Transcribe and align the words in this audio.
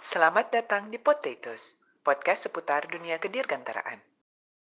Selamat 0.00 0.48
datang 0.48 0.88
di 0.88 0.96
Potatoes, 0.96 1.76
podcast 2.00 2.48
seputar 2.48 2.88
dunia 2.88 3.20
kedirgantaraan. 3.20 4.00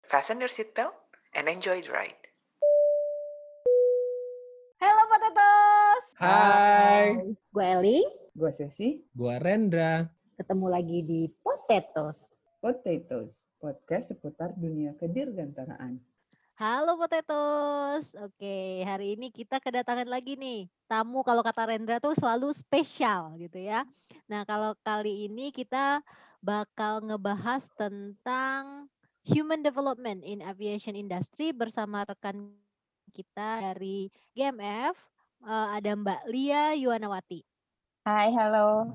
Fasten 0.04 0.38
your 0.38 0.50
seatbelt 0.50 0.92
and 1.32 1.48
enjoy 1.48 1.80
the 1.80 1.88
ride. 1.88 2.22
Halo 4.76 5.04
Potatoes. 5.08 6.02
Hai, 6.20 7.06
Gue 7.48 7.64
Eli, 7.66 8.00
Gue 8.32 8.52
Sesi, 8.52 9.00
gua 9.12 9.40
Rendra. 9.40 10.04
ketemu 10.36 10.66
lagi 10.68 10.98
di 11.00 11.20
Potatoes. 11.40 12.28
Potatoes, 12.58 13.48
podcast 13.58 14.12
seputar 14.12 14.54
dunia 14.54 14.94
kedirgantaraan. 14.94 15.98
Halo 16.62 16.94
Potatoes. 16.94 18.14
Oke, 18.22 18.86
hari 18.86 19.18
ini 19.18 19.34
kita 19.34 19.58
kedatangan 19.58 20.06
lagi 20.06 20.38
nih 20.38 20.70
tamu 20.86 21.26
kalau 21.26 21.42
kata 21.42 21.66
Rendra 21.66 21.98
tuh 21.98 22.14
selalu 22.14 22.54
spesial 22.54 23.34
gitu 23.34 23.58
ya. 23.58 23.82
Nah, 24.30 24.46
kalau 24.46 24.78
kali 24.86 25.26
ini 25.26 25.50
kita 25.50 26.06
bakal 26.38 27.02
ngebahas 27.02 27.66
tentang 27.74 28.86
human 29.26 29.58
development 29.58 30.22
in 30.22 30.38
aviation 30.38 30.94
industry 30.94 31.50
bersama 31.50 32.06
rekan 32.06 32.54
kita 33.10 33.74
dari 33.74 34.06
GMF 34.30 34.94
eh, 35.42 35.68
ada 35.82 35.90
Mbak 35.98 36.30
Lia 36.30 36.78
Yuwanawati. 36.78 37.42
Hai, 38.06 38.30
halo. 38.38 38.94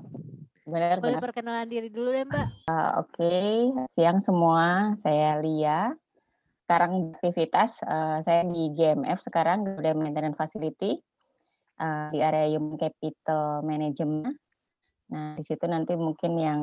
Benar, 0.64 1.04
Boleh 1.04 1.20
benar. 1.20 1.24
perkenalan 1.28 1.68
diri 1.68 1.92
dulu 1.92 2.16
deh 2.16 2.24
Mbak. 2.24 2.48
Oke, 2.96 3.68
siang 3.92 4.24
semua. 4.24 4.96
Saya 5.04 5.36
Lia. 5.44 5.92
Sekarang 6.68 7.16
aktivitas 7.16 7.80
eh, 7.80 8.20
saya 8.28 8.44
di 8.44 8.76
GMF 8.76 9.24
sekarang 9.24 9.64
Garuda 9.64 9.96
Maintenance 9.96 10.36
Facility 10.36 11.00
eh, 11.80 12.06
di 12.12 12.20
area 12.20 12.44
Human 12.52 12.76
Capital 12.76 13.64
Management. 13.64 14.36
Nah, 15.08 15.40
di 15.40 15.44
situ 15.48 15.64
nanti 15.64 15.96
mungkin 15.96 16.36
yang 16.36 16.60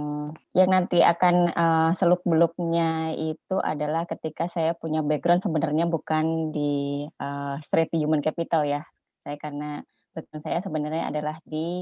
yang 0.53 0.69
nanti 0.69 1.01
akan 1.01 1.49
eh, 1.49 1.91
seluk 1.97 2.21
beluknya 2.21 3.17
itu 3.17 3.57
adalah 3.57 4.05
ketika 4.05 4.45
saya 4.53 4.77
punya 4.77 5.01
background 5.01 5.41
sebenarnya 5.41 5.89
bukan 5.89 6.53
di 6.53 7.09
eh, 7.09 7.55
straight 7.65 7.89
human 7.89 8.21
capital 8.21 8.61
ya. 8.61 8.85
Saya 9.25 9.41
karena 9.41 9.81
background 10.13 10.45
saya 10.45 10.61
sebenarnya 10.61 11.09
adalah 11.09 11.41
di 11.49 11.81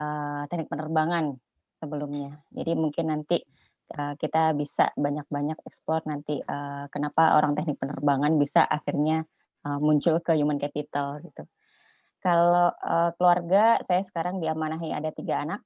eh, 0.00 0.42
teknik 0.48 0.72
penerbangan 0.72 1.36
sebelumnya. 1.76 2.40
Jadi 2.56 2.72
mungkin 2.72 3.12
nanti 3.12 3.44
uh, 3.96 4.14
kita 4.18 4.54
bisa 4.54 4.90
banyak-banyak 4.94 5.58
eksplor 5.66 6.04
nanti 6.06 6.38
uh, 6.42 6.86
kenapa 6.90 7.38
orang 7.38 7.54
teknik 7.54 7.78
penerbangan 7.78 8.36
bisa 8.38 8.66
akhirnya 8.66 9.26
uh, 9.66 9.78
muncul 9.78 10.18
ke 10.22 10.34
human 10.34 10.58
capital 10.58 11.22
gitu. 11.22 11.46
Kalau 12.20 12.74
uh, 12.76 13.10
keluarga 13.16 13.80
saya 13.88 14.04
sekarang 14.04 14.38
diamanahi 14.38 14.92
ada 14.92 15.10
tiga 15.14 15.42
anak, 15.42 15.60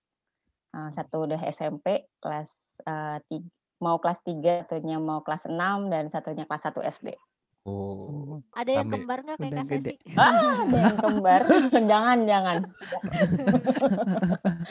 Uh, 0.74 0.90
satu 0.90 1.22
udah 1.22 1.38
SMP 1.54 2.02
kelas 2.18 2.50
uh, 2.90 3.22
tiga, 3.30 3.46
mau 3.84 4.00
kelas 4.00 4.18
3, 4.24 4.66
satunya 4.66 4.98
mau 4.98 5.20
kelas 5.20 5.46
6 5.46 5.92
dan 5.92 6.08
satunya 6.10 6.48
kelas 6.48 6.66
1 6.72 6.80
SD. 6.88 7.08
Oh, 7.64 8.44
Ada 8.52 8.84
yang 8.84 8.92
kembar 8.92 9.24
nggak 9.24 9.38
kayak. 9.40 9.64
Sesi? 9.72 9.96
Ah, 10.20 10.68
ada 10.68 10.78
yang 10.84 10.98
kembar. 11.00 11.40
jangan, 11.92 12.18
jangan. 12.28 12.58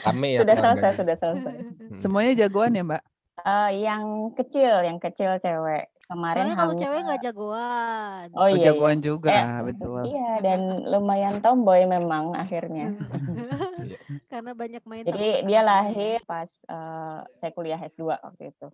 rame 0.06 0.28
ya 0.30 0.40
Sudah 0.46 0.56
selesai, 0.62 0.90
sudah 1.02 1.16
selesai. 1.18 1.54
Hmm. 1.58 2.00
Semuanya 2.04 2.32
jagoan 2.46 2.78
ya 2.78 2.86
Mbak? 2.86 3.02
Eh, 3.44 3.70
yang 3.84 4.32
kecil, 4.32 4.72
yang 4.80 4.96
kecil 4.96 5.36
cewek. 5.36 5.92
Kemarin 6.04 6.36
Soalnya 6.48 6.56
kalau 6.56 6.72
hamil- 6.72 6.82
cewek 6.84 7.00
nggak 7.04 7.22
jagoan. 7.22 8.26
Oh 8.32 8.48
iya, 8.48 8.56
iya. 8.56 8.64
jagoan 8.72 8.98
juga, 9.00 9.28
Eh, 9.36 9.58
betul. 9.68 10.02
Iya, 10.04 10.30
dan 10.40 10.60
lumayan 10.84 11.36
tomboy 11.40 11.80
memang 11.84 12.32
akhirnya. 12.32 12.92
Karena 14.32 14.52
banyak 14.52 14.82
main 14.84 15.04
Jadi 15.04 15.44
dia 15.44 15.60
lahir 15.60 16.24
pas 16.24 16.48
eh, 16.48 17.20
saya 17.36 17.50
kuliah 17.52 17.76
S2 17.78 18.16
waktu 18.16 18.48
itu. 18.48 18.68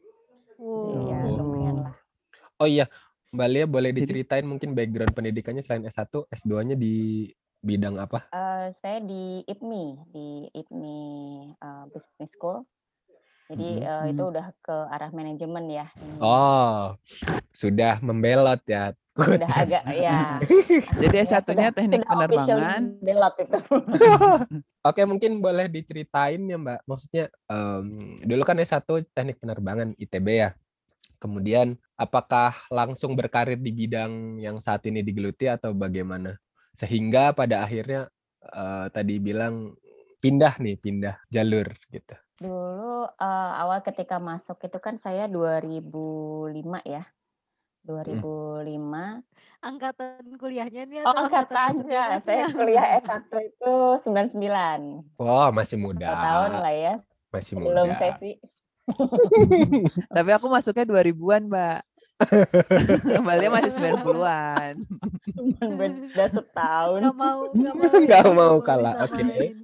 Wow. 0.54 1.38
lumayan 1.38 1.76
lah. 1.86 1.94
Oh 2.60 2.68
iya, 2.68 2.86
Mbak 3.30 3.48
Lia 3.48 3.64
boleh 3.66 3.90
diceritain 3.90 4.46
mungkin 4.46 4.70
background 4.70 5.14
pendidikannya 5.14 5.62
selain 5.62 5.82
S1, 5.82 6.26
S2-nya 6.28 6.74
di 6.74 7.26
bidang 7.58 7.98
apa? 7.98 8.26
Eh, 8.28 8.66
saya 8.78 8.98
di 9.00 9.42
IPMI, 9.46 9.84
di 10.10 10.26
IPMI 10.52 10.98
eh, 11.56 11.84
Business 11.90 12.30
School. 12.30 12.62
Jadi 13.50 13.68
Mhm. 13.76 13.82
eh, 13.82 14.04
itu 14.08 14.22
Mhm. 14.22 14.30
udah 14.30 14.46
ke 14.56 14.76
arah 14.88 15.10
manajemen 15.10 15.64
ya. 15.66 15.86
Oh, 16.18 16.94
sudah 17.50 17.98
membelot 17.98 18.62
ya. 18.64 18.94
Udah 19.12 19.50
agak 19.52 19.84
ya. 19.90 20.38
Jadi 21.02 21.16
ya, 21.18 21.24
S1-nya 21.26 21.42
sudah- 21.66 21.74
teknik 21.74 22.00
sudah 22.00 22.10
penerbangan. 22.14 22.82
belot 23.02 23.34
itu. 23.36 23.58
Oke, 24.88 25.02
mungkin 25.02 25.42
boleh 25.42 25.66
diceritain 25.66 26.40
ya 26.40 26.56
Mbak. 26.56 26.80
Maksudnya 26.86 27.24
em, 27.44 27.84
dulu 28.22 28.42
kan 28.44 28.56
S1 28.56 28.86
teknik 29.10 29.36
penerbangan 29.36 29.98
ITB 29.98 30.28
ya. 30.30 30.50
Kemudian 31.18 31.74
apakah 31.94 32.54
langsung 32.70 33.12
berkarir 33.12 33.58
di 33.58 33.74
bidang 33.74 34.38
yang 34.38 34.56
saat 34.56 34.86
ini 34.86 35.02
digeluti 35.02 35.44
atau 35.44 35.74
bagaimana? 35.74 36.38
Sehingga 36.72 37.34
pada 37.34 37.60
akhirnya 37.60 38.06
eh, 38.40 38.86
tadi 38.88 39.18
bilang 39.18 39.74
pindah 40.16 40.54
nih, 40.56 40.78
pindah 40.78 41.18
jalur 41.28 41.66
gitu. 41.90 42.14
Dulu 42.40 43.04
eh, 43.06 43.52
awal 43.54 43.84
ketika 43.84 44.16
masuk 44.16 44.56
itu 44.60 44.78
kan 44.80 44.96
saya 44.96 45.28
2005 45.28 46.50
ya. 46.82 47.04
2005 47.80 49.24
Angkatan 49.60 50.24
kuliahnya 50.36 50.88
nih 50.88 51.04
Oh, 51.04 51.12
atau 51.12 51.28
angkatan 51.28 51.84
angkatannya. 51.84 52.02
masuk 52.08 52.24
Saya 52.24 52.44
kuliah 52.48 52.86
S1 52.96 53.24
itu 53.44 53.72
99. 54.08 55.20
Wah, 55.20 55.52
masih 55.52 55.76
Satu 55.76 55.84
muda. 55.86 56.08
tahun 56.08 56.50
lah 56.56 56.74
ya, 56.74 56.94
Masih 57.28 57.52
muda. 57.60 57.92
sesi. 57.94 58.32
Tapi 60.16 60.30
aku 60.32 60.46
masuknya 60.48 60.88
2000-an 60.88 61.42
Mbak. 61.46 61.80
Mbak 63.22 63.36
Lia 63.36 63.48
masih 63.50 63.72
90-an. 63.76 64.74
Cuman 65.60 65.76
beda 66.08 66.24
setahun. 66.26 67.00
Nggak 67.04 67.16
mau, 67.16 67.38
nggak 67.52 67.74
mau, 67.74 67.84
ya, 68.00 68.20
mau 68.32 68.54
nggak 68.56 68.64
kalah, 68.64 68.94
oke. 69.04 69.12
disamain. 69.14 69.56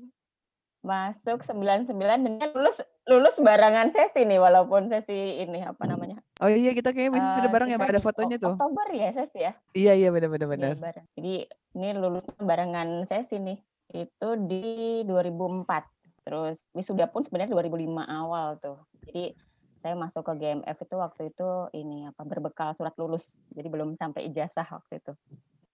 Masuk 0.86 1.42
99 1.42 1.90
dan 1.98 2.34
kan 2.38 2.50
lulus 2.54 2.78
lulus 3.10 3.34
barengan 3.42 3.90
sesi 3.90 4.22
nih 4.22 4.38
walaupun 4.38 4.86
sesi 4.86 5.42
ini 5.42 5.66
apa 5.66 5.82
namanya? 5.82 6.22
Oh 6.38 6.46
iya 6.46 6.70
kita 6.78 6.94
kayaknya 6.94 7.18
bisa 7.18 7.26
eh, 7.42 7.50
bareng 7.50 7.68
ya 7.74 7.78
Mbak, 7.78 7.90
ada 7.90 8.02
fotonya 8.02 8.36
tuh. 8.38 8.54
Oktober 8.54 8.86
ya 8.94 9.10
sesi 9.10 9.38
ya? 9.42 9.52
Iya 9.74 9.92
iya 9.98 10.08
benar-benar 10.14 10.46
Iya, 10.46 10.54
benar. 10.54 10.74
bareng. 10.78 11.06
Jadi 11.18 11.34
ini 11.74 11.88
lulus 11.98 12.22
barengan 12.38 12.88
sesi 13.10 13.42
nih. 13.42 13.58
Itu 13.90 14.28
di 14.46 15.02
2004. 15.10 16.22
Terus 16.22 16.58
wisuda 16.70 17.10
pun 17.10 17.26
sebenarnya 17.26 17.50
2005 17.50 18.06
awal 18.06 18.58
tuh. 18.62 18.78
Jadi 19.10 19.34
saya 19.82 19.94
masuk 19.94 20.22
ke 20.22 20.32
GMF 20.38 20.78
itu 20.82 20.94
waktu 20.98 21.22
itu 21.30 21.48
ini 21.74 22.06
apa 22.06 22.22
berbekal 22.22 22.74
surat 22.78 22.94
lulus. 22.94 23.34
Jadi 23.54 23.66
belum 23.66 23.98
sampai 23.98 24.26
ijazah 24.30 24.66
waktu 24.70 25.02
itu. 25.02 25.14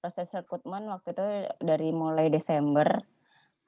Proses 0.00 0.28
rekrutmen 0.32 0.88
waktu 0.88 1.12
itu 1.12 1.24
dari 1.60 1.92
mulai 1.92 2.28
Desember. 2.28 3.00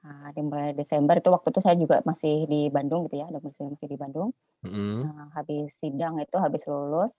Nah, 0.05 0.29
di 0.29 0.41
mulai 0.45 0.77
Desember 0.77 1.17
itu 1.17 1.33
waktu 1.33 1.49
itu 1.49 1.61
saya 1.65 1.75
juga 1.81 1.97
masih 2.05 2.45
di 2.45 2.69
Bandung 2.69 3.09
gitu 3.09 3.25
ya, 3.25 3.27
masih 3.33 3.73
masih 3.73 3.89
di 3.89 3.97
Bandung. 3.97 4.29
Mm-mm. 4.61 5.01
Nah, 5.01 5.33
habis 5.33 5.73
sidang 5.81 6.21
itu 6.21 6.37
habis 6.37 6.61
lulus 6.69 7.09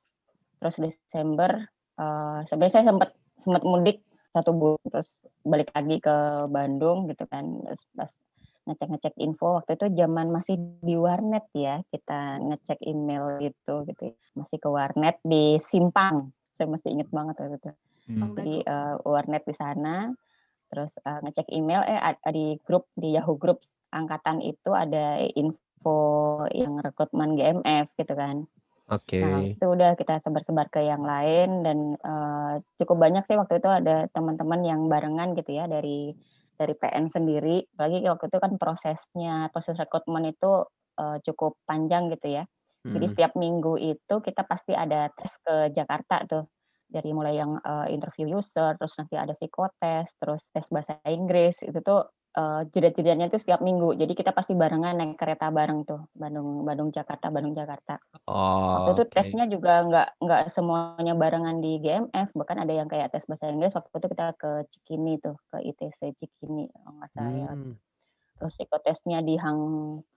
terus 0.56 0.76
Desember 0.80 1.68
eh, 2.00 2.38
sebenarnya 2.48 2.74
saya 2.80 2.84
sempat 2.88 3.10
sempat 3.44 3.62
mudik 3.62 4.00
satu 4.32 4.50
bulan 4.52 4.80
terus 4.88 5.16
balik 5.44 5.68
lagi 5.72 5.96
ke 6.00 6.16
Bandung 6.48 7.08
gitu 7.08 7.24
kan 7.28 7.44
terus 7.64 7.82
pas 7.96 8.10
ngecek 8.66 8.88
ngecek 8.90 9.14
info 9.22 9.62
waktu 9.62 9.78
itu 9.78 9.86
zaman 9.94 10.26
masih 10.28 10.58
di 10.82 10.98
warnet 10.98 11.46
ya 11.54 11.80
kita 11.88 12.42
ngecek 12.42 12.82
email 12.82 13.38
gitu 13.38 13.86
gitu 13.86 14.12
masih 14.34 14.58
ke 14.58 14.68
warnet 14.68 15.16
di 15.22 15.56
Simpang 15.62 16.34
saya 16.58 16.66
masih 16.68 16.88
inget 16.96 17.08
banget 17.12 17.36
waktu 17.40 17.56
itu 17.60 17.72
Hmm. 18.06 18.38
jadi 18.38 18.62
eh, 18.62 18.94
warnet 19.02 19.42
di 19.42 19.54
sana 19.58 20.14
terus 20.70 20.92
eh, 21.06 21.18
ngecek 21.24 21.48
email 21.52 21.82
eh 21.86 22.00
di 22.32 22.58
grup 22.66 22.90
di 22.96 23.14
Yahoo 23.16 23.38
Groups 23.38 23.70
angkatan 23.94 24.42
itu 24.42 24.70
ada 24.74 25.20
info 25.36 25.98
yang 26.52 26.78
rekrutmen 26.82 27.38
GMF 27.38 27.86
gitu 27.96 28.14
kan 28.14 28.46
Oke. 28.86 29.18
Nah, 29.18 29.40
itu 29.48 29.64
udah 29.64 29.96
kita 29.96 30.20
sebar-sebar 30.20 30.68
ke 30.68 30.84
yang 30.84 31.00
lain 31.00 31.64
dan 31.64 31.78
eh, 31.96 32.54
cukup 32.78 32.96
banyak 33.00 33.24
sih 33.24 33.36
waktu 33.40 33.58
itu 33.64 33.68
ada 33.70 34.06
teman-teman 34.12 34.60
yang 34.62 34.80
barengan 34.92 35.32
gitu 35.38 35.56
ya 35.56 35.64
dari 35.66 36.12
dari 36.60 36.74
PN 36.76 37.08
sendiri. 37.08 37.64
Apalagi 37.76 38.04
waktu 38.06 38.26
itu 38.28 38.38
kan 38.44 38.52
prosesnya 38.60 39.48
proses 39.52 39.74
rekrutmen 39.80 40.28
itu 40.30 40.68
eh, 41.00 41.16
cukup 41.24 41.56
panjang 41.64 42.12
gitu 42.12 42.28
ya. 42.42 42.44
Jadi 42.86 43.06
Mm. 43.08 43.12
setiap 43.12 43.32
minggu 43.34 43.74
itu 43.82 44.14
kita 44.22 44.42
pasti 44.46 44.72
ada 44.76 45.10
tes 45.10 45.32
ke 45.42 45.74
Jakarta 45.74 46.22
tuh. 46.28 46.44
Dari 46.86 47.10
mulai 47.10 47.34
yang 47.38 47.58
eh, 47.58 47.90
interview 47.90 48.38
user, 48.38 48.78
terus 48.78 48.94
nanti 48.98 49.18
ada 49.18 49.34
psikotes, 49.34 50.06
terus 50.22 50.42
tes 50.54 50.66
bahasa 50.70 50.98
Inggris. 51.06 51.58
Itu 51.66 51.82
tuh 51.82 52.06
eh, 52.38 52.62
jeda-jedanya 52.70 53.26
tuh 53.26 53.42
setiap 53.42 53.58
minggu. 53.60 53.98
Jadi 53.98 54.14
kita 54.14 54.30
pasti 54.30 54.54
barengan 54.54 54.94
naik 54.94 55.18
kereta 55.18 55.50
bareng 55.50 55.82
tuh. 55.82 56.06
Bandung 56.14 56.62
Bandung 56.62 56.94
Jakarta, 56.94 57.28
Bandung 57.34 57.58
Jakarta. 57.58 57.98
Oh, 58.30 58.86
Waktu 58.86 59.02
itu 59.02 59.04
tesnya 59.10 59.44
juga 59.50 59.82
nggak 59.82 60.08
nggak 60.22 60.42
semuanya 60.54 61.14
barengan 61.18 61.58
di 61.58 61.82
GMF, 61.82 62.30
bahkan 62.38 62.62
ada 62.62 62.72
yang 62.72 62.86
kayak 62.86 63.10
tes 63.10 63.26
bahasa 63.26 63.50
Inggris. 63.50 63.74
Waktu 63.74 63.90
itu 63.90 64.08
kita 64.14 64.26
ke 64.38 64.50
Cikini 64.70 65.18
tuh, 65.18 65.34
ke 65.50 65.58
ITC 65.62 66.00
Cikini 66.14 66.70
kalau 66.70 66.90
nggak 67.02 67.10
salah. 67.12 67.32
ya. 67.34 67.50
Hmm. 67.50 67.74
Terus 68.36 68.52
psikotesnya 68.52 69.24
di 69.24 69.34
Hang 69.40 69.60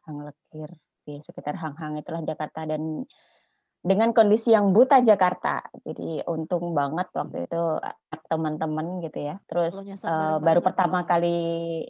Hang 0.03 0.27
Lekir, 0.27 0.69
di 1.07 1.17
sekitar 1.23 1.57
Hang-Hang 1.57 1.97
itulah 1.97 2.21
Jakarta 2.21 2.67
dan 2.69 3.07
dengan 3.79 4.11
kondisi 4.11 4.51
yang 4.51 4.75
buta 4.75 4.99
Jakarta. 4.99 5.63
Jadi 5.87 6.19
untung 6.27 6.75
banget 6.75 7.07
waktu 7.15 7.47
itu 7.47 7.61
eh, 7.79 7.95
teman-teman 8.27 8.99
gitu 9.01 9.19
ya. 9.23 9.35
Terus 9.47 9.71
eh, 9.79 9.95
baru 9.95 10.43
bareng-bareng 10.43 10.63
pertama 10.63 10.97
atau- 11.03 11.09
kali 11.15 11.37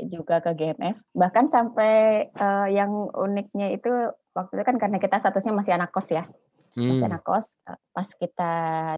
juga 0.08 0.40
ke 0.40 0.54
GMF. 0.54 0.98
Bahkan 1.18 1.46
sampai 1.50 1.94
eh, 2.30 2.68
yang 2.70 3.10
uniknya 3.10 3.74
itu 3.74 3.90
waktu 4.38 4.62
itu 4.62 4.64
kan 4.66 4.78
karena 4.78 4.98
kita 5.02 5.18
statusnya 5.18 5.54
masih 5.58 5.74
anak 5.76 5.90
kos 5.90 6.14
ya. 6.14 6.30
Masih 6.78 7.02
Hmm. 7.02 7.10
anak 7.10 7.26
kos. 7.26 7.58
Pas 7.66 8.10
kita 8.14 8.52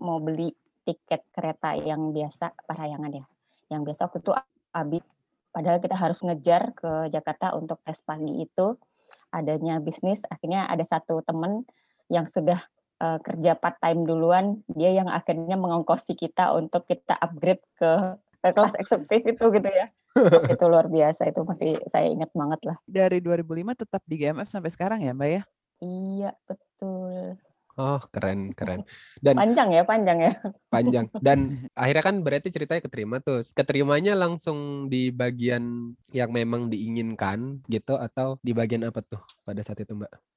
mau 0.03 0.19
beli 0.19 0.51
tiket 0.83 1.23
kereta 1.31 1.77
yang 1.79 2.11
biasa 2.11 2.51
parayangan 2.67 3.11
ya. 3.15 3.25
Yang 3.71 3.81
biasa 3.87 4.01
waktu 4.11 4.19
itu 4.19 4.31
habis. 4.75 5.03
Padahal 5.51 5.79
kita 5.79 5.95
harus 5.95 6.19
ngejar 6.23 6.71
ke 6.75 7.11
Jakarta 7.11 7.55
untuk 7.55 7.79
tes 7.83 7.99
pagi 8.03 8.43
itu 8.43 8.75
adanya 9.31 9.79
bisnis. 9.79 10.23
Akhirnya 10.27 10.67
ada 10.67 10.83
satu 10.83 11.23
teman 11.23 11.63
yang 12.11 12.27
sudah 12.27 12.59
eh, 13.01 13.17
kerja 13.25 13.57
part 13.57 13.81
time 13.81 14.05
duluan, 14.05 14.61
dia 14.69 14.93
yang 14.93 15.09
akhirnya 15.09 15.57
mengongkosi 15.57 16.13
kita 16.13 16.53
untuk 16.53 16.85
kita 16.85 17.17
upgrade 17.17 17.65
ke, 17.75 17.91
ke 18.45 18.47
kelas 18.53 18.77
eksekutif 18.77 19.25
itu 19.25 19.45
gitu 19.49 19.69
ya. 19.69 19.89
itu 20.53 20.65
luar 20.67 20.91
biasa 20.91 21.31
itu 21.31 21.41
masih 21.47 21.71
saya 21.89 22.07
ingat 22.11 22.31
banget 22.35 22.61
lah. 22.67 22.77
Dari 22.83 23.23
2005 23.23 23.81
tetap 23.87 24.01
di 24.03 24.15
GMF 24.19 24.51
sampai 24.51 24.71
sekarang 24.71 24.99
ya 24.99 25.15
Mbak 25.15 25.29
ya? 25.31 25.41
Iya 25.81 26.31
betul. 26.45 27.39
Oh, 27.79 28.03
keren, 28.11 28.51
keren. 28.51 28.83
Dan 29.23 29.39
Panjang 29.39 29.71
ya 29.71 29.87
panjang 29.87 30.19
ya. 30.19 30.31
panjang. 30.67 31.07
Dan 31.25 31.71
akhirnya 31.71 32.03
kan 32.03 32.15
berarti 32.19 32.51
ceritanya 32.51 32.83
keterima 32.83 33.23
tuh. 33.23 33.39
Keterimanya 33.55 34.13
langsung 34.19 34.91
di 34.91 35.09
bagian 35.09 35.95
yang 36.11 36.29
memang 36.35 36.67
diinginkan 36.67 37.63
gitu 37.71 37.95
atau 37.95 38.35
di 38.43 38.51
bagian 38.51 38.83
apa 38.83 38.99
tuh 38.99 39.23
pada 39.47 39.63
saat 39.63 39.79
itu, 39.79 39.95
Mbak? 39.95 40.30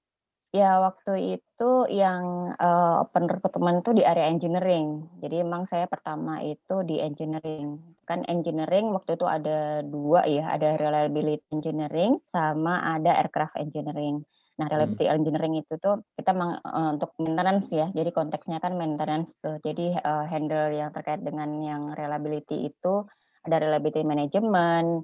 Ya 0.54 0.78
waktu 0.78 1.34
itu 1.34 1.70
yang 1.90 2.54
eh, 2.54 2.94
open 3.02 3.26
recruitment 3.26 3.82
itu 3.82 3.90
di 3.98 4.02
area 4.06 4.30
engineering. 4.30 5.02
Jadi 5.18 5.42
emang 5.42 5.66
saya 5.66 5.90
pertama 5.90 6.38
itu 6.46 6.86
di 6.86 7.02
engineering. 7.02 7.82
Kan 8.06 8.22
engineering 8.30 8.94
waktu 8.94 9.18
itu 9.18 9.26
ada 9.26 9.82
dua 9.82 10.22
ya, 10.30 10.54
ada 10.54 10.78
reliability 10.78 11.42
engineering 11.50 12.22
sama 12.30 12.86
ada 12.94 13.18
aircraft 13.18 13.58
engineering. 13.58 14.22
Nah 14.54 14.70
reliability 14.70 15.10
engineering 15.10 15.54
itu 15.58 15.74
tuh 15.82 16.06
kita 16.14 16.30
meng- 16.30 16.62
eh, 16.62 16.88
untuk 16.94 17.10
maintenance 17.18 17.74
ya. 17.74 17.90
Jadi 17.90 18.14
konteksnya 18.14 18.62
kan 18.62 18.78
maintenance 18.78 19.34
tuh. 19.42 19.58
Jadi 19.58 19.98
eh, 19.98 20.24
handle 20.30 20.70
yang 20.70 20.94
terkait 20.94 21.18
dengan 21.26 21.50
yang 21.66 21.82
reliability 21.98 22.70
itu 22.70 23.02
ada 23.42 23.58
reliability 23.58 24.06
management, 24.06 25.02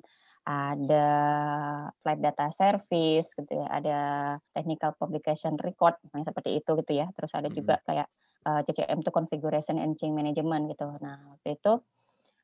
ada 0.51 1.09
flight 2.03 2.19
data 2.19 2.51
service 2.51 3.31
gitu 3.39 3.53
ya, 3.63 3.67
ada 3.71 3.99
technical 4.51 4.91
publication 4.99 5.55
record 5.63 5.95
yang 6.11 6.27
seperti 6.27 6.59
itu 6.59 6.71
gitu 6.83 6.93
ya. 6.99 7.07
Terus 7.15 7.31
ada 7.39 7.49
juga 7.51 7.79
kayak 7.87 8.11
uh, 8.47 8.61
CCM 8.67 9.01
itu 9.03 9.11
configuration 9.15 9.79
and 9.79 9.95
change 9.95 10.15
management 10.15 10.75
gitu. 10.75 10.91
Nah, 10.99 11.39
waktu 11.39 11.55
itu 11.55 11.79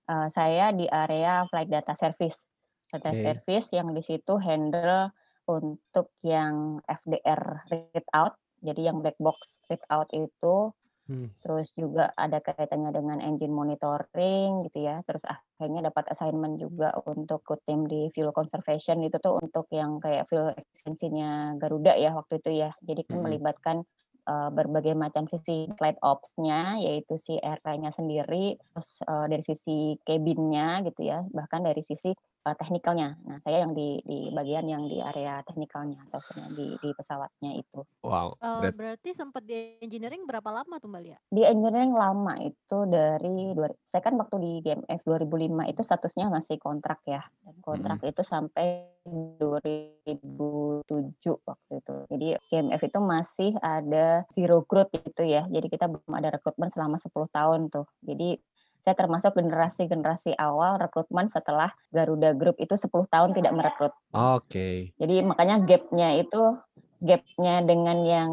uh, 0.07 0.29
saya 0.31 0.71
di 0.71 0.87
area 0.87 1.45
flight 1.51 1.71
data 1.71 1.93
service. 1.99 2.39
Data 2.87 3.11
Oke. 3.11 3.19
service 3.19 3.69
yang 3.75 3.91
di 3.91 4.03
situ 4.07 4.39
handle 4.39 5.11
untuk 5.51 6.15
yang 6.23 6.79
FDR 6.87 7.67
read 7.71 8.07
out. 8.15 8.39
Jadi 8.63 8.87
yang 8.87 9.03
black 9.03 9.19
box 9.19 9.43
read 9.67 9.83
out 9.91 10.07
itu 10.15 10.71
Hmm. 11.07 11.31
terus 11.39 11.71
juga 11.79 12.11
ada 12.19 12.43
kaitannya 12.43 12.91
dengan 12.91 13.23
engine 13.23 13.55
monitoring 13.55 14.67
gitu 14.67 14.91
ya 14.91 15.07
terus 15.07 15.23
akhirnya 15.23 15.87
dapat 15.87 16.11
assignment 16.11 16.59
juga 16.59 16.91
untuk 17.07 17.47
ikut 17.47 17.63
tim 17.63 17.87
di 17.87 18.11
fuel 18.11 18.35
conservation 18.35 18.99
itu 19.07 19.15
tuh 19.23 19.39
untuk 19.39 19.71
yang 19.71 20.03
kayak 20.03 20.27
fuel 20.27 20.51
efisiensinya 20.59 21.55
Garuda 21.63 21.95
ya 21.95 22.11
waktu 22.11 22.43
itu 22.43 22.59
ya 22.59 22.75
jadi 22.83 23.07
kan 23.07 23.23
Mm-mm. 23.23 23.23
melibatkan 23.23 23.87
uh, 24.27 24.51
berbagai 24.51 24.99
macam 24.99 25.31
sisi 25.31 25.71
flight 25.79 25.95
ops-nya 26.03 26.83
yaitu 26.83 27.23
si 27.23 27.39
airline-nya 27.39 27.95
sendiri 27.95 28.59
terus 28.59 28.91
uh, 29.07 29.31
dari 29.31 29.47
sisi 29.47 29.95
cabin-nya 30.03 30.83
gitu 30.91 31.07
ya 31.07 31.23
bahkan 31.31 31.63
dari 31.63 31.87
sisi 31.87 32.19
uh, 32.47 32.55
teknikalnya. 32.55 33.19
Nah 33.27 33.43
saya 33.43 33.67
yang 33.67 33.75
di 33.75 33.99
di 34.07 34.31
bagian 34.31 34.71
yang 34.71 34.87
di 34.87 35.03
area 35.03 35.43
teknikalnya 35.43 36.07
atau 36.09 36.23
di 36.55 36.79
di 36.79 36.91
pesawatnya 36.95 37.59
itu. 37.59 37.83
Wow. 38.07 38.39
Eh, 38.39 38.71
berat- 38.71 38.79
berarti 38.79 39.11
sempat 39.11 39.43
di 39.43 39.83
engineering 39.83 40.23
berapa 40.25 40.47
lama 40.55 40.79
tuh 40.79 40.87
Mbak 40.87 41.03
Lia? 41.03 41.19
di 41.27 41.43
engineering 41.43 41.93
lama 41.93 42.39
itu 42.39 42.79
dari 42.87 43.51
dua- 43.53 43.75
saya 43.91 44.03
kan 44.07 44.15
waktu 44.15 44.37
di 44.39 44.53
GMF 44.63 45.03
2005 45.03 45.67
itu 45.67 45.83
statusnya 45.83 46.31
masih 46.31 46.57
kontrak 46.63 47.03
ya. 47.03 47.27
Dan 47.43 47.59
kontrak 47.61 47.99
itu 48.07 48.23
sampai 48.23 48.87
2007 49.07 51.43
waktu 51.43 51.73
itu. 51.83 51.95
Jadi 52.11 52.27
GMF 52.49 52.83
itu 52.87 52.99
masih 53.03 53.51
ada 53.59 54.23
zero 54.31 54.63
growth 54.65 54.95
itu 54.95 55.23
ya. 55.27 55.49
Jadi 55.51 55.67
kita 55.67 55.91
belum 55.91 56.13
ada 56.15 56.31
rekrutmen 56.31 56.71
selama 56.71 57.03
10 57.03 57.27
tahun 57.33 57.73
tuh. 57.73 57.87
Jadi 58.07 58.39
saya 58.87 58.95
termasuk 58.95 59.35
generasi-generasi 59.35 60.39
awal 60.39 60.79
rekrutmen 60.79 61.27
setelah 61.27 61.75
Garuda 61.91 62.31
Group 62.39 62.63
itu 62.63 62.79
10 62.79 63.11
tahun 63.11 63.35
tidak 63.35 63.51
merekrut 63.51 63.91
Oke. 64.15 64.95
jadi 64.95 65.27
makanya 65.27 65.59
gapnya 65.67 66.23
itu 66.23 66.55
gapnya 66.97 67.61
dengan 67.61 67.99
yang 68.07 68.31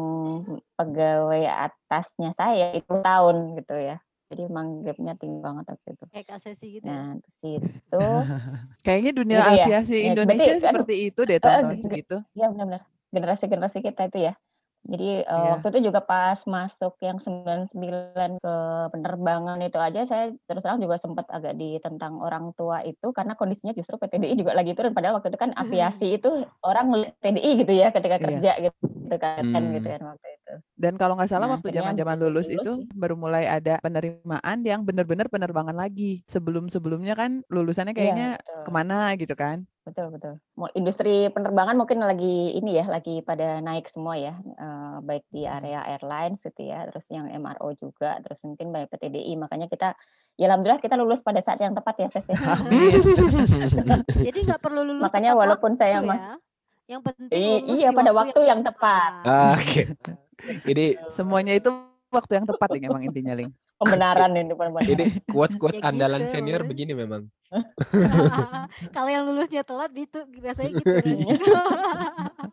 pegawai 0.78 1.42
atasnya 1.68 2.32
saya 2.32 2.72
itu 2.72 2.88
tahun 3.04 3.60
gitu 3.60 3.76
ya. 3.76 4.00
Jadi 4.32 4.48
emang 4.48 4.80
gapnya 4.82 5.12
tinggi 5.20 5.36
banget 5.38 5.68
waktu 5.68 5.88
itu. 5.94 6.04
Kayak 6.08 6.26
Kak 6.32 6.38
Sesi 6.40 6.66
gitu 6.80 6.88
ya? 6.88 6.96
Nah 6.96 7.06
di 7.20 7.30
situ, 7.44 8.06
Kayaknya 8.88 9.12
dunia 9.12 9.36
Gitu 9.36 9.44
ya? 9.44 9.64
aviasi 9.68 9.94
Ya, 9.94 10.04
Indonesia 10.10 10.48
berarti 10.48 10.64
seperti 10.64 10.94
itu 11.12 11.20
deh 11.28 11.36
Eh, 11.36 11.40
tahun-tahun 11.44 11.76
gitu. 11.76 11.84
segitu. 11.84 12.16
ya 12.32 12.46
benar-benar 12.48 12.82
generasi-generasi 13.12 13.78
kita 13.84 14.02
itu 14.08 14.18
ya. 14.24 14.32
Jadi 14.84 15.24
eh, 15.24 15.46
Iya. 15.46 15.50
waktu 15.52 15.66
itu 15.72 15.80
juga 15.88 16.00
pas 16.04 16.36
masuk 16.44 16.92
yang 17.00 17.16
99 17.24 18.36
ke 18.36 18.54
penerbangan 18.92 19.58
itu 19.64 19.78
aja 19.80 20.00
saya 20.04 20.24
terus 20.44 20.60
terang 20.64 20.80
juga 20.84 20.96
sempat 21.00 21.24
agak 21.32 21.56
ditentang 21.56 22.20
orang 22.20 22.52
tua 22.58 22.84
itu 22.84 23.06
karena 23.16 23.32
kondisinya 23.38 23.72
justru 23.72 23.96
PTDI 23.96 24.34
juga 24.36 24.52
lagi 24.52 24.76
turun 24.76 24.92
padahal 24.92 25.16
waktu 25.20 25.32
itu 25.32 25.40
kan 25.40 25.52
aviasi 25.56 26.20
itu 26.20 26.28
orang 26.64 26.86
PTDI 26.92 27.50
gitu 27.64 27.72
ya 27.72 27.88
ketika 27.96 28.18
Iya. 28.18 28.40
kerja 28.40 28.50
gitu 28.60 29.16
kan 29.20 29.44
kan 29.52 29.62
Hmm. 29.62 29.74
gitu 29.76 29.86
kan 29.88 30.00
waktu 30.04 30.26
itu. 30.36 30.52
Dan 30.74 30.98
kalau 30.98 31.14
nggak 31.14 31.30
salah 31.30 31.46
Nah, 31.46 31.54
waktu 31.54 31.70
zaman-zaman 31.70 32.18
lulus 32.18 32.50
lulus 32.50 32.50
itu 32.50 32.82
baru 32.90 33.14
mulai 33.14 33.46
ada 33.46 33.78
penerimaan 33.78 34.58
yang 34.66 34.82
benar-benar 34.82 35.30
penerbangan 35.30 35.76
lagi. 35.78 36.26
Sebelum-sebelumnya 36.26 37.14
kan 37.14 37.46
lulusannya 37.46 37.94
Iya, 37.96 38.14
kayaknya 38.14 38.26
betul. 38.34 38.64
ke 38.66 38.70
mana 38.74 39.14
gitu 39.20 39.34
kan. 39.38 39.66
Betul 39.84 40.16
betul. 40.16 40.40
Mau 40.56 40.72
industri 40.72 41.28
penerbangan 41.28 41.76
mungkin 41.76 42.00
lagi 42.00 42.56
ini 42.56 42.80
ya, 42.80 42.88
lagi 42.88 43.20
pada 43.20 43.60
naik 43.60 43.84
semua 43.92 44.16
ya, 44.16 44.32
eh, 44.40 44.96
baik 45.04 45.28
di 45.28 45.44
area 45.44 45.84
airlines 45.84 46.40
gitu 46.40 46.64
ya, 46.64 46.88
terus 46.88 47.04
yang 47.12 47.28
MRO 47.28 47.68
juga, 47.76 48.16
terus 48.24 48.40
mungkin 48.48 48.72
banyak 48.72 48.88
PTDI. 48.88 49.36
Makanya 49.36 49.68
kita, 49.68 49.92
ya 50.40 50.48
alhamdulillah 50.48 50.80
kita 50.80 50.96
lulus 50.96 51.20
pada 51.20 51.44
saat 51.44 51.60
yang 51.60 51.76
tepat 51.76 52.00
ya, 52.00 52.08
Ses. 52.08 52.32
ya. 52.32 52.36
Amin. 52.40 52.96
Jadi 54.26 54.38
nggak 54.48 54.60
perlu 54.64 54.88
lulus 54.88 55.04
Makanya 55.04 55.36
tepat 55.36 55.40
walaupun 55.44 55.72
waktu 55.76 55.82
saya 55.84 55.96
ya. 56.00 56.00
mas- 56.00 56.40
Yang 56.84 57.02
penting 57.12 57.44
lulus 57.64 57.80
iya, 57.80 57.90
pada 57.92 58.10
waktu 58.16 58.40
yang 58.44 58.60
tepat. 58.64 59.12
Oke. 59.56 59.82
Ini 60.64 60.84
Semuanya 61.12 61.56
itu 61.60 61.68
waktu 62.08 62.32
yang 62.40 62.46
tepat 62.48 62.68
nih 62.72 62.88
emang 62.88 63.04
intinya, 63.04 63.36
Ling. 63.36 63.52
Pembenaran 63.84 64.30
ini 64.32 64.54
pembenaran. 64.56 64.88
ini 64.88 65.04
quotes-quotes 65.28 65.78
Ya 65.78 65.92
andalan 65.92 66.24
gitu. 66.24 66.32
senior 66.32 66.62
begini 66.64 66.92
memang. 66.96 67.28
Kalau 68.96 69.10
yang 69.12 69.28
lulusnya 69.28 69.62
telat 69.62 69.92
itu 69.94 70.24
biasanya 70.40 70.70
gitu. 70.80 70.94
Iya. 71.04 71.36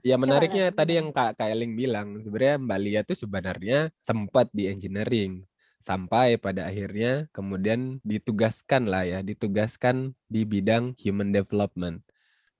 Ya 0.02 0.18
menariknya 0.18 0.74
Gimana? 0.74 0.80
tadi 0.82 0.98
yang 0.98 1.14
Kak 1.14 1.38
Eling 1.38 1.78
bilang, 1.78 2.18
sebenarnya 2.26 2.58
Mbak 2.58 2.80
Lia 2.82 3.02
tuh 3.06 3.14
sebenarnya 3.14 3.94
sempat 4.02 4.50
di 4.50 4.66
engineering 4.66 5.46
sampai 5.78 6.42
pada 6.42 6.66
akhirnya 6.66 7.30
kemudian 7.30 8.02
ditugaskan 8.02 8.90
lah 8.90 9.06
ya, 9.06 9.20
ditugaskan 9.22 10.18
di 10.26 10.42
bidang 10.42 10.98
human 10.98 11.30
development. 11.30 12.02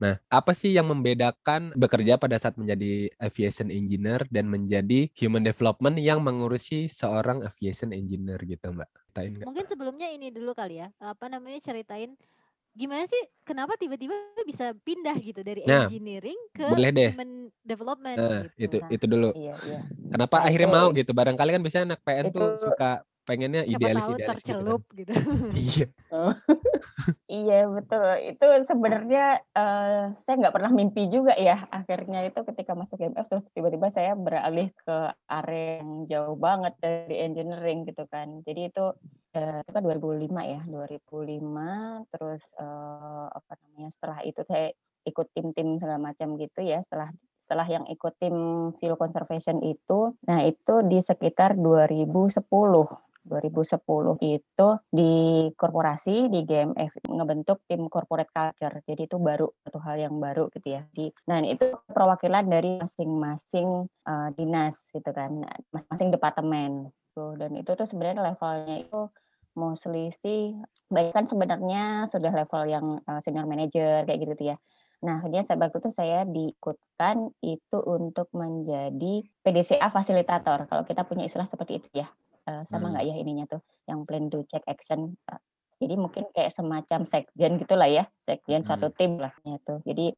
Nah, 0.02 0.18
apa 0.34 0.58
sih 0.58 0.74
yang 0.74 0.90
membedakan 0.90 1.78
bekerja 1.78 2.18
pada 2.18 2.34
saat 2.42 2.58
menjadi 2.58 3.14
aviation 3.22 3.70
engineer 3.70 4.26
dan 4.34 4.50
menjadi 4.50 5.06
human 5.14 5.46
development 5.46 6.02
yang 6.02 6.26
mengurusi 6.26 6.90
seorang 6.90 7.46
aviation 7.46 7.94
engineer 7.94 8.42
gitu, 8.42 8.74
Mbak? 8.74 8.90
Tain 9.14 9.38
nggak? 9.38 9.46
Mungkin 9.46 9.66
sebelumnya 9.70 10.10
ini 10.10 10.34
dulu 10.34 10.58
kali 10.58 10.82
ya. 10.82 10.90
Apa 10.98 11.30
namanya 11.30 11.62
ceritain 11.62 12.18
gimana 12.72 13.04
sih 13.04 13.20
kenapa 13.44 13.76
tiba-tiba 13.76 14.16
bisa 14.42 14.72
pindah 14.82 15.14
gitu 15.20 15.44
dari 15.44 15.62
Nah, 15.68 15.86
engineering 15.86 16.40
ke 16.50 16.66
boleh 16.66 16.90
deh. 16.90 17.12
human 17.12 17.32
development 17.62 18.16
Nah, 18.18 18.42
gitu. 18.56 18.58
itu 18.58 18.78
Nah, 18.82 18.90
itu 18.90 19.06
dulu. 19.06 19.30
Iya, 19.38 19.54
iya. 19.68 19.80
Kenapa 20.10 20.36
Nah, 20.40 20.46
akhirnya 20.48 20.70
itu- 20.72 20.78
mau 20.80 20.88
gitu? 20.96 21.12
Barangkali 21.14 21.50
kan 21.52 21.62
biasanya 21.62 21.86
anak 21.94 22.02
PN 22.02 22.26
tuh 22.32 22.48
itu- 22.56 22.58
suka 22.58 22.92
pengennya 23.22 23.62
Siapa 23.64 23.78
idealis 23.78 24.04
tahu 24.04 24.12
idealis 24.12 24.18
gitu 24.18 24.26
kan. 24.26 24.32
tercelup 24.36 24.84
gitu. 24.98 25.14
Iya. 25.66 25.88
Iya 27.32 27.66
betul. 27.72 28.04
Itu 28.36 28.46
sebenarnya 28.68 29.40
eh, 29.56 30.04
saya 30.14 30.36
nggak 30.38 30.54
pernah 30.54 30.72
mimpi 30.76 31.08
juga 31.08 31.34
ya. 31.40 31.64
Akhirnya 31.72 32.28
itu 32.28 32.44
ketika 32.44 32.76
masuk 32.76 33.00
GMF 33.00 33.26
terus 33.26 33.46
tiba-tiba 33.56 33.88
saya 33.96 34.14
beralih 34.14 34.70
ke 34.76 34.98
area 35.32 35.82
yang 35.82 36.06
jauh 36.12 36.36
banget 36.38 36.76
dari 36.84 37.24
engineering 37.24 37.88
gitu 37.88 38.06
kan. 38.12 38.44
Jadi 38.44 38.70
itu 38.70 38.86
eh, 39.34 39.64
itu 39.64 39.72
kan 39.72 39.82
2005 39.82 40.30
ya, 40.46 40.62
2005. 40.68 42.12
Terus 42.12 42.42
eh, 42.60 43.26
apa 43.32 43.52
namanya? 43.66 43.90
Setelah 43.96 44.20
itu 44.28 44.42
saya 44.46 44.68
ikut 45.08 45.28
tim-tim 45.34 45.80
segala 45.82 45.98
macam 45.98 46.38
gitu 46.38 46.60
ya. 46.62 46.84
Setelah 46.84 47.10
setelah 47.52 47.68
yang 47.68 47.84
ikut 47.92 48.16
tim 48.16 48.36
Field 48.80 48.96
Conservation 48.96 49.60
itu, 49.60 50.16
nah 50.24 50.40
itu 50.40 50.88
di 50.88 51.04
sekitar 51.04 51.60
2010. 51.60 52.48
2010 53.26 53.78
itu 54.26 54.68
di 54.90 55.14
korporasi 55.54 56.30
di 56.30 56.42
GMF 56.46 57.06
ngebentuk 57.06 57.62
tim 57.70 57.86
corporate 57.88 58.34
culture. 58.34 58.82
Jadi 58.86 59.06
itu 59.06 59.18
baru 59.22 59.50
satu 59.62 59.80
hal 59.82 60.02
yang 60.02 60.18
baru 60.18 60.50
gitu 60.54 60.78
ya. 60.78 60.82
Di 60.90 61.14
nah 61.30 61.42
itu 61.46 61.78
perwakilan 61.90 62.50
dari 62.50 62.82
masing-masing 62.82 63.86
uh, 64.10 64.30
dinas 64.34 64.82
gitu 64.90 65.10
kan, 65.14 65.46
masing-masing 65.70 66.10
departemen. 66.10 66.90
Tuh 67.14 67.38
dan 67.38 67.54
itu 67.54 67.72
tuh 67.78 67.86
sebenarnya 67.86 68.34
levelnya 68.34 68.88
itu 68.88 69.12
mostly 69.52 70.16
sih 70.24 70.56
baik 70.88 71.12
kan 71.12 71.28
sebenarnya 71.28 72.08
sudah 72.08 72.32
level 72.32 72.64
yang 72.72 72.86
uh, 73.04 73.20
senior 73.20 73.44
manager 73.44 74.08
kayak 74.08 74.20
gitu 74.24 74.56
ya. 74.56 74.58
Nah, 75.02 75.18
akhirnya 75.18 75.42
saya 75.42 75.58
waktu 75.58 75.82
itu 75.82 75.92
saya 75.98 76.20
diikutkan 76.30 77.34
itu 77.42 77.78
untuk 77.90 78.30
menjadi 78.38 79.26
PDCA 79.42 79.90
fasilitator. 79.90 80.70
Kalau 80.70 80.84
kita 80.86 81.02
punya 81.10 81.26
istilah 81.26 81.50
seperti 81.50 81.82
itu 81.82 82.06
ya, 82.06 82.08
uh, 82.48 82.64
sama 82.70 82.94
nggak 82.94 83.06
hmm. 83.06 83.14
ya 83.14 83.22
ininya 83.22 83.46
tuh, 83.50 83.62
yang 83.86 84.06
plan 84.06 84.30
do 84.32 84.46
check 84.48 84.64
action. 84.66 85.18
Uh, 85.30 85.42
jadi 85.82 85.98
mungkin 85.98 86.30
kayak 86.34 86.54
semacam 86.54 87.06
sekjen 87.10 87.58
gitulah 87.58 87.90
ya, 87.90 88.06
sekjen 88.26 88.62
hmm. 88.62 88.68
suatu 88.70 88.94
tim 88.94 89.18
lah 89.18 89.34
itu. 89.46 89.82
Jadi 89.86 90.14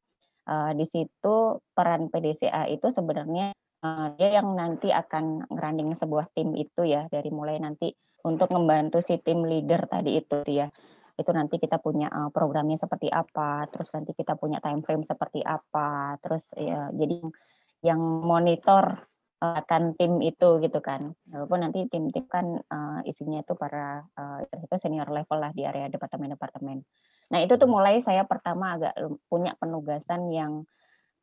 uh, 0.51 0.71
di 0.75 0.85
situ 0.87 1.35
peran 1.71 2.11
PDCA 2.11 2.67
itu 2.67 2.87
sebenarnya 2.91 3.55
uh, 3.83 4.07
dia 4.19 4.39
yang 4.43 4.51
nanti 4.55 4.91
akan 4.91 5.47
ngeranding 5.47 5.95
sebuah 5.95 6.31
tim 6.35 6.51
itu 6.55 6.83
ya, 6.83 7.07
dari 7.07 7.31
mulai 7.31 7.59
nanti 7.59 7.95
untuk 8.23 8.51
membantu 8.51 9.03
si 9.03 9.19
tim 9.19 9.43
leader 9.43 9.83
tadi 9.87 10.15
itu 10.19 10.39
ya 10.47 10.71
itu 11.13 11.29
nanti 11.29 11.61
kita 11.61 11.77
punya 11.77 12.09
uh, 12.09 12.33
programnya 12.33 12.73
seperti 12.73 13.05
apa, 13.05 13.69
terus 13.69 13.93
nanti 13.93 14.17
kita 14.17 14.33
punya 14.33 14.57
time 14.57 14.81
frame 14.81 15.05
seperti 15.05 15.45
apa, 15.45 16.17
terus 16.17 16.41
ya 16.57 16.89
jadi 16.89 17.21
yang 17.85 18.01
monitor 18.01 18.97
akan 19.43 19.99
tim 19.99 20.23
itu 20.23 20.63
gitu 20.63 20.79
kan. 20.79 21.11
Walaupun 21.27 21.67
nanti 21.67 21.83
tim-tim 21.91 22.23
kan 22.31 22.63
uh, 22.63 23.03
isinya 23.03 23.43
itu 23.43 23.51
para 23.59 24.07
uh, 24.15 24.39
itu 24.47 24.75
senior 24.79 25.11
level 25.11 25.35
lah 25.35 25.51
di 25.51 25.67
area 25.67 25.91
departemen-departemen. 25.91 26.79
Nah, 27.27 27.39
itu 27.43 27.59
tuh 27.59 27.67
mulai 27.67 27.99
saya 27.99 28.23
pertama 28.23 28.79
agak 28.79 28.95
punya 29.27 29.51
penugasan 29.59 30.31
yang 30.31 30.63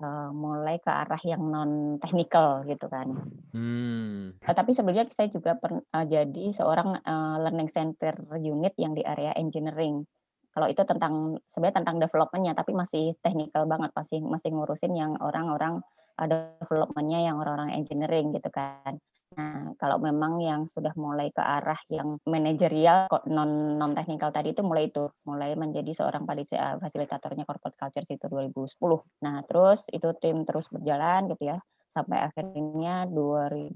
uh, 0.04 0.28
mulai 0.36 0.76
ke 0.84 0.92
arah 0.92 1.22
yang 1.24 1.40
non 1.48 1.96
technical 1.96 2.60
gitu 2.68 2.92
kan. 2.92 3.08
Hmm. 3.56 4.36
Uh, 4.44 4.54
tapi 4.54 4.76
sebelumnya 4.76 5.08
saya 5.16 5.32
juga 5.32 5.56
per, 5.56 5.80
uh, 5.80 6.04
jadi 6.04 6.52
seorang 6.52 7.00
uh, 7.00 7.36
learning 7.40 7.72
center 7.72 8.20
unit 8.36 8.76
yang 8.76 8.92
di 8.92 9.00
area 9.00 9.32
engineering. 9.32 10.04
Kalau 10.50 10.66
itu 10.66 10.82
tentang 10.82 11.38
sebenarnya 11.54 11.78
tentang 11.80 11.96
developmentnya, 12.02 12.52
tapi 12.58 12.74
masih 12.74 13.14
technical 13.22 13.70
banget, 13.70 13.94
masih 13.94 14.18
masih 14.26 14.50
ngurusin 14.50 14.92
yang 14.98 15.14
orang-orang 15.22 15.78
developmentnya 16.26 17.20
yang 17.30 17.36
orang-orang 17.40 17.76
engineering 17.78 18.34
gitu 18.36 18.50
kan. 18.52 18.98
Nah, 19.30 19.78
kalau 19.78 20.02
memang 20.02 20.42
yang 20.42 20.66
sudah 20.66 20.90
mulai 20.98 21.30
ke 21.30 21.38
arah 21.38 21.78
yang 21.86 22.18
manajerial 22.26 23.06
non 23.30 23.78
non 23.78 23.94
teknikal 23.94 24.34
tadi 24.34 24.50
itu 24.50 24.66
mulai 24.66 24.90
itu, 24.90 25.06
mulai 25.22 25.54
menjadi 25.54 25.94
seorang 25.94 26.26
fasilitatornya 26.82 27.46
corporate 27.46 27.78
culture 27.78 28.04
itu 28.10 28.26
2010. 28.26 29.06
Nah, 29.22 29.46
terus 29.46 29.86
itu 29.94 30.10
tim 30.18 30.42
terus 30.42 30.66
berjalan 30.66 31.30
gitu 31.30 31.54
ya 31.54 31.62
sampai 31.90 32.18
akhirnya 32.30 33.10
2012 33.10 33.74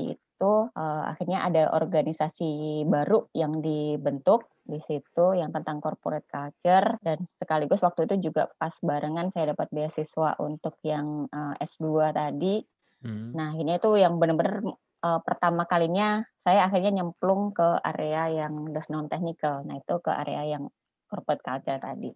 itu 0.00 0.52
uh, 0.72 1.02
akhirnya 1.08 1.44
ada 1.44 1.76
organisasi 1.76 2.82
baru 2.88 3.28
yang 3.36 3.60
dibentuk 3.60 4.48
di 4.64 4.80
situ 4.88 5.36
yang 5.36 5.52
tentang 5.52 5.82
corporate 5.84 6.28
culture 6.30 6.96
dan 7.04 7.20
sekaligus 7.36 7.84
waktu 7.84 8.08
itu 8.08 8.30
juga 8.30 8.48
pas 8.56 8.72
barengan 8.80 9.28
saya 9.34 9.52
dapat 9.52 9.68
beasiswa 9.68 10.40
untuk 10.40 10.80
yang 10.86 11.28
uh, 11.28 11.54
S2 11.60 12.16
tadi 12.16 12.64
Hmm. 13.00 13.32
Nah, 13.32 13.56
ini 13.56 13.80
tuh 13.80 13.96
yang 13.96 14.20
benar-benar 14.20 14.60
uh, 15.00 15.20
pertama 15.24 15.64
kalinya 15.64 16.20
saya 16.44 16.68
akhirnya 16.68 17.00
nyemplung 17.00 17.56
ke 17.56 17.80
area 17.84 18.44
yang 18.44 18.68
udah 18.68 18.84
non 18.92 19.08
technical. 19.08 19.64
Nah, 19.64 19.80
itu 19.80 19.94
ke 20.04 20.12
area 20.12 20.56
yang 20.56 20.68
corporate 21.08 21.40
culture 21.40 21.80
tadi. 21.80 22.12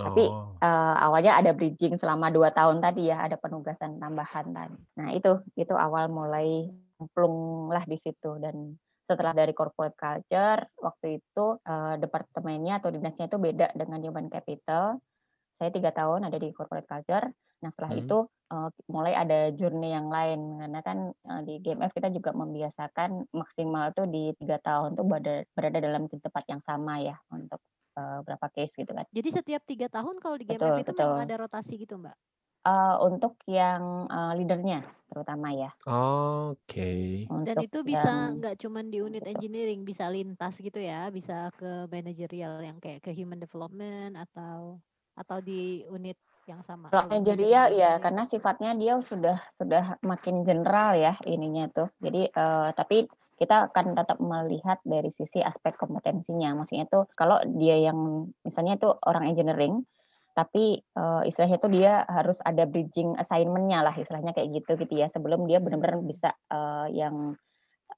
Oh. 0.00 0.08
Tapi 0.08 0.24
uh, 0.64 0.96
awalnya 1.04 1.36
ada 1.36 1.52
bridging 1.52 2.00
selama 2.00 2.32
dua 2.32 2.48
tahun 2.48 2.80
tadi 2.80 3.12
ya, 3.12 3.28
ada 3.28 3.36
penugasan 3.36 4.00
tambahan 4.00 4.48
tadi. 4.48 4.78
Nah, 4.96 5.12
itu 5.12 5.44
itu 5.52 5.74
awal 5.76 6.08
mulai 6.08 6.72
nyemplung 6.96 7.68
lah 7.68 7.84
di 7.84 7.98
situ 8.00 8.38
dan 8.40 8.78
setelah 9.04 9.34
dari 9.34 9.52
corporate 9.52 9.98
culture 9.98 10.62
waktu 10.78 11.20
itu 11.20 11.58
uh, 11.60 11.98
departemennya 11.98 12.78
atau 12.80 12.88
dinasnya 12.88 13.28
itu 13.28 13.36
beda 13.36 13.74
dengan 13.76 14.00
human 14.00 14.30
capital. 14.32 14.96
Saya 15.60 15.68
tiga 15.68 15.92
tahun 15.92 16.30
ada 16.30 16.38
di 16.40 16.48
corporate 16.54 16.88
culture. 16.88 17.28
Nah 17.60 17.68
setelah 17.74 17.92
hmm. 17.92 18.02
itu 18.06 18.18
uh, 18.54 18.70
mulai 18.88 19.12
ada 19.12 19.52
journey 19.52 19.92
yang 19.92 20.08
lain 20.08 20.62
karena 20.62 20.80
kan 20.80 20.98
uh, 21.28 21.42
di 21.44 21.60
GMF 21.60 21.92
kita 21.92 22.08
juga 22.08 22.32
membiasakan 22.32 23.28
maksimal 23.34 23.92
tuh 23.92 24.08
di 24.08 24.32
tiga 24.40 24.56
tahun 24.62 24.96
tuh 24.96 25.04
berada, 25.04 25.44
berada 25.52 25.78
dalam 25.82 26.08
tempat 26.08 26.44
yang 26.48 26.62
sama 26.64 27.02
ya 27.02 27.18
untuk 27.28 27.60
uh, 27.96 28.20
berapa 28.24 28.46
case 28.52 28.72
gitu 28.80 28.92
kan. 28.92 29.06
Jadi 29.12 29.28
setiap 29.32 29.62
tiga 29.64 29.86
tahun 29.88 30.18
kalau 30.18 30.36
di 30.36 30.44
GMF 30.48 30.60
betul, 30.60 30.82
itu 30.82 30.92
betul. 30.92 31.04
memang 31.08 31.22
ada 31.24 31.36
rotasi 31.40 31.72
gitu 31.80 31.94
mbak? 32.00 32.16
Uh, 32.62 32.94
untuk 33.10 33.34
yang 33.50 34.06
uh, 34.06 34.38
leadernya 34.38 34.86
terutama 35.10 35.50
ya. 35.50 35.74
Oke. 35.82 37.26
Okay. 37.26 37.42
Dan 37.42 37.58
itu 37.58 37.82
bisa 37.82 38.30
nggak 38.38 38.54
cuma 38.62 38.86
di 38.86 39.02
unit 39.02 39.26
engineering, 39.26 39.82
bisa 39.82 40.06
lintas 40.06 40.62
gitu 40.62 40.78
ya, 40.78 41.10
bisa 41.10 41.50
ke 41.58 41.90
manajerial 41.90 42.62
yang 42.62 42.78
kayak 42.78 43.02
ke 43.02 43.10
human 43.10 43.42
development 43.42 44.14
atau 44.14 44.78
atau 45.18 45.38
di 45.42 45.82
unit 45.90 46.16
yang 46.46 46.62
sama. 46.62 46.90
Kalau 46.90 47.10
manajerial 47.10 47.74
ya 47.74 47.98
karena 48.02 48.26
sifatnya 48.26 48.74
dia 48.74 48.98
sudah 48.98 49.38
sudah 49.58 49.98
makin 50.02 50.42
general 50.42 50.94
ya 50.94 51.14
ininya 51.26 51.66
tuh. 51.70 51.88
Jadi 52.02 52.30
uh, 52.34 52.70
tapi 52.74 53.06
kita 53.40 53.72
akan 53.72 53.96
tetap 53.96 54.18
melihat 54.22 54.78
dari 54.84 55.10
sisi 55.14 55.40
aspek 55.42 55.74
kompetensinya. 55.76 56.54
Maksudnya 56.56 56.86
tuh 56.86 57.08
kalau 57.16 57.40
dia 57.58 57.78
yang 57.78 58.30
misalnya 58.44 58.78
itu 58.78 58.88
orang 59.06 59.30
engineering 59.30 59.82
tapi 60.32 60.80
uh, 60.96 61.20
istilahnya 61.28 61.60
tuh 61.60 61.68
dia 61.68 62.08
harus 62.08 62.40
ada 62.40 62.64
bridging 62.64 63.12
assignment-nya 63.20 63.84
lah 63.84 63.92
istilahnya 63.92 64.32
kayak 64.32 64.64
gitu 64.64 64.80
gitu 64.80 65.04
ya 65.04 65.12
sebelum 65.12 65.44
dia 65.44 65.60
benar-benar 65.60 66.00
bisa 66.00 66.32
uh, 66.48 66.88
yang 66.88 67.36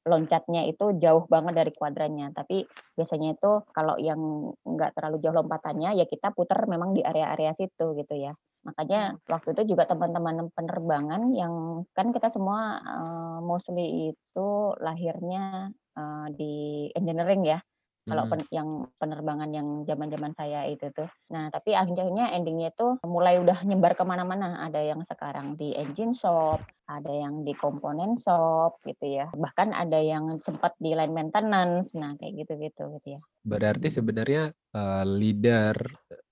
loncatnya 0.05 0.67
itu 0.69 0.99
jauh 0.99 1.25
banget 1.31 1.55
dari 1.65 1.73
kuadrannya. 1.73 2.35
Tapi 2.35 2.67
biasanya 2.99 3.39
itu 3.39 3.53
kalau 3.71 3.97
yang 3.97 4.51
nggak 4.67 4.99
terlalu 4.99 5.23
jauh 5.23 5.37
lompatannya 5.39 5.97
ya 5.97 6.05
kita 6.05 6.35
putar 6.35 6.67
memang 6.67 6.93
di 6.93 7.01
area-area 7.01 7.55
situ 7.55 7.95
gitu 7.97 8.15
ya. 8.19 8.35
Makanya 8.65 9.15
hmm. 9.15 9.29
waktu 9.29 9.49
itu 9.55 9.63
juga 9.77 9.85
teman-teman 9.85 10.49
penerbangan 10.57 11.33
yang 11.37 11.85
kan 11.93 12.11
kita 12.11 12.33
semua 12.33 12.81
uh, 12.81 13.39
mostly 13.45 14.17
itu 14.17 14.49
lahirnya 14.81 15.71
uh, 15.95 16.27
di 16.33 16.89
engineering 16.97 17.45
ya. 17.45 17.61
Kalau 18.05 18.29
pen, 18.29 18.45
yang 18.53 18.85
penerbangan 19.01 19.49
yang 19.49 19.89
zaman-zaman 19.89 20.37
saya 20.37 20.69
itu 20.69 20.93
tuh. 20.93 21.09
Nah, 21.33 21.49
tapi 21.49 21.73
akhirnya 21.73 22.37
endingnya 22.37 22.69
itu 22.77 23.01
mulai 23.01 23.41
udah 23.41 23.65
nyebar 23.65 23.97
ke 23.97 24.05
mana-mana. 24.05 24.61
Ada 24.61 24.93
yang 24.93 25.01
sekarang 25.09 25.57
di 25.57 25.73
engine 25.73 26.13
shop, 26.13 26.61
ada 26.85 27.09
yang 27.09 27.43
di 27.43 27.57
komponen 27.57 28.21
shop 28.21 28.85
gitu 28.85 29.21
ya. 29.21 29.27
Bahkan 29.33 29.73
ada 29.73 29.97
yang 29.97 30.37
sempat 30.45 30.77
di 30.77 30.93
line 30.93 31.13
maintenance. 31.13 31.97
Nah, 31.97 32.13
kayak 32.21 32.45
gitu-gitu 32.45 32.83
gitu 33.01 33.09
ya. 33.17 33.21
Berarti 33.45 33.89
sebenarnya 33.89 34.53
uh, 34.77 35.05
leader 35.05 35.77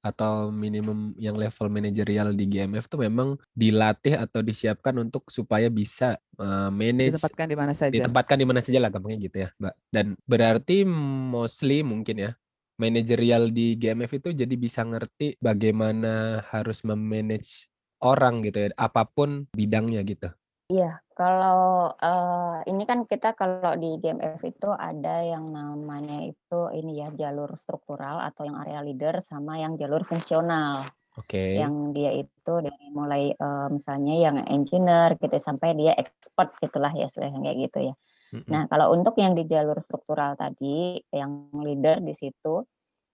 atau 0.02 0.50
minimum 0.50 1.14
yang 1.16 1.38
level 1.38 1.70
manajerial 1.70 2.34
di 2.34 2.50
GMF 2.50 2.90
tuh 2.90 3.06
memang 3.06 3.38
dilatih 3.54 4.18
atau 4.18 4.42
disiapkan 4.42 4.98
untuk 4.98 5.30
supaya 5.30 5.70
bisa 5.70 6.18
uh, 6.42 6.68
manage 6.68 7.16
ditempatkan 7.16 7.46
di 7.48 7.56
mana 7.56 7.72
saja. 7.72 7.92
Ditempatkan 7.92 8.36
di 8.36 8.46
mana 8.48 8.60
saja 8.60 8.78
lah 8.82 8.90
gampangnya 8.90 9.20
gitu 9.24 9.36
ya, 9.46 9.48
Mbak. 9.56 9.74
Dan 9.88 10.06
berarti 10.26 10.84
mostly 11.32 11.80
mungkin 11.86 12.28
ya 12.28 12.32
manajerial 12.80 13.54
di 13.54 13.78
GMF 13.78 14.10
itu 14.18 14.28
jadi 14.34 14.54
bisa 14.58 14.82
ngerti 14.82 15.38
bagaimana 15.38 16.42
harus 16.50 16.82
memanage 16.82 17.70
orang 18.02 18.42
gitu 18.42 18.66
ya, 18.66 18.68
apa 18.74 19.06
pun 19.06 19.46
bidangnya 19.54 20.02
gitu. 20.02 20.34
Iya, 20.72 21.04
kalau 21.12 21.92
uh, 21.92 22.64
ini 22.64 22.88
kan 22.88 23.04
kita 23.04 23.36
kalau 23.36 23.76
di 23.76 24.00
GMF 24.00 24.40
itu 24.40 24.72
ada 24.72 25.20
yang 25.20 25.52
namanya 25.52 26.24
itu 26.24 26.60
ini 26.72 27.04
ya 27.04 27.12
jalur 27.12 27.52
struktural 27.60 28.24
atau 28.24 28.48
yang 28.48 28.56
area 28.64 28.80
leader 28.80 29.20
sama 29.20 29.60
yang 29.60 29.76
jalur 29.76 30.00
fungsional. 30.08 30.88
Oke. 31.20 31.60
Yang 31.60 31.74
dia 31.92 32.10
itu 32.24 32.54
dari 32.64 32.86
mulai 32.88 33.36
uh, 33.36 33.68
misalnya 33.68 34.16
yang 34.16 34.36
engineer 34.48 35.12
gitu 35.20 35.36
sampai 35.36 35.76
dia 35.76 35.92
expert 35.92 36.56
gitulah 36.64 36.92
ya 36.96 37.12
kayak 37.12 37.56
gitu 37.68 37.92
ya. 37.92 37.94
Mm-hmm. 38.32 38.48
Nah, 38.48 38.64
kalau 38.72 38.96
untuk 38.96 39.20
yang 39.20 39.36
di 39.36 39.44
jalur 39.44 39.76
struktural 39.84 40.40
tadi 40.40 40.96
yang 41.12 41.52
leader 41.52 42.00
di 42.00 42.16
situ 42.16 42.64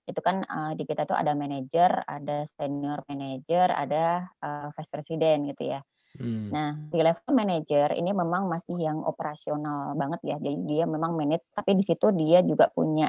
itu 0.06 0.20
kan 0.22 0.46
uh, 0.46 0.72
di 0.78 0.86
kita 0.86 1.10
tuh 1.10 1.18
ada 1.18 1.34
manager, 1.34 2.06
ada 2.06 2.46
senior 2.54 3.02
manager, 3.10 3.66
ada 3.74 4.30
uh, 4.46 4.70
vice 4.78 4.94
president 4.94 5.50
gitu 5.50 5.74
ya. 5.74 5.82
Hmm. 6.18 6.50
Nah, 6.54 6.70
di 6.92 6.98
level 7.04 7.32
manager 7.36 7.88
ini 8.00 8.10
memang 8.16 8.48
masih 8.48 8.76
yang 8.80 8.98
operasional 9.04 9.92
banget 10.00 10.20
ya. 10.24 10.36
Jadi 10.40 10.58
dia 10.70 10.84
memang 10.88 11.12
manage, 11.18 11.44
tapi 11.52 11.76
di 11.76 11.84
situ 11.84 12.08
dia 12.16 12.40
juga 12.44 12.72
punya 12.72 13.08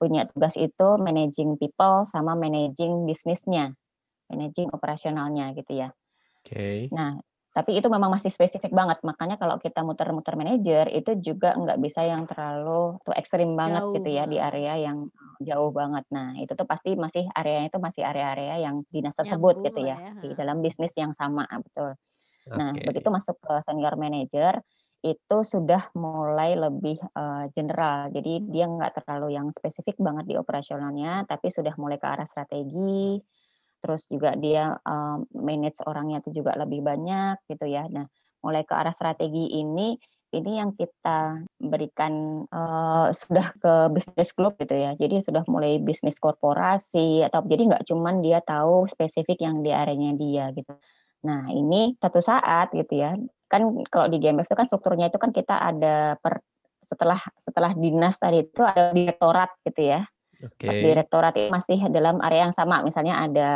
punya 0.00 0.28
tugas 0.30 0.54
itu 0.60 0.88
managing 1.00 1.56
people 1.60 2.04
sama 2.12 2.32
managing 2.36 3.08
bisnisnya, 3.08 3.72
managing 4.30 4.68
operasionalnya 4.76 5.52
gitu 5.58 5.72
ya. 5.82 5.88
Oke. 6.44 6.90
Nah, 6.94 7.18
tapi 7.56 7.80
itu 7.80 7.88
memang 7.88 8.12
masih 8.12 8.28
spesifik 8.30 8.70
banget. 8.70 9.00
Makanya 9.02 9.36
kalau 9.40 9.56
kita 9.58 9.80
muter-muter 9.82 10.34
manajer 10.36 10.86
itu 10.92 11.10
juga 11.24 11.56
nggak 11.56 11.78
bisa 11.82 12.04
yang 12.04 12.28
terlalu 12.28 13.00
tuh 13.02 13.14
ekstrim 13.16 13.56
banget 13.56 13.82
Jauh 13.82 13.96
gitu 13.96 14.08
ya 14.12 14.24
di 14.28 14.36
area 14.38 14.74
yang 14.78 15.08
jauh 15.40 15.70
banget. 15.72 16.04
Nah, 16.12 16.36
itu 16.40 16.52
tuh 16.56 16.68
pasti 16.68 16.94
masih 16.96 17.24
areanya 17.32 17.68
itu 17.72 17.78
masih 17.80 18.02
area-area 18.04 18.54
yang 18.66 18.76
dinas 18.92 19.16
tersebut 19.16 19.56
Nyambung 19.56 19.66
gitu 19.66 19.80
ya 19.88 19.96
ya, 20.00 20.10
di 20.22 20.32
dalam 20.36 20.60
bisnis 20.64 20.92
yang 20.96 21.12
sama 21.16 21.44
betul. 21.64 21.96
Nah, 22.54 22.78
begitu 22.82 23.08
masuk 23.12 23.36
ke 23.42 23.54
senior 23.66 23.94
manager 23.98 24.60
itu 25.04 25.36
sudah 25.46 25.92
mulai 25.94 26.56
lebih 26.58 26.98
eh, 26.98 27.44
general. 27.54 28.10
Jadi 28.14 28.42
dia 28.50 28.66
nggak 28.66 29.02
terlalu 29.02 29.36
yang 29.38 29.48
spesifik 29.54 29.96
banget 30.00 30.24
di 30.30 30.34
operasionalnya, 30.38 31.26
tapi 31.28 31.50
sudah 31.52 31.74
mulai 31.78 31.98
ke 32.00 32.06
arah 32.08 32.26
strategi. 32.26 33.20
Terus 33.82 34.02
juga 34.10 34.34
dia 34.38 34.72
eh, 34.74 35.18
manage 35.36 35.80
orangnya 35.86 36.22
itu 36.24 36.42
juga 36.42 36.56
lebih 36.58 36.80
banyak 36.82 37.44
gitu 37.50 37.66
ya. 37.68 37.86
Nah, 37.92 38.06
mulai 38.44 38.62
ke 38.66 38.74
arah 38.74 38.94
strategi 38.94 39.58
ini 39.60 39.94
ini 40.34 40.58
yang 40.58 40.74
kita 40.74 41.44
berikan 41.60 42.44
eh, 42.50 43.06
sudah 43.14 43.46
ke 43.62 43.72
bisnis 43.94 44.30
klub 44.34 44.56
gitu 44.58 44.74
ya. 44.74 44.96
Jadi 44.98 45.22
sudah 45.22 45.44
mulai 45.50 45.78
bisnis 45.78 46.16
korporasi 46.18 47.22
atau 47.26 47.44
jadi 47.46 47.62
nggak 47.74 47.84
cuman 47.90 48.24
dia 48.24 48.40
tahu 48.42 48.88
spesifik 48.90 49.38
yang 49.44 49.60
di 49.62 49.70
areanya 49.76 50.12
dia 50.18 50.50
gitu. 50.56 50.72
Nah, 51.24 51.48
ini 51.48 51.96
satu 51.96 52.20
saat 52.20 52.74
gitu 52.76 52.92
ya. 52.92 53.16
Kan 53.46 53.86
kalau 53.88 54.10
di 54.10 54.18
GMF 54.18 54.50
itu 54.50 54.56
kan 54.58 54.66
strukturnya 54.66 55.08
itu 55.08 55.16
kan 55.16 55.30
kita 55.30 55.54
ada 55.54 56.18
per 56.18 56.42
setelah 56.86 57.18
setelah 57.42 57.74
dinas 57.74 58.14
tadi 58.18 58.46
itu 58.46 58.62
ada 58.62 58.92
direktorat 58.92 59.50
gitu 59.66 59.96
ya. 59.96 60.00
Oke. 60.44 60.68
Direktorat 60.68 61.34
itu 61.38 61.48
masih 61.48 61.78
dalam 61.88 62.20
area 62.20 62.50
yang 62.50 62.54
sama. 62.54 62.84
Misalnya 62.84 63.22
ada 63.24 63.48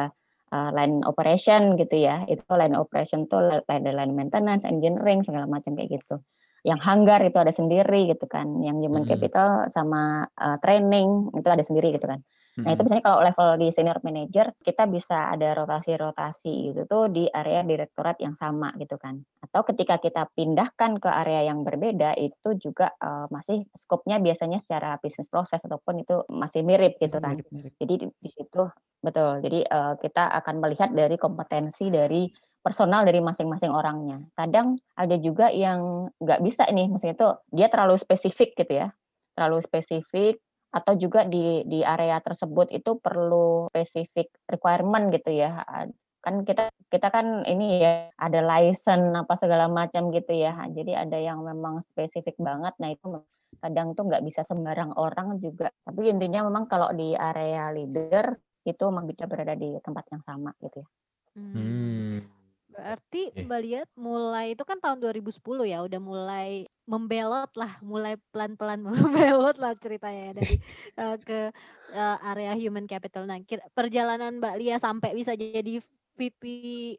uh, 0.50 0.70
line 0.74 1.04
operation 1.04 1.76
gitu 1.76 2.00
ya. 2.00 2.24
Itu 2.26 2.42
line 2.54 2.74
operation 2.74 3.28
tuh 3.30 3.62
ada 3.66 3.90
line 3.90 4.14
maintenance, 4.14 4.64
engineering 4.64 5.22
segala 5.22 5.46
macam 5.46 5.76
kayak 5.76 6.00
gitu. 6.00 6.18
Yang 6.60 6.80
hanggar 6.84 7.20
itu 7.24 7.38
ada 7.40 7.52
sendiri 7.52 8.10
gitu 8.10 8.26
kan. 8.26 8.60
Yang 8.64 8.88
human 8.88 9.04
Mm-mm. 9.04 9.12
capital 9.12 9.48
sama 9.72 10.28
uh, 10.36 10.56
training 10.60 11.30
itu 11.36 11.48
ada 11.48 11.64
sendiri 11.64 11.94
gitu 11.94 12.06
kan. 12.08 12.20
Nah, 12.58 12.74
itu 12.74 12.82
misalnya 12.82 13.06
kalau 13.06 13.20
level 13.22 13.48
di 13.62 13.68
senior 13.70 13.98
manager, 14.02 14.50
kita 14.60 14.84
bisa 14.90 15.30
ada 15.30 15.54
rotasi-rotasi 15.54 16.74
gitu 16.74 16.82
tuh 16.90 17.06
di 17.08 17.30
area 17.30 17.62
direktorat 17.62 18.18
yang 18.18 18.34
sama 18.36 18.74
gitu 18.76 18.98
kan. 18.98 19.22
Atau 19.40 19.62
ketika 19.70 20.02
kita 20.02 20.26
pindahkan 20.34 20.98
ke 20.98 21.08
area 21.08 21.46
yang 21.46 21.62
berbeda, 21.62 22.18
itu 22.18 22.58
juga 22.58 22.90
eh, 23.00 23.26
masih 23.30 23.64
skopnya 23.86 24.18
biasanya 24.20 24.60
secara 24.66 24.98
bisnis 25.00 25.30
proses 25.30 25.62
ataupun 25.62 26.02
itu 26.02 26.26
masih 26.28 26.66
mirip 26.66 26.98
gitu 26.98 27.16
Masih 27.16 27.24
kan. 27.24 27.34
mirip-mirip. 27.38 27.72
Jadi 27.78 27.94
di, 27.96 28.06
di 28.10 28.30
situ 28.34 28.62
betul. 29.00 29.40
Jadi 29.40 29.60
eh, 29.64 29.94
kita 30.02 30.24
akan 30.42 30.54
melihat 30.60 30.90
dari 30.92 31.16
kompetensi 31.16 31.88
dari 31.88 32.28
personal 32.60 33.08
dari 33.08 33.24
masing-masing 33.24 33.72
orangnya. 33.72 34.20
Kadang 34.36 34.76
ada 35.00 35.16
juga 35.16 35.48
yang 35.48 36.12
nggak 36.20 36.44
bisa 36.44 36.68
nih, 36.68 36.92
maksudnya 36.92 37.16
itu 37.16 37.28
dia 37.56 37.66
terlalu 37.72 37.96
spesifik 37.96 38.52
gitu 38.52 38.84
ya, 38.84 38.92
terlalu 39.32 39.64
spesifik 39.64 40.36
atau 40.70 40.94
juga 40.94 41.26
di 41.26 41.66
di 41.66 41.82
area 41.82 42.22
tersebut 42.22 42.70
itu 42.70 42.96
perlu 43.02 43.66
spesifik 43.74 44.30
requirement 44.46 45.10
gitu 45.10 45.34
ya. 45.34 45.66
Kan 46.22 46.46
kita 46.46 46.70
kita 46.86 47.10
kan 47.10 47.42
ini 47.48 47.82
ya 47.82 48.06
ada 48.14 48.40
license 48.44 49.10
apa 49.18 49.34
segala 49.42 49.66
macam 49.66 50.14
gitu 50.14 50.30
ya. 50.30 50.54
Jadi 50.70 50.94
ada 50.94 51.18
yang 51.18 51.42
memang 51.42 51.82
spesifik 51.90 52.38
banget. 52.38 52.74
Nah 52.78 52.94
itu 52.94 53.06
kadang 53.58 53.98
tuh 53.98 54.06
nggak 54.06 54.22
bisa 54.22 54.46
sembarang 54.46 54.94
orang 54.94 55.42
juga. 55.42 55.74
Tapi 55.82 56.06
intinya 56.06 56.46
memang 56.46 56.70
kalau 56.70 56.94
di 56.94 57.18
area 57.18 57.74
leader 57.74 58.38
itu 58.62 58.82
memang 58.86 59.10
bisa 59.10 59.26
berada 59.26 59.58
di 59.58 59.74
tempat 59.82 60.04
yang 60.14 60.22
sama 60.22 60.54
gitu 60.62 60.86
ya. 60.86 60.88
Hmm. 61.34 62.39
Berarti 62.80 63.28
Oke. 63.28 63.44
Mbak 63.44 63.60
lihat 63.60 63.88
mulai 64.00 64.56
itu 64.56 64.64
kan 64.64 64.80
tahun 64.80 65.04
2010 65.04 65.68
ya 65.68 65.84
udah 65.84 66.00
mulai 66.00 66.64
membelot 66.88 67.52
lah, 67.52 67.76
mulai 67.84 68.16
pelan-pelan 68.32 68.80
membelot 68.88 69.60
lah 69.60 69.76
ceritanya 69.76 70.32
ya 70.32 70.32
dari 70.32 70.54
eh, 70.96 71.16
ke 71.20 71.52
eh, 71.92 72.16
area 72.24 72.56
human 72.56 72.88
capital. 72.88 73.28
Nah, 73.28 73.36
kira- 73.44 73.68
perjalanan 73.76 74.40
Mbak 74.40 74.56
Lia 74.56 74.80
sampai 74.80 75.12
bisa 75.12 75.36
jadi 75.36 75.84
VP 76.16 76.42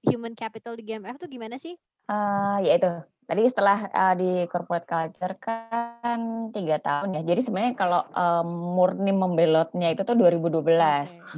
Human 0.05 0.37
Capital 0.37 0.77
di 0.77 0.85
GMF 0.85 1.17
tuh 1.17 1.29
gimana 1.29 1.57
sih? 1.57 1.73
Eh 2.09 2.57
ya 2.61 2.73
itu 2.77 2.93
tadi 3.31 3.47
setelah 3.47 3.87
eh, 3.87 4.13
di 4.19 4.31
corporate 4.51 4.83
culture 4.83 5.39
kan 5.39 6.51
tiga 6.51 6.83
tahun 6.83 7.15
ya. 7.15 7.21
Jadi 7.23 7.47
sebenarnya 7.47 7.73
kalau 7.79 8.03
eh, 8.11 8.43
murni 8.43 9.15
membelotnya 9.15 9.95
itu 9.95 10.03
tuh 10.03 10.19
2012. 10.19 10.67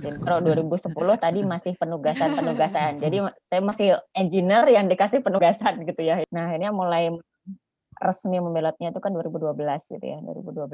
Dan 0.01 0.13
kalau 0.25 0.41
2010 0.41 0.89
tadi 1.21 1.45
masih 1.45 1.77
penugasan-penugasan. 1.77 2.97
Jadi 2.97 3.17
saya 3.53 3.61
masih 3.61 3.87
engineer 4.17 4.65
yang 4.73 4.89
dikasih 4.89 5.21
penugasan 5.21 5.85
gitu 5.85 6.01
ya. 6.01 6.25
Nah 6.33 6.49
akhirnya 6.49 6.73
mulai 6.73 7.13
resmi 8.01 8.41
membelotnya 8.41 8.89
itu 8.89 8.97
kan 8.97 9.13
2012 9.13 9.53
gitu 9.93 10.05
ya. 10.09 10.17
2012 10.25 10.73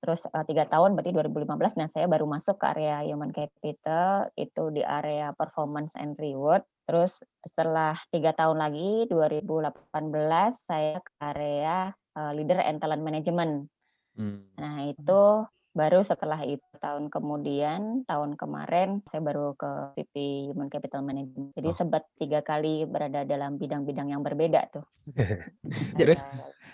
terus 0.00 0.20
eh, 0.24 0.44
tiga 0.48 0.64
tahun 0.64 0.96
berarti 0.96 1.12
2015 1.12 1.76
nah 1.76 1.88
saya 1.88 2.08
baru 2.08 2.24
masuk 2.24 2.56
ke 2.56 2.66
area 2.72 3.04
human 3.04 3.30
capital 3.30 4.32
itu 4.34 4.72
di 4.72 4.80
area 4.80 5.36
performance 5.36 5.92
and 6.00 6.16
reward 6.16 6.64
terus 6.88 7.20
setelah 7.44 7.94
tiga 8.10 8.32
tahun 8.32 8.58
lagi 8.58 9.06
2018 9.12 9.92
saya 10.64 10.98
ke 11.04 11.12
area 11.20 11.92
eh, 12.16 12.32
leader 12.34 12.58
and 12.64 12.80
talent 12.80 13.04
management 13.04 13.68
Hmm. 14.18 14.42
nah 14.58 14.82
itu 14.82 15.46
baru 15.70 16.02
setelah 16.02 16.42
itu 16.42 16.66
tahun 16.82 17.14
kemudian 17.14 18.02
tahun 18.10 18.34
kemarin 18.34 19.06
saya 19.06 19.22
baru 19.22 19.54
ke 19.54 19.94
VP 19.94 20.14
human 20.50 20.66
capital 20.66 21.06
management 21.06 21.54
jadi 21.54 21.70
Oh. 21.70 21.76
sebat 21.78 22.04
tiga 22.18 22.42
kali 22.42 22.90
berada 22.90 23.22
dalam 23.22 23.54
bidang-bidang 23.54 24.10
yang 24.10 24.26
berbeda 24.26 24.66
tuh 24.74 24.82
Terus 25.94 26.26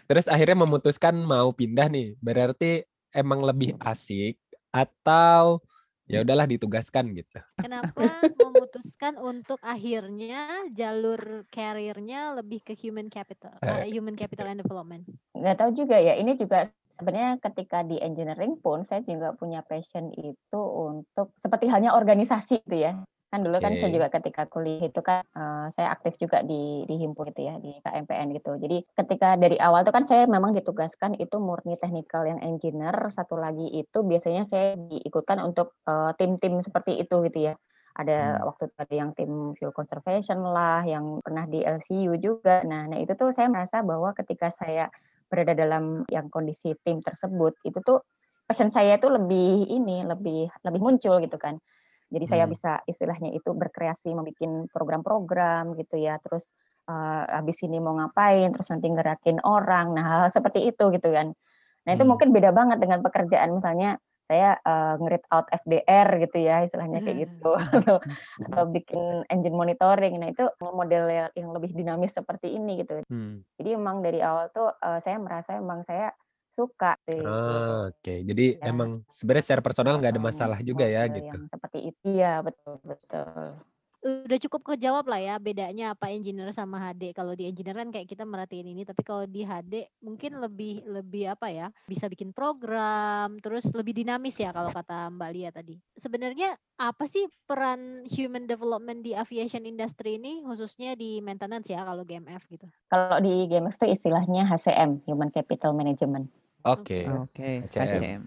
terus 0.09 0.27
akhirnya 0.33 0.65
memutuskan 0.65 1.19
mau 1.23 1.53
pindah 1.53 1.93
nih. 1.93 2.17
Berarti 2.21 2.85
emang 3.17 3.41
lebih 3.41 3.73
asik 3.81 4.37
atau 4.69 5.65
ya 6.05 6.21
udahlah 6.23 6.45
ditugaskan 6.45 7.17
gitu. 7.17 7.41
Kenapa 7.57 8.29
memutuskan 8.37 9.17
untuk 9.17 9.59
akhirnya 9.65 10.69
jalur 10.71 11.49
karirnya 11.49 12.37
lebih 12.37 12.63
ke 12.63 12.77
human 12.77 13.09
capital, 13.09 13.57
eh, 13.65 13.89
human 13.89 14.15
capital 14.15 14.53
and 14.53 14.61
development? 14.61 15.09
nggak 15.37 15.57
tahu 15.61 15.71
juga 15.77 15.97
ya 16.01 16.17
ini 16.17 16.35
juga 16.41 16.73
sebenarnya 16.97 17.37
ketika 17.45 17.85
di 17.85 18.01
engineering 18.01 18.57
pun 18.57 18.89
saya 18.89 19.05
juga 19.05 19.37
punya 19.37 19.61
passion 19.61 20.09
itu 20.17 20.61
untuk 20.61 21.37
seperti 21.45 21.69
halnya 21.69 21.93
organisasi 21.93 22.65
gitu 22.65 22.77
ya 22.89 22.93
kan 23.37 23.45
dulu 23.45 23.61
kan 23.61 23.77
saya 23.77 23.93
juga 23.93 24.09
ketika 24.09 24.49
kuliah 24.49 24.89
itu 24.89 25.01
kan 25.05 25.21
eh, 25.21 25.67
saya 25.77 25.93
aktif 25.93 26.17
juga 26.17 26.41
di 26.41 26.89
di 26.89 26.97
himpunan 26.97 27.29
gitu 27.37 27.43
ya 27.45 27.55
di 27.61 27.77
KMPN 27.85 28.33
gitu. 28.33 28.57
Jadi 28.57 28.81
ketika 28.97 29.37
dari 29.37 29.61
awal 29.61 29.85
tuh 29.85 29.93
kan 29.93 30.09
saya 30.09 30.25
memang 30.25 30.57
ditugaskan 30.57 31.21
itu 31.21 31.37
murni 31.37 31.77
technical 31.77 32.25
yang 32.25 32.41
engineer 32.41 32.97
satu 33.13 33.37
lagi 33.37 33.69
itu 33.69 33.99
biasanya 34.01 34.49
saya 34.49 34.81
diikutkan 34.81 35.45
untuk 35.45 35.77
eh, 35.85 36.17
tim-tim 36.17 36.65
seperti 36.65 36.97
itu 37.05 37.21
gitu 37.29 37.53
ya. 37.53 37.55
Ada 37.97 38.41
Hmm. 38.41 38.49
waktu 38.49 38.63
itu 38.73 38.77
ada 38.81 38.95
yang 38.97 39.11
tim 39.17 39.33
fuel 39.57 39.73
conservation 39.77 40.41
lah 40.41 40.81
yang 40.85 41.21
pernah 41.21 41.45
di 41.45 41.61
LCU 41.61 42.17
juga. 42.21 42.65
Nah, 42.65 42.89
nah 42.89 42.97
itu 43.01 43.13
tuh 43.17 43.33
saya 43.37 43.49
merasa 43.53 43.81
bahwa 43.85 44.13
ketika 44.17 44.53
saya 44.57 44.89
berada 45.29 45.53
dalam 45.53 46.05
yang 46.09 46.29
kondisi 46.33 46.73
tim 46.87 47.03
tersebut 47.05 47.53
itu 47.67 47.79
tuh 47.83 48.01
passion 48.47 48.71
saya 48.71 48.95
itu 48.95 49.11
lebih 49.11 49.67
ini 49.67 50.07
lebih 50.07 50.47
lebih 50.63 50.81
muncul 50.81 51.19
gitu 51.19 51.35
kan 51.35 51.59
jadi 52.07 52.27
saya 52.27 52.45
Hmm. 52.47 52.53
bisa 52.55 52.73
istilahnya 52.87 53.35
itu 53.35 53.51
berkreasi 53.51 54.15
membuat 54.15 54.71
program-program 54.71 55.75
gitu 55.75 55.99
ya. 55.99 56.19
Terus 56.23 56.47
eh, 56.87 57.25
habis 57.35 57.59
ini 57.67 57.83
mau 57.83 57.99
ngapain 57.99 58.55
terus 58.55 58.71
nanti 58.71 58.87
ngerakin 58.87 59.43
orang. 59.43 59.91
Nah 59.91 60.05
hal-hal 60.07 60.31
seperti 60.31 60.71
itu 60.71 60.95
gitu 60.95 61.11
kan. 61.11 61.35
Nah 61.83 61.91
itu 61.91 62.07
Hmm. 62.07 62.11
mungkin 62.15 62.31
beda 62.31 62.55
banget 62.55 62.79
dengan 62.79 63.03
pekerjaan. 63.03 63.59
Misalnya 63.59 63.99
saya 64.27 64.59
eh, 64.59 64.95
nge-read 64.99 65.27
out 65.31 65.47
FDR 65.51 66.09
gitu 66.19 66.39
ya 66.43 66.63
istilahnya 66.63 67.03
kayak 67.03 67.19
gitu. 67.27 67.51
Atau, 67.75 67.97
atau 68.43 68.65
bikin 68.71 69.27
engine 69.31 69.55
monitoring. 69.55 70.15
Nah 70.19 70.31
itu 70.31 70.47
model 70.63 71.31
yang 71.35 71.51
lebih 71.51 71.75
dinamis 71.75 72.15
seperti 72.15 72.55
ini 72.55 72.87
gitu. 72.87 73.03
Hmm. 73.11 73.43
jadi 73.59 73.75
emang 73.75 74.07
dari 74.07 74.23
awal 74.23 74.51
tuh 74.55 74.71
eh, 74.71 75.03
saya 75.03 75.19
merasa 75.19 75.59
emang 75.59 75.83
saya 75.83 76.15
suka 76.57 76.97
sih. 77.05 77.21
Ah, 77.21 77.93
Oke, 77.93 78.25
jadi 78.25 78.57
Ya. 78.57 78.73
emang 78.73 79.05
sebenarnya 79.07 79.45
secara 79.45 79.63
personal 79.63 80.01
nggak 80.01 80.13
ada 80.17 80.23
masalah 80.25 80.59
juga 80.65 80.89
ya 80.89 81.05
gitu. 81.13 81.37
Seperti 81.53 81.79
itu 81.93 82.07
ya 82.17 82.41
betul 82.41 82.81
betul. 82.81 83.61
Udah 84.07 84.39
cukup 84.39 84.63
kejawab 84.63 85.11
lah 85.11 85.19
ya 85.19 85.35
bedanya 85.43 85.91
apa 85.91 86.15
engineer 86.15 86.55
sama 86.55 86.79
HD. 86.79 87.11
Kalau 87.11 87.35
di 87.35 87.51
engineer 87.51 87.75
kan 87.75 87.91
kayak 87.91 88.07
kita 88.07 88.23
merhatiin 88.23 88.71
ini, 88.71 88.87
tapi 88.87 89.03
kalau 89.03 89.27
di 89.27 89.43
HD 89.43 89.83
mungkin 89.99 90.39
lebih 90.39 90.87
lebih 90.87 91.35
apa 91.35 91.51
ya? 91.51 91.75
Bisa 91.91 92.07
bikin 92.07 92.31
program, 92.31 93.35
terus 93.43 93.67
lebih 93.75 93.99
dinamis 93.99 94.39
ya 94.39 94.55
kalau 94.55 94.71
kata 94.71 95.11
Mbak 95.11 95.31
Lia 95.35 95.51
tadi. 95.51 95.75
Sebenarnya 95.99 96.55
apa 96.79 97.11
sih 97.11 97.27
peran 97.51 98.07
human 98.07 98.47
development 98.47 99.03
di 99.03 99.11
aviation 99.11 99.67
industry 99.67 100.23
ini 100.23 100.39
khususnya 100.47 100.95
di 100.95 101.19
maintenance 101.19 101.67
ya 101.67 101.83
kalau 101.83 102.07
GMF 102.07 102.47
gitu. 102.47 102.71
Kalau 102.87 103.19
di 103.19 103.51
GMF 103.51 103.75
itu 103.83 103.91
istilahnya 103.91 104.47
HCM 104.47 105.03
Human 105.11 105.35
Capital 105.35 105.75
Management. 105.75 106.31
Oke. 106.65 107.05
Oke, 107.05 107.67
HCM. 107.67 108.01
HCM. 108.01 108.23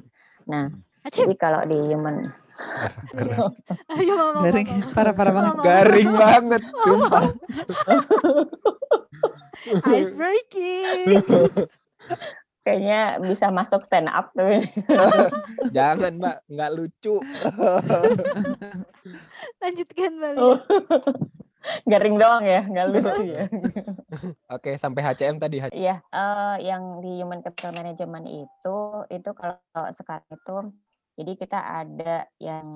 Nah 0.50 0.68
Aceh, 1.08 1.24
jadi 1.24 1.36
kalau 1.39 1.63
di 1.63 1.80
human 1.89 2.22
Ayo 3.96 4.13
mama. 4.20 4.44
Garing, 4.44 4.68
mama. 4.68 4.92
parah-parah 4.92 5.32
banget. 5.32 5.63
Garing 5.63 6.12
banget, 6.12 6.63
sumpah. 6.84 7.26
Ice 9.96 10.12
breaking. 10.12 11.24
Kayaknya 12.68 13.24
bisa 13.24 13.48
masuk 13.50 13.88
stand 13.88 14.12
up 14.12 14.36
tuh. 14.36 14.60
Jangan, 15.76 16.20
Mbak, 16.20 16.38
nggak 16.52 16.72
lucu. 16.76 17.24
Lanjutkan 19.63 20.12
balik. 20.20 20.60
Garing 21.86 22.15
doang 22.15 22.43
ya, 22.45 22.62
nggak 22.65 22.88
lucu 22.89 23.24
ya. 23.36 23.45
Oke, 24.50 24.76
sampai 24.80 25.02
HCM 25.06 25.38
tadi. 25.38 25.62
Iya, 25.69 26.02
eh, 26.02 26.56
yang 26.65 27.04
di 27.04 27.22
Human 27.22 27.45
Capital 27.45 27.76
Management 27.78 28.26
itu, 28.26 28.78
itu 29.12 29.30
kalau 29.38 29.86
sekarang 29.93 30.26
itu, 30.34 30.56
jadi 31.19 31.36
kita 31.36 31.60
ada 31.60 32.15
yang 32.39 32.67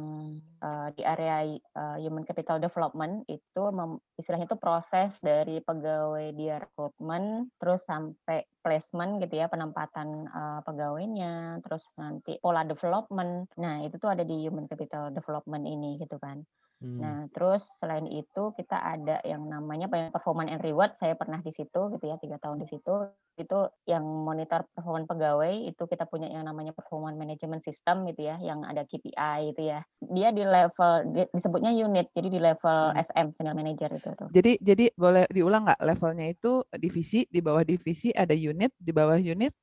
eh, 0.61 0.87
di 0.93 1.01
area 1.01 1.47
eh, 1.57 1.97
Human 2.03 2.27
Capital 2.27 2.59
Development 2.59 3.23
itu 3.31 3.63
mem- 3.71 4.03
istilahnya 4.19 4.45
itu 4.51 4.59
proses 4.59 5.17
dari 5.23 5.63
pegawai 5.63 6.35
di 6.35 6.51
rekrutmen, 6.51 7.49
terus 7.57 7.87
sampai 7.87 8.45
placement 8.61 9.23
gitu 9.23 9.41
ya, 9.41 9.47
penempatan 9.49 10.27
eh, 10.27 10.59
pegawainya, 10.67 11.63
terus 11.65 11.87
nanti 11.97 12.37
pola 12.43 12.61
development. 12.67 13.47
Nah 13.57 13.81
itu 13.81 13.95
tuh 13.97 14.11
ada 14.11 14.21
di 14.27 14.45
Human 14.45 14.67
Capital 14.69 15.09
Development 15.15 15.63
ini 15.65 15.97
gitu 15.97 16.19
kan. 16.19 16.43
Hmm. 16.83 16.99
Nah, 16.99 17.25
terus 17.33 17.65
selain 17.81 18.05
itu 18.05 18.53
kita 18.53 18.77
ada 18.77 19.17
yang 19.25 19.49
namanya 19.49 19.89
ya, 19.89 20.13
performance 20.13 20.53
and 20.53 20.61
reward. 20.61 20.93
Saya 20.99 21.17
pernah 21.17 21.41
di 21.41 21.49
situ 21.49 21.89
gitu 21.97 22.05
ya, 22.05 22.21
tiga 22.21 22.37
tahun 22.37 22.61
di 22.61 22.67
situ. 22.69 22.93
Itu 23.33 23.71
yang 23.89 24.05
monitor 24.05 24.69
performance 24.77 25.09
pegawai 25.09 25.53
itu 25.73 25.83
kita 25.89 26.05
punya 26.05 26.29
yang 26.29 26.45
namanya 26.45 26.69
performance 26.69 27.17
management 27.17 27.65
system 27.65 28.05
gitu 28.05 28.29
ya, 28.29 28.37
yang 28.43 28.61
ada 28.61 28.85
KPI 28.85 29.55
itu 29.55 29.73
ya. 29.73 29.81
Dia 30.05 30.29
di 30.29 30.45
level 30.45 30.91
di- 31.17 31.31
disebutnya 31.33 31.73
unit, 31.73 32.13
jadi 32.13 32.29
di 32.29 32.39
level 32.39 32.93
Hmm. 32.93 32.99
SM 32.99 33.27
senior 33.39 33.55
manager 33.57 33.89
itu 33.89 34.09
tuh. 34.13 34.29
Jadi 34.29 34.51
jadi 34.61 34.85
boleh 34.93 35.25
diulang 35.33 35.65
nggak 35.65 35.81
levelnya 35.81 36.25
itu 36.29 36.61
divisi, 36.77 37.25
di 37.29 37.41
bawah 37.41 37.65
divisi 37.65 38.13
ada 38.13 38.33
unit, 38.33 38.69
di 38.77 38.91
bawah 38.93 39.17
unit 39.17 39.53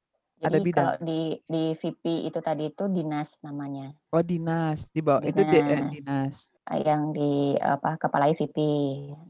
ada 0.41 0.57
Jadi 0.57 0.65
bidang. 0.65 0.77
kalau 0.77 0.95
di 1.01 1.21
di 1.45 1.63
VP 1.75 2.05
itu 2.27 2.39
tadi 2.41 2.65
itu 2.69 2.85
dinas 2.89 3.37
namanya, 3.41 3.93
Oh 4.11 4.25
dinas, 4.25 4.91
di 4.91 5.01
bawah 5.01 5.23
itu 5.23 5.39
di, 5.39 5.55
eh, 5.55 5.63
Dinas. 5.63 5.93
dinas. 5.93 6.35
Eh, 6.67 6.81
yang 6.83 7.11
di 7.11 7.55
apa 7.57 7.95
kepala 7.95 8.27
VP. 8.31 8.59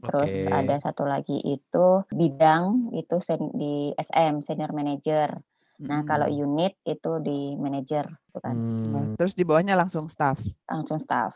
Terus 0.01 0.29
Oke. 0.29 0.45
ada 0.47 0.75
satu 0.79 1.03
lagi 1.03 1.37
itu 1.37 1.85
bidang 2.09 2.89
itu 2.91 3.15
sen- 3.19 3.53
di 3.53 3.93
SM 3.93 4.41
senior 4.41 4.71
manager. 4.71 5.37
Nah, 5.81 6.01
Mm-mm. 6.01 6.07
kalau 6.07 6.29
unit 6.29 6.77
itu 6.83 7.17
di 7.19 7.57
manager, 7.57 8.05
gitu 8.29 8.39
kan, 8.39 8.53
Nah, 8.87 9.05
Hmm. 9.05 9.17
Terus 9.17 9.33
di 9.33 9.41
bawahnya 9.41 9.73
langsung 9.73 10.05
staff. 10.05 10.37
langsung 10.65 10.97
staff. 10.97 11.33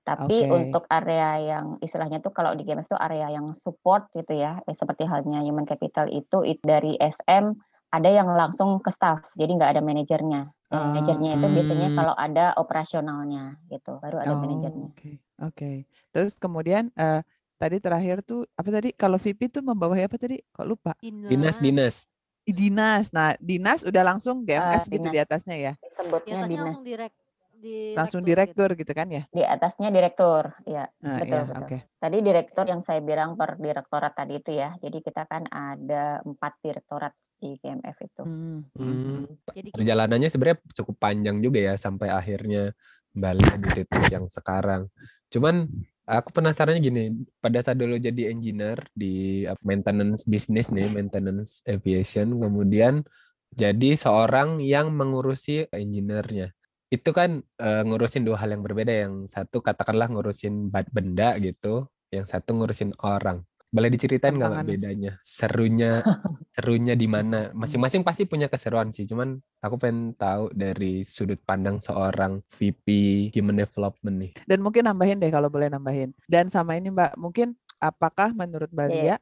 Tapi 0.00 0.42
Oke. 0.42 0.48
untuk 0.48 0.84
area 0.88 1.38
yang 1.38 1.78
istilahnya 1.78 2.18
tuh 2.18 2.30
kalau 2.30 2.54
di 2.54 2.64
GMF 2.64 2.86
itu 2.86 2.96
area 2.96 3.30
yang 3.30 3.52
support 3.54 4.08
gitu 4.10 4.32
ya, 4.32 4.58
eh, 4.64 4.74
seperti 4.74 5.04
halnya 5.04 5.42
human 5.42 5.62
capital 5.62 6.08
itu 6.08 6.42
it- 6.42 6.62
dari 6.62 6.96
SM 6.96 7.54
ada 7.90 8.08
yang 8.10 8.30
langsung 8.30 8.78
ke 8.78 8.90
staff, 8.94 9.26
jadi 9.34 9.50
nggak 9.50 9.70
ada 9.76 9.82
manajernya. 9.82 10.42
Eh, 10.70 10.74
Ah, 10.74 10.86
Manajernya 10.94 11.30
itu 11.42 11.46
biasanya 11.50 11.88
Hmm. 11.90 11.98
kalau 11.98 12.14
ada 12.14 12.54
operasionalnya 12.54 13.58
gitu, 13.66 13.98
baru 13.98 14.22
ada 14.22 14.34
Oh, 14.34 14.38
manajernya. 14.38 14.88
Oke, 14.94 15.12
oke. 15.42 15.70
Terus 16.14 16.32
kemudian 16.38 16.94
eh, 16.94 17.20
tadi 17.58 17.76
terakhir 17.82 18.22
tuh 18.22 18.46
apa 18.54 18.70
tadi? 18.70 18.94
Kalau 18.94 19.18
VP 19.18 19.50
tuh 19.50 19.66
membawahi 19.66 20.06
apa 20.06 20.14
tadi? 20.14 20.38
Kok 20.54 20.66
lupa? 20.66 20.94
Dinas, 21.02 21.58
dinas. 21.58 22.06
Di 22.46 22.52
Dinas. 22.54 23.10
Nah, 23.10 23.34
dinas 23.42 23.82
udah 23.82 24.02
langsung 24.06 24.46
GMF 24.46 24.86
gitu 24.86 25.06
di 25.10 25.18
atasnya 25.18 25.56
ya. 25.58 25.72
Sebutnya 25.90 26.46
atasnya 26.46 26.48
dinas. 26.48 26.66
langsung 26.70 26.86
direk 26.86 27.12
di 27.60 27.74
Langsung 27.98 28.22
direktur 28.22 28.70
direktur 28.70 28.70
gitu 28.78 28.92
kan 28.94 29.06
ya. 29.10 29.22
Di 29.30 29.42
atasnya 29.46 29.88
direktur, 29.90 30.54
ya. 30.66 30.86
Nah, 31.02 31.20
Betul, 31.22 31.42
iya, 31.42 31.42
betul. 31.44 31.62
oke. 31.66 31.78
Tadi 32.00 32.16
direktur 32.24 32.64
yang 32.64 32.80
saya 32.86 33.00
bilang 33.04 33.36
per 33.36 33.58
direktorat 33.60 34.12
tadi 34.16 34.38
itu 34.40 34.50
ya. 34.54 34.72
Jadi 34.80 34.98
kita 35.04 35.26
kan 35.28 35.44
ada 35.50 36.22
empat 36.24 36.52
direktorat 36.64 37.12
di 37.40 37.56
GMF 37.56 37.96
itu. 38.04 38.22
Hmm, 38.22 38.60
hmm. 38.76 39.24
Jadi 39.56 39.68
Perjalanannya 39.72 40.28
sebenarnya 40.28 40.58
cukup 40.76 40.96
panjang 41.00 41.40
juga 41.40 41.58
ya 41.72 41.74
sampai 41.80 42.12
akhirnya 42.12 42.76
balik 43.16 43.58
di 43.58 43.68
titik 43.82 44.04
yang 44.12 44.28
sekarang. 44.30 44.86
Cuman 45.32 45.66
aku 46.04 46.30
penasarannya 46.30 46.82
gini, 46.82 47.02
pada 47.40 47.58
saat 47.64 47.78
dulu 47.80 47.96
jadi 47.96 48.30
engineer 48.30 48.78
di 48.94 49.46
uh, 49.48 49.58
maintenance 49.64 50.28
bisnis 50.28 50.68
nih, 50.70 50.86
maintenance 50.90 51.64
aviation, 51.66 52.36
kemudian 52.36 53.02
jadi 53.50 53.98
seorang 53.98 54.62
yang 54.62 54.94
mengurusi 54.94 55.66
engineer-nya. 55.74 56.54
Itu 56.90 57.14
kan 57.14 57.42
eh, 57.42 57.82
ngurusin 57.86 58.26
dua 58.26 58.38
hal 58.38 58.54
yang 58.54 58.62
berbeda. 58.66 58.90
Yang 58.90 59.30
satu 59.30 59.62
katakanlah 59.62 60.10
ngurusin 60.10 60.70
benda 60.70 61.34
gitu, 61.38 61.86
yang 62.10 62.26
satu 62.26 62.54
ngurusin 62.58 62.94
orang. 63.02 63.42
Boleh 63.70 63.86
diceritain 63.86 64.34
nggak 64.34 64.50
Mbak, 64.50 64.66
bedanya? 64.66 65.12
Serunya 65.22 66.02
serunya 66.58 66.98
di 66.98 67.06
mana? 67.06 67.54
Masing-masing 67.54 68.02
pasti 68.02 68.26
punya 68.26 68.50
keseruan 68.50 68.90
sih, 68.90 69.06
cuman 69.06 69.38
aku 69.62 69.78
pengen 69.78 70.18
tahu 70.18 70.50
dari 70.50 71.06
sudut 71.06 71.38
pandang 71.46 71.78
seorang 71.78 72.42
VP 72.50 72.86
Human 73.30 73.62
Development 73.62 74.16
nih. 74.26 74.32
Dan 74.42 74.66
mungkin 74.66 74.90
nambahin 74.90 75.22
deh 75.22 75.30
kalau 75.30 75.46
boleh 75.46 75.70
nambahin. 75.70 76.10
Dan 76.26 76.50
sama 76.50 76.74
ini 76.74 76.90
Mbak, 76.90 77.14
mungkin 77.14 77.54
apakah 77.78 78.34
menurut 78.34 78.68
Mbak 78.74 78.88
Iya. 78.90 78.98
Lia 78.98 79.16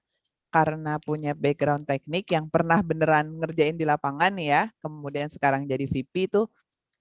karena 0.49 0.97
punya 0.97 1.37
background 1.37 1.85
teknik 1.85 2.25
yang 2.33 2.49
pernah 2.49 2.81
beneran 2.81 3.29
ngerjain 3.37 3.77
di 3.77 3.85
lapangan 3.85 4.33
nih 4.33 4.49
ya, 4.49 4.63
kemudian 4.81 5.29
sekarang 5.29 5.69
jadi 5.69 5.85
VP 5.85 6.33
itu 6.33 6.49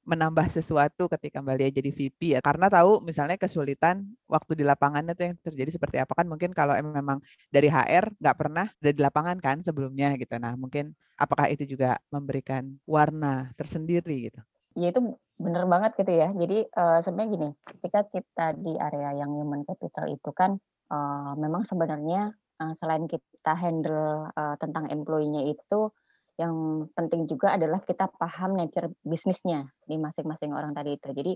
menambah 0.08 0.48
sesuatu 0.48 1.12
ketika 1.12 1.44
Mbak 1.44 1.56
Lia 1.60 1.70
jadi 1.70 1.92
VP 1.92 2.20
ya. 2.34 2.40
Karena 2.40 2.72
tahu 2.72 3.04
misalnya 3.04 3.36
kesulitan 3.36 4.08
waktu 4.32 4.56
di 4.56 4.64
lapangan 4.64 5.04
itu 5.04 5.28
yang 5.28 5.36
terjadi 5.44 5.70
seperti 5.76 6.00
apa 6.00 6.16
kan 6.16 6.32
mungkin 6.32 6.56
kalau 6.56 6.72
em- 6.80 6.96
memang 6.96 7.20
dari 7.52 7.68
HR 7.68 8.16
nggak 8.16 8.38
pernah 8.40 8.72
ada 8.72 8.92
di 8.96 9.02
lapangan 9.04 9.38
kan 9.44 9.60
sebelumnya 9.60 10.16
gitu. 10.16 10.40
Nah, 10.40 10.56
mungkin 10.56 10.96
apakah 11.20 11.52
itu 11.52 11.68
juga 11.68 12.00
memberikan 12.08 12.80
warna 12.88 13.52
tersendiri 13.60 14.32
gitu. 14.32 14.40
Ya 14.80 14.96
itu 14.96 15.20
bener 15.36 15.68
banget 15.68 16.00
gitu 16.00 16.14
ya. 16.16 16.32
Jadi 16.32 16.58
eh, 16.72 17.00
sebenarnya 17.04 17.30
gini, 17.36 17.50
ketika 17.68 18.00
kita 18.08 18.46
di 18.56 18.80
area 18.80 19.12
yang 19.20 19.36
human 19.36 19.68
capital 19.68 20.08
itu 20.08 20.32
kan 20.32 20.56
eh, 20.88 21.32
memang 21.36 21.68
sebenarnya 21.68 22.32
eh, 22.64 22.74
selain 22.80 23.12
kita 23.12 23.54
handle 23.60 24.32
tentang 24.60 24.88
employee-nya 24.88 25.52
itu, 25.52 25.92
yang 26.38 26.88
penting 26.94 27.26
juga 27.30 27.58
adalah 27.58 27.82
kita 27.82 28.10
paham 28.14 28.58
nature 28.58 28.94
bisnisnya 29.02 29.70
di 29.90 29.98
masing-masing 29.98 30.54
orang 30.54 30.74
tadi 30.78 30.98
itu. 30.98 31.10
Jadi 31.14 31.34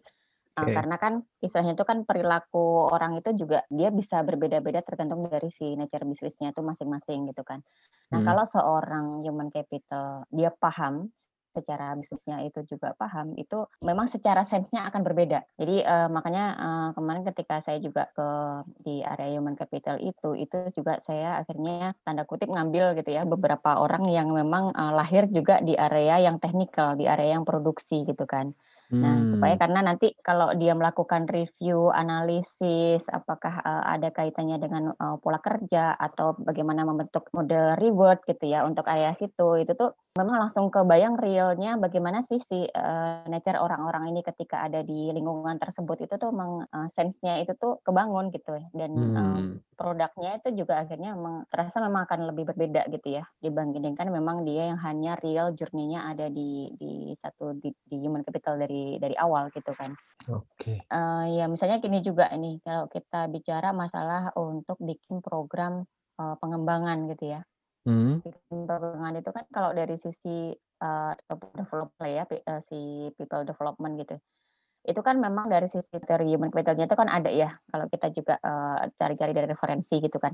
eh, 0.60 0.70
Oke. 0.70 0.76
karena 0.76 0.96
kan 1.02 1.14
istilahnya 1.42 1.74
itu 1.78 1.86
kan 1.88 2.04
perilaku 2.06 2.90
orang 2.92 3.18
itu 3.20 3.30
juga 3.38 3.64
dia 3.72 3.90
bisa 3.94 4.22
berbeda-beda 4.26 4.82
tergantung 4.86 5.26
dari 5.26 5.50
si 5.54 5.74
nature 5.80 6.06
bisnisnya 6.08 6.54
itu 6.54 6.62
masing-masing 6.62 7.30
gitu 7.32 7.42
kan. 7.48 7.62
Nah 8.14 8.20
Hmm. 8.20 8.28
kalau 8.28 8.44
seorang 8.48 9.24
human 9.26 9.50
capital 9.54 10.28
dia 10.32 10.52
paham 10.54 11.10
secara 11.52 11.94
bisnisnya 12.00 12.44
itu 12.48 12.64
juga 12.68 12.96
paham 12.98 13.36
itu 13.38 13.68
memang 13.84 14.08
secara 14.08 14.42
sense-nya 14.48 14.88
akan 14.90 15.02
berbeda. 15.04 15.44
Jadi 15.60 15.84
eh, 15.84 16.08
makanya 16.10 16.46
eh, 16.58 16.90
kemarin 16.98 17.24
ketika 17.28 17.62
saya 17.64 17.78
juga 17.84 18.08
ke 18.16 18.28
di 18.86 19.04
area 19.04 19.38
human 19.38 19.56
capital 19.60 20.00
itu 20.02 20.34
itu 20.40 20.58
juga 20.76 21.00
saya 21.06 21.44
akhirnya 21.44 21.94
tanda 22.08 22.24
kutip 22.26 22.50
ngambil 22.50 22.98
gitu 23.00 23.12
ya 23.14 23.24
beberapa 23.28 23.78
orang 23.80 24.08
yang 24.10 24.32
memang 24.34 24.74
eh, 24.74 24.94
lahir 24.96 25.28
juga 25.30 25.60
di 25.62 25.76
area 25.76 26.24
yang 26.24 26.38
teknikal, 26.42 26.96
di 27.00 27.06
area 27.06 27.38
yang 27.38 27.46
produksi 27.48 28.04
gitu 28.08 28.26
kan. 28.26 28.56
Nah, 29.02 29.26
supaya 29.34 29.58
Hmm. 29.58 29.62
karena 29.62 29.80
nanti 29.82 30.14
kalau 30.22 30.54
dia 30.54 30.78
melakukan 30.78 31.26
review, 31.26 31.90
analisis, 31.90 33.02
apakah 33.10 33.58
eh, 33.66 33.84
ada 33.98 34.14
kaitannya 34.14 34.62
dengan 34.62 34.84
eh, 34.94 35.18
pola 35.24 35.42
kerja 35.42 35.98
atau 35.98 36.38
bagaimana 36.38 36.86
membentuk 36.86 37.26
model 37.34 37.80
reward 37.82 38.22
gitu 38.30 38.46
ya 38.46 38.62
untuk 38.62 38.86
area 38.86 39.18
situ, 39.18 39.58
itu 39.58 39.74
tuh 39.74 39.98
memang 40.12 40.48
langsung 40.48 40.68
kebayang 40.68 41.16
realnya 41.16 41.80
bagaimana 41.80 42.20
sih 42.20 42.40
si 42.44 42.68
eh, 42.68 43.24
nature 43.32 43.60
orang-orang 43.64 44.12
ini 44.12 44.22
ketika 44.28 44.68
ada 44.68 44.84
di 44.84 45.08
lingkungan 45.16 45.56
tersebut 45.56 46.04
itu 46.04 46.16
tuh 46.20 46.36
memang 46.36 46.68
eh, 46.68 46.90
sense-nya 46.92 47.40
itu 47.40 47.56
tuh 47.56 47.80
kebangun 47.88 48.28
gitu 48.36 48.60
ya 48.60 48.68
dan 48.76 48.92
eh, 49.16 49.40
Hmm. 49.42 49.64
produknya 49.80 50.38
itu 50.38 50.62
juga 50.62 50.84
akhirnya 50.84 51.16
memang 51.18 51.48
terasa 51.50 51.82
memang 51.82 52.06
akan 52.06 52.20
lebih 52.30 52.44
berbeda 52.54 52.86
gitu 52.92 53.18
ya 53.18 53.24
dibandingkan 53.42 54.12
memang 54.12 54.44
dia 54.44 54.70
yang 54.70 54.80
hanya 54.84 55.18
real 55.24 55.56
journey-nya 55.56 56.12
ada 56.12 56.28
di 56.28 56.70
di 56.76 57.16
satu 57.18 57.56
di, 57.58 57.72
di 57.88 57.96
human 58.04 58.22
capital 58.22 58.60
dari 58.62 59.00
dari 59.00 59.16
awal 59.18 59.50
gitu 59.56 59.72
kan. 59.74 59.96
Oke. 60.30 60.86
Eh, 60.92 61.26
ya 61.40 61.48
misalnya 61.48 61.80
gini 61.80 62.04
juga 62.04 62.28
ini 62.36 62.60
kalau 62.62 62.92
kita 62.92 63.32
bicara 63.32 63.72
masalah 63.72 64.36
untuk 64.36 64.76
bikin 64.84 65.24
program 65.24 65.88
eh, 66.20 66.36
pengembangan 66.38 67.08
gitu 67.10 67.32
ya. 67.32 67.42
Hmm. 67.82 68.22
Bikin 68.22 68.70
pengembangan 68.70 69.14
itu 69.18 69.30
kan 69.34 69.46
kalau 69.50 69.74
dari 69.74 69.98
sisi 69.98 70.54
eh, 70.58 71.14
developer 71.58 72.06
ya 72.06 72.24
eh, 72.30 72.62
si 72.70 73.10
people 73.18 73.42
development 73.42 73.94
gitu. 73.98 74.16
Itu 74.86 75.02
kan 75.02 75.18
memang 75.18 75.50
dari 75.50 75.66
sisi 75.66 75.98
dari 76.02 76.30
human 76.34 76.54
capitalnya 76.54 76.86
itu 76.86 76.98
kan 76.98 77.10
ada 77.10 77.30
ya 77.34 77.58
kalau 77.70 77.90
kita 77.90 78.14
juga 78.14 78.38
eh, 78.38 78.94
cari-cari 78.94 79.34
dari 79.34 79.48
referensi 79.50 79.98
gitu 79.98 80.22
kan. 80.22 80.34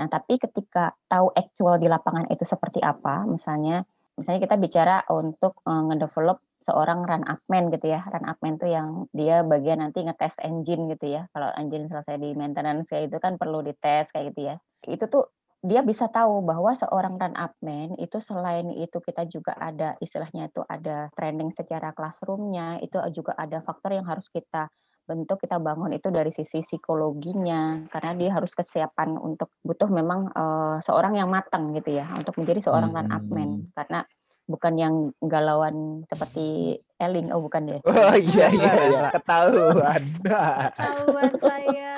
Nah, 0.00 0.08
tapi 0.08 0.40
ketika 0.40 0.92
tahu 1.08 1.32
actual 1.36 1.76
di 1.76 1.88
lapangan 1.88 2.28
itu 2.32 2.44
seperti 2.48 2.80
apa, 2.80 3.24
misalnya 3.28 3.84
misalnya 4.16 4.40
kita 4.44 4.56
bicara 4.60 4.96
untuk 5.08 5.64
eh, 5.64 5.82
ngedevelop 5.88 6.44
seorang 6.68 7.08
run 7.08 7.24
upman 7.24 7.72
gitu 7.72 7.88
ya. 7.88 8.04
Run 8.04 8.28
upman 8.28 8.60
tuh 8.60 8.68
yang 8.68 8.88
dia 9.16 9.40
bagian 9.40 9.80
nanti 9.80 10.04
ngetes 10.04 10.36
engine 10.44 10.92
gitu 10.92 11.08
ya. 11.08 11.24
Kalau 11.32 11.48
engine 11.56 11.88
selesai 11.88 12.20
di 12.20 12.36
maintenance 12.36 12.92
kayak 12.92 13.08
itu 13.12 13.16
kan 13.16 13.40
perlu 13.40 13.64
dites 13.64 14.12
kayak 14.12 14.36
gitu 14.36 14.40
ya. 14.52 14.56
Itu 14.84 15.08
tuh 15.08 15.24
dia 15.62 15.80
bisa 15.86 16.10
tahu 16.10 16.42
bahwa 16.42 16.74
seorang 16.74 17.14
run 17.22 17.38
upman 17.38 17.94
itu 18.02 18.18
selain 18.18 18.66
itu 18.74 18.98
kita 18.98 19.30
juga 19.30 19.54
ada 19.54 19.94
istilahnya 20.02 20.50
itu 20.50 20.66
ada 20.66 21.06
training 21.14 21.54
secara 21.54 21.94
classroomnya 21.94 22.82
itu 22.82 22.98
juga 23.14 23.38
ada 23.38 23.62
faktor 23.62 23.94
yang 23.94 24.06
harus 24.10 24.26
kita 24.26 24.66
bentuk 25.06 25.38
kita 25.38 25.62
bangun 25.62 25.94
itu 25.94 26.10
dari 26.10 26.34
sisi 26.34 26.62
psikologinya 26.62 27.86
karena 27.90 28.14
dia 28.18 28.30
harus 28.34 28.54
kesiapan 28.54 29.18
untuk 29.18 29.54
butuh 29.62 29.90
memang 29.90 30.30
uh, 30.34 30.78
seorang 30.82 31.18
yang 31.18 31.30
matang 31.30 31.74
gitu 31.74 31.94
ya 31.94 32.10
untuk 32.14 32.38
menjadi 32.38 32.70
seorang 32.70 32.90
hmm. 32.90 32.98
run 32.98 33.10
upman 33.10 33.50
karena 33.74 34.00
bukan 34.46 34.74
yang 34.74 34.94
galauan 35.22 36.06
seperti 36.10 36.78
Eling 37.02 37.34
oh 37.34 37.42
bukan 37.42 37.66
deh. 37.66 37.80
Oh 37.82 38.14
iya 38.14 38.46
iya, 38.50 38.72
iya. 38.86 39.02
ketahuan. 39.10 40.02
Ketahuan 40.22 41.30
saya 41.42 41.92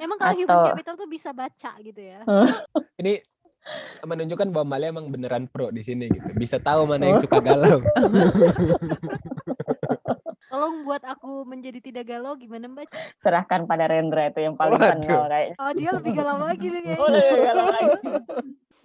emang 0.00 0.18
kalau 0.20 0.32
Atau... 0.32 0.40
human 0.40 0.60
capital 0.72 0.94
tuh 0.96 1.08
bisa 1.08 1.30
baca 1.36 1.70
gitu 1.80 2.00
ya? 2.00 2.20
Ini 3.00 3.20
menunjukkan 4.02 4.50
bahwa 4.50 4.74
Malia 4.74 4.90
emang 4.90 5.06
beneran 5.12 5.46
pro 5.46 5.70
di 5.70 5.84
sini 5.86 6.10
gitu. 6.10 6.32
Bisa 6.34 6.58
tahu 6.58 6.88
mana 6.88 7.14
yang 7.14 7.20
suka 7.22 7.38
galau 7.38 7.78
Tolong 10.62 10.86
buat 10.86 11.02
aku 11.02 11.42
menjadi 11.42 11.82
tidak 11.82 12.06
galau 12.06 12.38
gimana 12.38 12.70
Mbak? 12.70 12.86
Serahkan 13.18 13.66
pada 13.66 13.90
Rendra 13.90 14.30
itu 14.30 14.46
yang 14.46 14.54
paling 14.54 14.78
kenal 14.78 15.26
kayaknya. 15.26 15.58
Oh 15.58 15.74
dia 15.74 15.90
lebih 15.90 16.12
galau 16.14 16.38
lagi 16.38 16.66
nih 16.70 16.82
kayaknya. 16.86 17.02
Oh, 17.02 17.08
lebih 17.10 17.40
galau 17.42 17.66
lagi. 17.66 17.98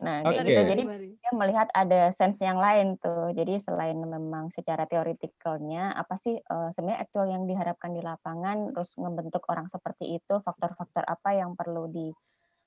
Nah, 0.01 0.17
okay. 0.25 0.41
gitu. 0.41 0.61
Jadi 0.73 0.83
dia 1.21 1.31
melihat 1.37 1.69
ada 1.77 2.09
sense 2.09 2.41
yang 2.41 2.57
lain 2.57 2.97
tuh. 2.97 3.29
Jadi 3.37 3.61
selain 3.61 3.93
memang 3.93 4.49
secara 4.49 4.89
teoretikalnya, 4.89 5.93
apa 5.93 6.17
sih 6.17 6.41
uh, 6.49 6.73
sebenarnya 6.73 7.05
aktual 7.05 7.29
yang 7.29 7.45
diharapkan 7.45 7.93
di 7.93 8.01
lapangan, 8.01 8.73
terus 8.73 8.89
membentuk 8.97 9.45
orang 9.45 9.69
seperti 9.69 10.17
itu, 10.17 10.33
faktor-faktor 10.41 11.05
apa 11.05 11.37
yang 11.37 11.53
perlu 11.53 11.93
di 11.93 12.09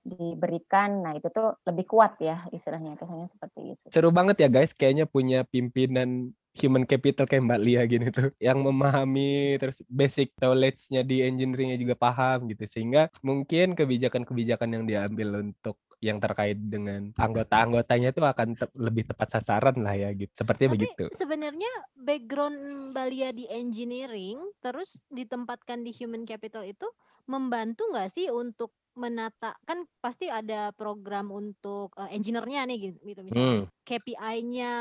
diberikan. 0.07 1.03
Nah, 1.03 1.19
itu 1.19 1.35
tuh 1.35 1.59
lebih 1.67 1.83
kuat 1.91 2.15
ya 2.23 2.47
istilahnya 2.55 2.95
hanya 3.11 3.27
seperti 3.27 3.75
itu. 3.75 3.87
Seru 3.91 4.15
banget 4.15 4.39
ya 4.39 4.47
guys, 4.47 4.71
kayaknya 4.71 5.11
punya 5.11 5.43
pimpinan 5.51 6.31
human 6.55 6.85
capital 6.87 7.27
kayak 7.27 7.47
Mbak 7.47 7.61
Lia 7.63 7.83
gini 7.87 8.07
tuh 8.11 8.31
yang 8.43 8.61
memahami 8.63 9.57
terus 9.63 9.83
basic 9.87 10.35
knowledge-nya 10.39 11.07
di 11.07 11.23
engineering-nya 11.23 11.79
juga 11.79 11.95
paham 11.95 12.51
gitu 12.51 12.67
sehingga 12.67 13.11
mungkin 13.23 13.79
kebijakan-kebijakan 13.79 14.71
yang 14.75 14.85
diambil 14.87 15.47
untuk 15.47 15.79
yang 16.01 16.17
terkait 16.17 16.57
dengan 16.57 17.13
anggota-anggotanya 17.13 18.17
itu 18.17 18.25
akan 18.25 18.57
te 18.57 18.67
lebih 18.73 19.05
tepat 19.05 19.37
sasaran 19.37 19.77
lah 19.85 19.93
ya 19.93 20.09
gitu. 20.17 20.33
Sepertinya 20.33 20.73
Tapi 20.73 20.77
begitu. 20.81 21.05
Sebenarnya 21.13 21.73
background 21.93 22.91
Balia 22.97 23.37
di 23.37 23.45
engineering 23.53 24.41
terus 24.65 25.05
ditempatkan 25.13 25.85
di 25.85 25.93
human 25.93 26.25
capital 26.25 26.65
itu 26.65 26.89
membantu 27.29 27.85
nggak 27.93 28.09
sih 28.11 28.33
untuk 28.33 28.73
menata 28.99 29.55
kan 29.65 29.87
pasti 30.03 30.27
ada 30.27 30.75
program 30.75 31.31
untuk 31.31 31.95
uh, 31.95 32.11
engineer-nya 32.11 32.67
nih 32.67 32.79
gitu, 32.91 32.99
gitu 33.07 33.21
misalnya 33.23 33.63
hmm. 33.63 33.65
KPI-nya, 33.91 34.75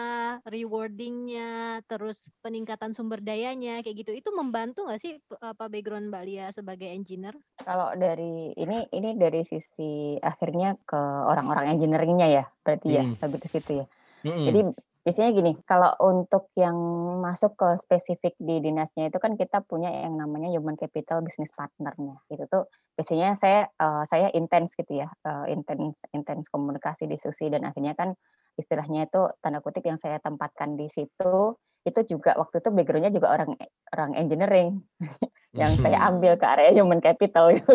rewarding-nya, 0.46 1.82
terus 1.90 2.30
peningkatan 2.46 2.94
sumber 2.94 3.18
dayanya 3.26 3.82
kayak 3.82 4.06
gitu. 4.06 4.12
Itu 4.14 4.30
membantu 4.38 4.86
nggak 4.86 5.02
sih 5.02 5.18
apa 5.42 5.66
background 5.66 6.14
Mbak 6.14 6.24
Lia 6.30 6.48
sebagai 6.54 6.86
engineer? 6.86 7.34
Kalau 7.58 7.98
dari 7.98 8.54
ini 8.54 8.86
ini 8.94 9.18
dari 9.18 9.42
sisi 9.42 10.14
akhirnya 10.22 10.78
ke 10.86 11.02
orang-orang 11.26 11.74
engineering-nya 11.74 12.28
ya, 12.30 12.46
berarti 12.62 12.88
ya, 12.94 13.02
hmm. 13.02 13.18
ya, 13.18 13.24
lebih 13.26 13.40
ke 13.42 13.50
situ 13.50 13.72
ya. 13.82 13.86
Hmm. 14.20 14.46
Jadi 14.46 14.60
Biasanya 15.00 15.32
gini, 15.32 15.52
kalau 15.64 15.96
untuk 16.04 16.52
yang 16.60 16.76
masuk 17.24 17.56
ke 17.56 17.80
spesifik 17.80 18.36
di 18.36 18.60
dinasnya 18.60 19.08
itu 19.08 19.18
kan 19.18 19.40
kita 19.40 19.64
punya 19.64 19.88
yang 19.88 20.20
namanya 20.20 20.52
human 20.52 20.76
capital 20.76 21.24
business 21.24 21.56
partnernya. 21.56 22.20
Itu 22.28 22.44
tuh 22.52 22.68
biasanya 23.00 23.34
saya 23.40 23.72
uh, 23.80 24.04
saya 24.04 24.28
intens 24.36 24.76
gitu 24.76 25.00
ya, 25.00 25.08
uh, 25.24 25.48
intens 25.48 26.04
intens 26.12 26.52
komunikasi 26.52 27.08
diskusi 27.08 27.48
dan 27.48 27.64
akhirnya 27.64 27.96
kan 27.96 28.12
istilahnya 28.60 29.08
itu 29.08 29.32
tanda 29.40 29.64
kutip 29.64 29.88
yang 29.88 29.96
saya 29.96 30.20
tempatkan 30.20 30.76
di 30.76 30.92
situ 30.92 31.56
itu 31.88 32.16
juga 32.16 32.36
waktu 32.36 32.60
itu 32.60 32.70
backgroundnya 32.76 33.14
juga 33.14 33.28
orang 33.32 33.56
orang 33.96 34.12
engineering 34.20 34.84
yang 35.60 35.74
saya 35.82 35.98
ambil 36.14 36.38
ke 36.38 36.46
area 36.46 36.72
human 36.78 37.02
capital 37.02 37.50
gitu. 37.56 37.74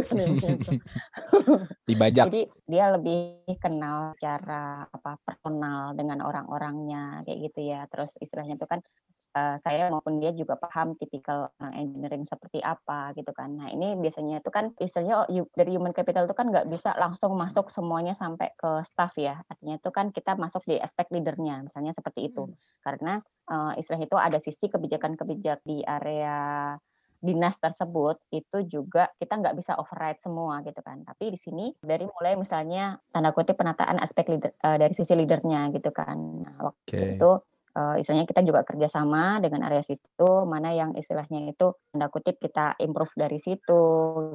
Dibajak. 1.88 2.30
Jadi 2.30 2.42
dia 2.70 2.94
lebih 2.94 3.42
kenal 3.58 4.14
cara 4.20 4.86
apa 4.86 5.18
personal 5.26 5.96
dengan 5.98 6.22
orang-orangnya 6.22 7.26
kayak 7.26 7.50
gitu 7.50 7.60
ya. 7.66 7.88
Terus 7.90 8.14
istilahnya 8.22 8.54
itu 8.54 8.66
kan 8.70 8.78
uh, 9.34 9.56
saya 9.60 9.90
maupun 9.90 10.22
dia 10.22 10.30
juga 10.32 10.54
paham 10.56 10.94
tipikal 10.96 11.50
orang 11.58 11.74
engineering 11.76 12.24
seperti 12.24 12.62
apa 12.62 13.12
gitu 13.18 13.34
kan. 13.34 13.58
Nah 13.58 13.68
ini 13.68 13.98
biasanya 13.98 14.40
itu 14.40 14.50
kan 14.54 14.72
istilahnya 14.78 15.26
oh, 15.26 15.46
dari 15.52 15.70
human 15.74 15.92
capital 15.92 16.24
itu 16.30 16.34
kan 16.38 16.48
nggak 16.48 16.70
bisa 16.70 16.94
langsung 16.96 17.34
masuk 17.34 17.68
semuanya 17.68 18.14
sampai 18.14 18.54
ke 18.54 18.86
staff 18.86 19.12
ya. 19.18 19.42
Artinya 19.50 19.76
itu 19.76 19.90
kan 19.90 20.14
kita 20.14 20.38
masuk 20.38 20.62
di 20.64 20.78
aspek 20.78 21.10
leadernya 21.10 21.66
misalnya 21.66 21.92
seperti 21.92 22.30
itu. 22.30 22.46
Hmm. 22.48 22.56
Karena 22.80 23.12
uh, 23.50 23.72
istilah 23.76 24.00
itu 24.00 24.16
ada 24.16 24.38
sisi 24.38 24.70
kebijakan-kebijakan 24.70 25.66
di 25.66 25.82
area 25.84 26.74
dinas 27.24 27.56
tersebut 27.56 28.20
itu 28.36 28.68
juga 28.68 29.08
kita 29.16 29.40
nggak 29.40 29.56
bisa 29.56 29.80
override 29.80 30.20
semua 30.20 30.60
gitu 30.60 30.76
kan. 30.84 31.00
Tapi 31.08 31.32
di 31.32 31.38
sini 31.40 31.72
dari 31.80 32.04
mulai 32.04 32.36
misalnya 32.36 33.00
tanda 33.08 33.32
kutip 33.32 33.56
penataan 33.56 33.96
aspek 33.96 34.28
leader, 34.28 34.52
uh, 34.60 34.76
dari 34.76 34.92
sisi 34.92 35.16
leadernya 35.16 35.72
gitu 35.72 35.88
kan. 35.88 36.20
Nah, 36.44 36.68
waktu 36.68 36.92
okay. 36.92 37.16
itu 37.16 37.30
uh, 37.74 37.94
istilahnya 38.00 38.26
kita 38.26 38.42
juga 38.46 38.62
kerjasama 38.62 39.42
dengan 39.42 39.66
area 39.66 39.82
situ 39.82 40.30
mana 40.46 40.72
yang 40.72 40.94
istilahnya 40.94 41.50
itu 41.50 41.74
tanda 41.90 42.06
kutip 42.08 42.38
kita 42.38 42.78
improve 42.80 43.12
dari 43.18 43.38
situ 43.42 43.82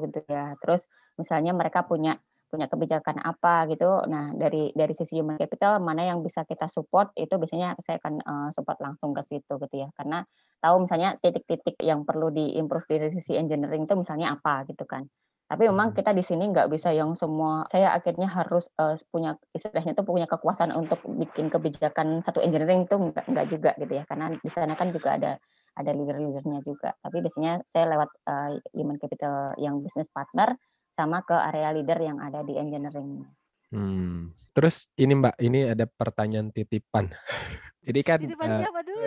gitu 0.06 0.20
ya. 0.28 0.56
Terus 0.62 0.86
misalnya 1.20 1.52
mereka 1.56 1.84
punya 1.88 2.20
punya 2.50 2.66
kebijakan 2.66 3.22
apa 3.22 3.70
gitu. 3.70 4.04
Nah, 4.10 4.34
dari 4.34 4.74
dari 4.74 4.94
sisi 4.98 5.22
human 5.22 5.38
capital 5.38 5.78
mana 5.80 6.10
yang 6.10 6.26
bisa 6.26 6.44
kita 6.44 6.66
support 6.68 7.14
itu 7.14 7.38
biasanya 7.38 7.78
saya 7.78 8.02
akan 8.02 8.14
uh, 8.26 8.50
support 8.58 8.82
langsung 8.82 9.14
ke 9.14 9.22
situ 9.30 9.54
gitu 9.62 9.76
ya. 9.86 9.88
Karena 9.94 10.26
tahu 10.60 10.90
misalnya 10.90 11.16
titik-titik 11.22 11.78
yang 11.86 12.04
perlu 12.04 12.34
diimprove 12.34 12.90
dari 12.90 13.14
sisi 13.14 13.38
engineering 13.38 13.86
itu 13.86 13.96
misalnya 13.96 14.34
apa 14.34 14.66
gitu 14.66 14.84
kan. 14.90 15.06
Tapi 15.50 15.66
memang 15.66 15.92
hmm. 15.92 15.98
kita 15.98 16.14
di 16.14 16.22
sini 16.22 16.46
nggak 16.54 16.70
bisa 16.70 16.94
yang 16.94 17.18
semua 17.18 17.66
saya 17.74 17.98
akhirnya 17.98 18.30
harus 18.30 18.70
uh, 18.78 18.94
punya 19.10 19.34
istilahnya 19.50 19.98
itu 19.98 20.06
punya 20.06 20.30
kekuasaan 20.30 20.70
untuk 20.78 21.02
bikin 21.10 21.50
kebijakan 21.50 22.22
satu 22.22 22.38
engineering 22.46 22.86
itu 22.86 22.94
nggak 22.94 23.26
nggak 23.26 23.46
juga 23.50 23.74
gitu 23.82 23.94
ya. 23.98 24.06
Karena 24.06 24.30
di 24.30 24.50
sana 24.54 24.78
kan 24.78 24.94
juga 24.94 25.18
ada 25.18 25.42
ada 25.74 25.92
leader-leadernya 25.96 26.62
juga. 26.62 26.94
Tapi 27.02 27.18
biasanya 27.26 27.66
saya 27.66 27.90
lewat 27.90 28.10
uh, 28.30 28.62
human 28.78 29.02
capital 29.02 29.58
yang 29.58 29.82
business 29.82 30.06
partner 30.14 30.54
sama 30.94 31.26
ke 31.26 31.34
area 31.34 31.74
leader 31.74 31.98
yang 31.98 32.22
ada 32.22 32.46
di 32.46 32.54
engineering. 32.54 33.26
Hmm. 33.70 34.34
Terus 34.54 34.90
ini 34.98 35.14
Mbak, 35.16 35.36
ini 35.40 35.60
ada 35.72 35.86
pertanyaan 35.86 36.50
titipan. 36.50 37.08
ini 37.90 38.02
kan 38.04 38.20
titipan 38.20 38.50
uh, 38.50 38.58
siapa 38.60 38.80
dulu? 38.84 39.02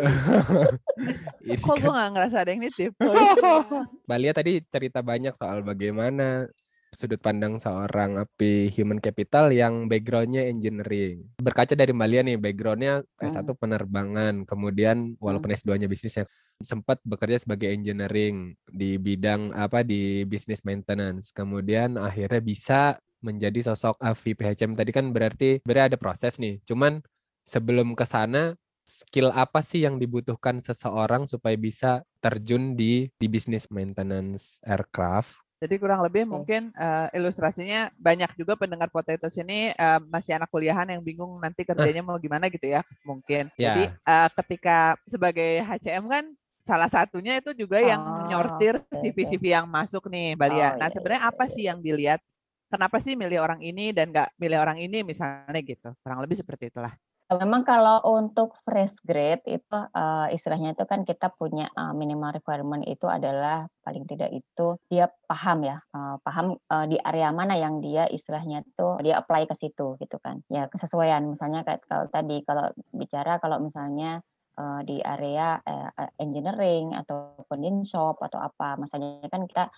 ini 1.46 1.61
Kok 1.61 1.75
kan, 1.77 1.83
gue 1.83 1.92
gak 1.92 2.11
ngerasa 2.14 2.37
ada 2.40 2.51
yang 2.51 2.62
nitip? 2.62 2.92
Mbak 4.07 4.18
Lia 4.22 4.33
tadi 4.33 4.53
cerita 4.70 5.05
banyak 5.05 5.35
soal 5.37 5.61
bagaimana 5.66 6.46
sudut 6.92 7.16
pandang 7.25 7.57
seorang 7.57 8.20
api 8.20 8.68
human 8.68 9.01
capital 9.01 9.48
yang 9.48 9.88
backgroundnya 9.88 10.44
engineering. 10.44 11.25
Berkaca 11.40 11.72
dari 11.72 11.90
Mbak 11.90 12.09
Lia 12.09 12.22
nih, 12.22 12.37
backgroundnya 12.37 12.94
S1 13.16 13.48
hmm. 13.48 13.59
penerbangan, 13.59 14.35
kemudian 14.44 15.16
walaupun 15.16 15.53
hmm. 15.53 15.59
S2-nya 15.59 15.88
bisnisnya 15.88 16.25
sempat 16.62 17.03
bekerja 17.03 17.42
sebagai 17.42 17.72
engineering 17.72 18.55
di 18.70 19.01
bidang 19.01 19.57
apa 19.57 19.83
di 19.83 20.22
bisnis 20.29 20.62
maintenance. 20.62 21.35
Kemudian 21.35 21.98
akhirnya 21.98 22.40
bisa 22.44 23.01
menjadi 23.23 23.73
sosok 23.73 23.97
AVI 24.03 24.33
PHCM 24.37 24.75
tadi 24.77 24.91
kan 24.91 25.09
berarti 25.15 25.63
berarti 25.65 25.95
ada 25.95 25.99
proses 25.99 26.37
nih. 26.43 26.61
Cuman 26.69 27.01
sebelum 27.47 27.95
ke 27.95 28.05
sana 28.05 28.59
skill 28.83 29.31
apa 29.31 29.63
sih 29.63 29.87
yang 29.87 29.97
dibutuhkan 29.97 30.59
seseorang 30.59 31.25
supaya 31.25 31.55
bisa 31.55 32.03
terjun 32.19 32.75
di 32.75 33.07
di 33.15 33.27
bisnis 33.31 33.71
maintenance 33.71 34.59
aircraft 34.67 35.43
jadi 35.63 35.79
kurang 35.79 36.03
lebih 36.03 36.27
mungkin 36.27 36.75
uh, 36.75 37.07
ilustrasinya 37.15 37.95
banyak 37.95 38.35
juga 38.35 38.59
pendengar 38.59 38.91
potatoes 38.91 39.39
ini 39.39 39.71
uh, 39.79 40.03
masih 40.11 40.35
anak 40.35 40.51
kuliahan 40.51 40.91
yang 40.91 40.99
bingung 41.07 41.39
nanti 41.39 41.63
kerjanya 41.63 42.03
mau 42.03 42.19
gimana 42.19 42.51
gitu 42.51 42.67
ya 42.67 42.83
mungkin. 43.07 43.47
Yeah. 43.55 43.71
Jadi 43.71 43.85
uh, 44.03 44.29
ketika 44.43 44.99
sebagai 45.07 45.63
HCM 45.63 46.11
kan 46.11 46.25
salah 46.67 46.91
satunya 46.91 47.39
itu 47.39 47.55
juga 47.55 47.79
oh, 47.79 47.87
yang 47.87 48.03
nyortir 48.27 48.83
CV-CV 48.91 49.55
yang 49.55 49.71
masuk 49.71 50.11
nih 50.11 50.35
Balia. 50.35 50.75
Oh, 50.75 50.83
nah 50.83 50.91
iya, 50.91 50.95
sebenarnya 50.99 51.23
iya, 51.23 51.31
apa 51.31 51.45
iya. 51.47 51.53
sih 51.55 51.63
yang 51.71 51.79
dilihat? 51.79 52.21
Kenapa 52.73 52.97
sih 53.05 53.13
milih 53.21 53.45
orang 53.45 53.61
ini 53.61 53.93
dan 53.93 54.09
nggak 54.09 54.41
milih 54.41 54.57
orang 54.57 54.81
ini 54.81 55.05
misalnya 55.05 55.61
gitu? 55.61 55.93
Kurang 56.01 56.25
lebih 56.25 56.41
seperti 56.41 56.73
itulah. 56.73 56.97
Memang 57.33 57.65
kalau 57.65 58.01
untuk 58.13 58.53
fresh 58.61 59.01
grade 59.01 59.41
itu 59.49 59.73
uh, 59.73 60.29
istilahnya 60.29 60.77
itu 60.77 60.85
kan 60.85 61.01
kita 61.01 61.33
punya 61.33 61.65
uh, 61.73 61.97
minimal 61.97 62.29
requirement 62.37 62.85
itu 62.85 63.09
adalah 63.09 63.65
paling 63.81 64.05
tidak 64.05 64.29
itu 64.37 64.77
dia 64.93 65.09
paham 65.25 65.65
ya, 65.65 65.81
uh, 65.97 66.21
paham 66.21 66.61
uh, 66.69 66.85
di 66.85 67.01
area 67.01 67.33
mana 67.33 67.57
yang 67.57 67.81
dia 67.81 68.05
istilahnya 68.13 68.61
itu 68.61 68.89
dia 69.01 69.17
apply 69.17 69.49
ke 69.49 69.57
situ 69.57 69.97
gitu 69.97 70.21
kan. 70.21 70.45
Ya 70.53 70.69
kesesuaian 70.69 71.25
misalnya 71.25 71.65
kayak 71.65 71.89
kalau 71.89 72.05
tadi 72.13 72.45
kalau 72.45 72.69
bicara 72.93 73.41
kalau 73.41 73.61
misalnya 73.61 74.21
di 74.85 75.01
area 75.01 75.65
engineering 76.21 76.93
ataupun 76.93 77.65
in 77.65 77.89
shop 77.89 78.21
atau 78.21 78.37
apa. 78.37 78.77
Misalnya 78.77 79.25
kan 79.33 79.49
kita 79.49 79.73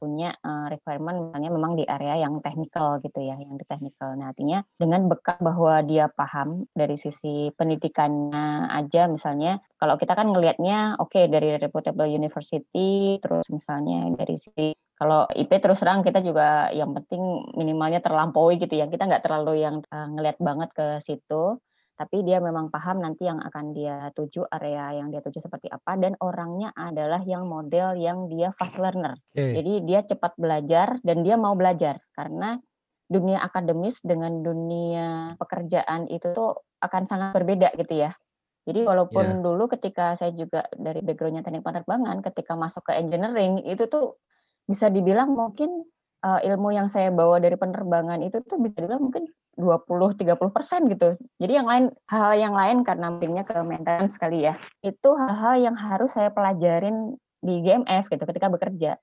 punya 0.00 0.32
uh, 0.40 0.72
requirement 0.72 1.28
misalnya 1.28 1.50
memang 1.52 1.76
di 1.76 1.84
area 1.84 2.24
yang 2.24 2.40
technical 2.40 2.96
gitu 3.04 3.20
ya, 3.20 3.36
yang 3.36 3.60
di 3.60 3.64
technical. 3.68 4.16
Nah, 4.16 4.32
artinya 4.32 4.64
dengan 4.80 5.12
bekal 5.12 5.36
bahwa 5.44 5.84
dia 5.84 6.08
paham 6.08 6.64
dari 6.72 6.96
sisi 6.96 7.52
pendidikannya 7.52 8.72
aja 8.72 9.04
misalnya 9.12 9.60
kalau 9.76 10.00
kita 10.00 10.16
kan 10.16 10.32
ngelihatnya 10.32 10.96
oke 10.96 11.12
okay, 11.12 11.28
dari 11.28 11.60
reputable 11.60 12.08
university 12.08 13.20
terus 13.20 13.44
misalnya 13.52 14.08
dari 14.16 14.40
sisi 14.40 14.72
kalau 15.00 15.24
IP 15.32 15.64
terus 15.64 15.80
terang 15.80 16.04
kita 16.04 16.20
juga 16.20 16.68
yang 16.76 16.92
penting 16.92 17.20
minimalnya 17.56 18.04
terlampaui 18.04 18.60
gitu 18.60 18.76
ya. 18.76 18.88
Kita 18.88 19.08
nggak 19.08 19.24
terlalu 19.24 19.64
yang 19.64 19.80
uh, 19.88 20.08
ngelihat 20.12 20.36
banget 20.40 20.70
ke 20.76 20.86
situ 21.04 21.56
tapi 22.00 22.24
dia 22.24 22.40
memang 22.40 22.72
paham 22.72 23.04
nanti 23.04 23.28
yang 23.28 23.44
akan 23.44 23.76
dia 23.76 24.08
tuju 24.16 24.48
area 24.48 24.96
yang 24.96 25.12
dia 25.12 25.20
tuju 25.20 25.44
seperti 25.44 25.68
apa 25.68 26.00
dan 26.00 26.16
orangnya 26.24 26.72
adalah 26.72 27.20
yang 27.28 27.44
model 27.44 27.92
yang 28.00 28.24
dia 28.32 28.56
fast 28.56 28.80
learner. 28.80 29.20
Okay. 29.36 29.60
Jadi 29.60 29.84
dia 29.84 30.00
cepat 30.08 30.32
belajar 30.40 30.96
dan 31.04 31.20
dia 31.20 31.36
mau 31.36 31.52
belajar 31.52 32.00
karena 32.16 32.56
dunia 33.04 33.44
akademis 33.44 34.00
dengan 34.00 34.40
dunia 34.40 35.36
pekerjaan 35.36 36.08
itu 36.08 36.32
tuh 36.32 36.64
akan 36.80 37.04
sangat 37.04 37.36
berbeda 37.36 37.76
gitu 37.76 38.00
ya. 38.08 38.16
Jadi 38.64 38.80
walaupun 38.80 39.36
yeah. 39.36 39.42
dulu 39.44 39.68
ketika 39.68 40.16
saya 40.16 40.32
juga 40.32 40.64
dari 40.72 41.04
backgroundnya 41.04 41.44
teknik 41.44 41.68
penerbangan, 41.68 42.24
ketika 42.24 42.56
masuk 42.56 42.88
ke 42.88 42.96
engineering 42.96 43.60
itu 43.68 43.84
tuh 43.92 44.16
bisa 44.64 44.88
dibilang 44.88 45.36
mungkin 45.36 45.84
uh, 46.24 46.40
ilmu 46.40 46.72
yang 46.72 46.88
saya 46.92 47.08
bawa 47.12 47.40
dari 47.40 47.56
penerbangan 47.56 48.20
itu 48.24 48.40
tuh 48.44 48.60
bisa 48.60 48.80
dibilang 48.80 49.08
mungkin 49.08 49.28
20-30 49.60 50.56
persen 50.56 50.80
gitu. 50.88 51.20
Jadi 51.36 51.52
yang 51.52 51.68
lain 51.68 51.92
hal 52.08 52.32
yang 52.38 52.54
lain 52.56 52.80
karena 52.86 53.12
pentingnya 53.12 53.44
ke 53.44 53.56
maintenance 53.60 54.16
sekali 54.16 54.48
ya. 54.48 54.56
Itu 54.80 55.16
hal-hal 55.16 55.60
yang 55.60 55.76
harus 55.76 56.16
saya 56.16 56.32
pelajarin 56.32 57.16
di 57.44 57.60
GMF 57.60 58.08
gitu 58.08 58.24
ketika 58.24 58.48
bekerja. 58.48 58.96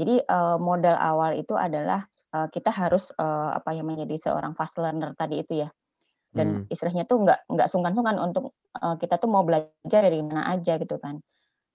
Jadi 0.00 0.24
uh, 0.24 0.56
modal 0.56 0.96
awal 0.96 1.36
itu 1.36 1.52
adalah 1.52 2.08
uh, 2.32 2.48
kita 2.48 2.72
harus 2.72 3.12
uh, 3.20 3.52
apa 3.52 3.76
yang 3.76 3.84
menjadi 3.84 4.30
seorang 4.30 4.56
fast 4.56 4.80
learner 4.80 5.12
tadi 5.12 5.44
itu 5.44 5.66
ya. 5.66 5.68
Dan 6.30 6.64
hmm. 6.64 6.72
istilahnya 6.72 7.04
tuh 7.04 7.26
nggak 7.26 7.50
nggak 7.50 7.68
sungkan-sungkan 7.68 8.16
untuk 8.16 8.54
uh, 8.80 8.96
kita 8.96 9.18
tuh 9.18 9.28
mau 9.28 9.44
belajar 9.44 10.00
dari 10.00 10.22
mana 10.24 10.48
aja 10.48 10.80
gitu 10.80 10.96
kan. 10.96 11.20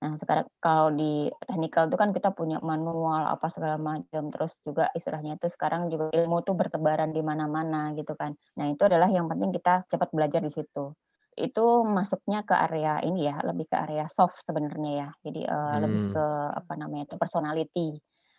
Nah, 0.03 0.19
sekarang 0.19 0.45
kalau 0.59 0.91
di 0.91 1.31
technical 1.47 1.87
itu 1.87 1.95
kan 1.95 2.11
kita 2.11 2.29
punya 2.35 2.59
manual 2.59 3.31
apa 3.31 3.47
segala 3.47 3.79
macam, 3.79 4.27
terus 4.27 4.59
juga 4.61 4.91
istilahnya 4.91 5.39
itu 5.39 5.47
sekarang 5.47 5.87
juga 5.87 6.11
ilmu 6.11 6.43
tuh 6.43 6.53
bertebaran 6.53 7.15
di 7.15 7.23
mana-mana 7.23 7.95
gitu 7.95 8.11
kan. 8.19 8.35
Nah, 8.59 8.67
itu 8.67 8.83
adalah 8.83 9.07
yang 9.07 9.31
penting 9.31 9.55
kita 9.55 9.87
cepat 9.87 10.11
belajar 10.11 10.43
di 10.43 10.51
situ. 10.51 10.91
Itu 11.35 11.87
masuknya 11.87 12.43
ke 12.43 12.55
area 12.55 12.99
ini 13.07 13.27
ya, 13.27 13.39
lebih 13.43 13.71
ke 13.71 13.75
area 13.75 14.07
soft 14.11 14.35
sebenarnya 14.43 14.91
ya. 14.91 15.09
Jadi 15.23 15.41
uh, 15.47 15.55
hmm. 15.55 15.81
lebih 15.83 16.03
ke 16.11 16.25
apa 16.59 16.73
namanya 16.75 17.03
itu 17.07 17.15
personality. 17.15 17.89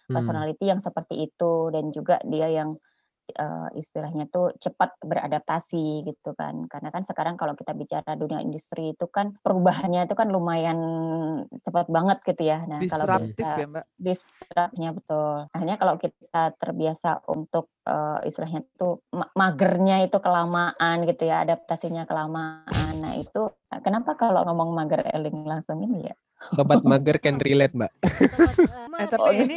Hmm. 0.07 0.15
Personality 0.21 0.65
hmm. 0.69 0.73
yang 0.77 0.81
seperti 0.85 1.15
itu 1.25 1.53
dan 1.73 1.85
juga 1.91 2.21
dia 2.29 2.53
yang 2.53 2.77
uh, 3.35 3.69
istilahnya 3.75 4.31
tuh 4.31 4.55
cepat 4.59 4.95
beradaptasi 5.03 6.07
gitu 6.07 6.33
kan. 6.39 6.71
Karena 6.71 6.95
kan 6.95 7.03
sekarang 7.09 7.35
kalau 7.35 7.59
kita 7.59 7.75
bicara 7.75 8.15
dunia 8.15 8.39
industri 8.39 8.95
itu 8.95 9.07
kan 9.11 9.35
perubahannya 9.43 10.07
itu 10.07 10.15
kan 10.15 10.31
lumayan 10.31 10.79
cepat 11.67 11.91
banget 11.91 12.19
gitu 12.23 12.43
ya. 12.47 12.63
Nah, 12.69 12.79
kalau 12.87 13.07
kita 13.27 13.59
ya, 13.59 13.67
Mbak. 13.67 13.85
Disruptnya 13.99 14.91
betul. 14.95 15.35
Akhirnya 15.51 15.77
kalau 15.79 15.95
kita 15.99 16.43
terbiasa 16.59 17.27
untuk 17.31 17.73
uh, 17.87 18.23
istilahnya 18.23 18.63
tuh 18.79 19.03
magernya 19.13 20.07
itu 20.07 20.19
kelamaan 20.23 21.07
gitu 21.09 21.27
ya, 21.27 21.43
adaptasinya 21.43 22.07
kelamaan. 22.07 22.95
Nah, 23.03 23.15
itu 23.19 23.51
kenapa 23.83 24.15
kalau 24.15 24.47
ngomong 24.47 24.75
mager 24.75 25.03
eling 25.11 25.47
langsung 25.47 25.83
ini 25.83 26.11
ya? 26.11 26.17
Sobat 26.53 26.83
mager 26.91 27.19
can 27.19 27.41
relate, 27.41 27.75
Mbak. 27.75 27.93
Sobat, 28.03 28.57
uh, 28.67 29.01
eh, 29.01 29.09
tapi 29.09 29.31
ini 29.43 29.57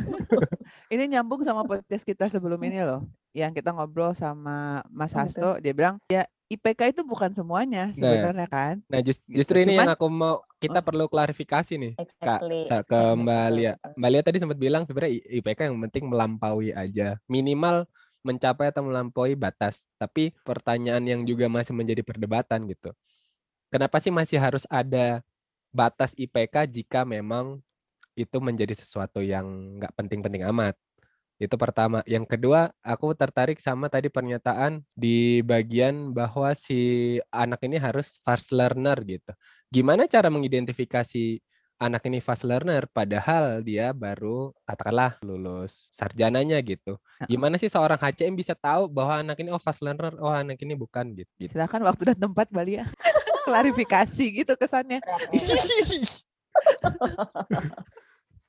ini 0.94 1.04
nyambung 1.16 1.42
sama 1.46 1.62
podcast 1.64 2.02
kita 2.02 2.28
sebelum 2.28 2.58
ini 2.66 2.82
loh. 2.82 3.06
Yang 3.30 3.62
kita 3.62 3.70
ngobrol 3.70 4.12
sama 4.18 4.82
Mas 4.90 5.14
oh, 5.14 5.22
Hasto, 5.22 5.50
dia 5.62 5.70
bilang 5.70 6.02
ya 6.10 6.26
IPK 6.50 6.98
itu 6.98 7.02
bukan 7.06 7.30
semuanya 7.30 7.94
nah, 7.94 7.94
sebenarnya 7.94 8.46
nah, 8.46 8.50
kan. 8.50 8.74
Nah 8.90 9.00
just, 9.06 9.22
gitu. 9.30 9.38
justru 9.38 9.62
ini 9.62 9.78
Cuman, 9.78 9.86
yang 9.86 9.92
aku 9.94 10.06
mau 10.10 10.42
kita 10.58 10.82
oh. 10.82 10.84
perlu 10.84 11.06
klarifikasi 11.06 11.78
nih 11.78 11.94
exactly. 11.94 12.66
Kak 12.66 12.90
ke 12.90 13.00
Mbak 13.22 13.46
Lia. 13.54 13.72
Mbak 13.94 14.10
Lia 14.10 14.22
tadi 14.26 14.36
sempat 14.42 14.58
bilang 14.58 14.82
sebenarnya 14.82 15.14
IPK 15.30 15.70
yang 15.70 15.78
penting 15.86 16.10
melampaui 16.10 16.74
aja. 16.74 17.22
Minimal 17.30 17.86
mencapai 18.26 18.74
atau 18.74 18.82
melampaui 18.82 19.38
batas. 19.38 19.86
Tapi 19.94 20.34
pertanyaan 20.42 21.06
yang 21.06 21.22
juga 21.22 21.46
masih 21.46 21.70
menjadi 21.70 22.02
perdebatan 22.02 22.66
gitu. 22.66 22.90
Kenapa 23.70 24.02
sih 24.02 24.10
masih 24.10 24.42
harus 24.42 24.66
ada 24.66 25.22
batas 25.70 26.14
IPK 26.18 26.66
jika 26.70 27.02
memang 27.06 27.58
itu 28.18 28.36
menjadi 28.42 28.74
sesuatu 28.76 29.22
yang 29.24 29.78
nggak 29.80 29.94
penting-penting 29.96 30.44
amat. 30.50 30.76
Itu 31.40 31.56
pertama. 31.56 32.04
Yang 32.04 32.36
kedua, 32.36 32.68
aku 32.84 33.16
tertarik 33.16 33.56
sama 33.64 33.88
tadi 33.88 34.12
pernyataan 34.12 34.84
di 34.92 35.40
bagian 35.40 36.12
bahwa 36.12 36.52
si 36.52 37.16
anak 37.32 37.64
ini 37.64 37.80
harus 37.80 38.20
fast 38.20 38.52
learner 38.52 39.00
gitu. 39.08 39.32
Gimana 39.72 40.04
cara 40.04 40.28
mengidentifikasi 40.28 41.40
anak 41.80 42.04
ini 42.12 42.20
fast 42.20 42.44
learner 42.44 42.84
padahal 42.92 43.64
dia 43.64 43.96
baru 43.96 44.52
katakanlah 44.68 45.16
lulus 45.24 45.88
sarjananya 45.96 46.60
gitu. 46.60 47.00
Gimana 47.24 47.56
sih 47.56 47.72
seorang 47.72 47.96
HCM 47.96 48.36
bisa 48.36 48.52
tahu 48.52 48.92
bahwa 48.92 49.24
anak 49.24 49.40
ini 49.40 49.48
oh 49.48 49.56
fast 49.56 49.80
learner, 49.80 50.12
oh 50.20 50.28
anak 50.28 50.60
ini 50.60 50.76
bukan 50.76 51.16
gitu. 51.16 51.32
Silakan 51.48 51.88
waktu 51.88 52.12
dan 52.12 52.20
tempat 52.20 52.52
Bali 52.52 52.76
ya. 52.76 52.84
Klarifikasi 53.46 54.24
gitu 54.44 54.52
kesannya. 54.56 55.00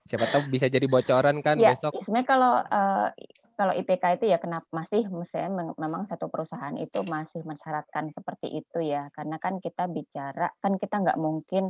Siapa 0.09 0.25
tahu 0.27 0.51
bisa 0.51 0.67
jadi 0.67 0.83
bocoran 0.91 1.39
kan 1.39 1.55
ya, 1.55 1.71
besok. 1.71 1.95
Sebenarnya 2.03 2.27
kalau 2.27 2.53
uh, 2.59 3.07
kalau 3.55 3.77
IPK 3.77 4.17
itu 4.17 4.25
ya 4.25 4.41
kenapa 4.41 4.65
masih 4.73 5.05
misalnya 5.13 5.71
memang 5.77 6.09
satu 6.09 6.33
perusahaan 6.33 6.73
itu 6.81 7.05
masih 7.05 7.45
mensyaratkan 7.45 8.09
seperti 8.09 8.57
itu 8.57 8.81
ya 8.81 9.13
karena 9.13 9.37
kan 9.37 9.61
kita 9.61 9.85
bicara 9.85 10.49
kan 10.65 10.81
kita 10.81 10.97
nggak 10.97 11.21
mungkin 11.21 11.69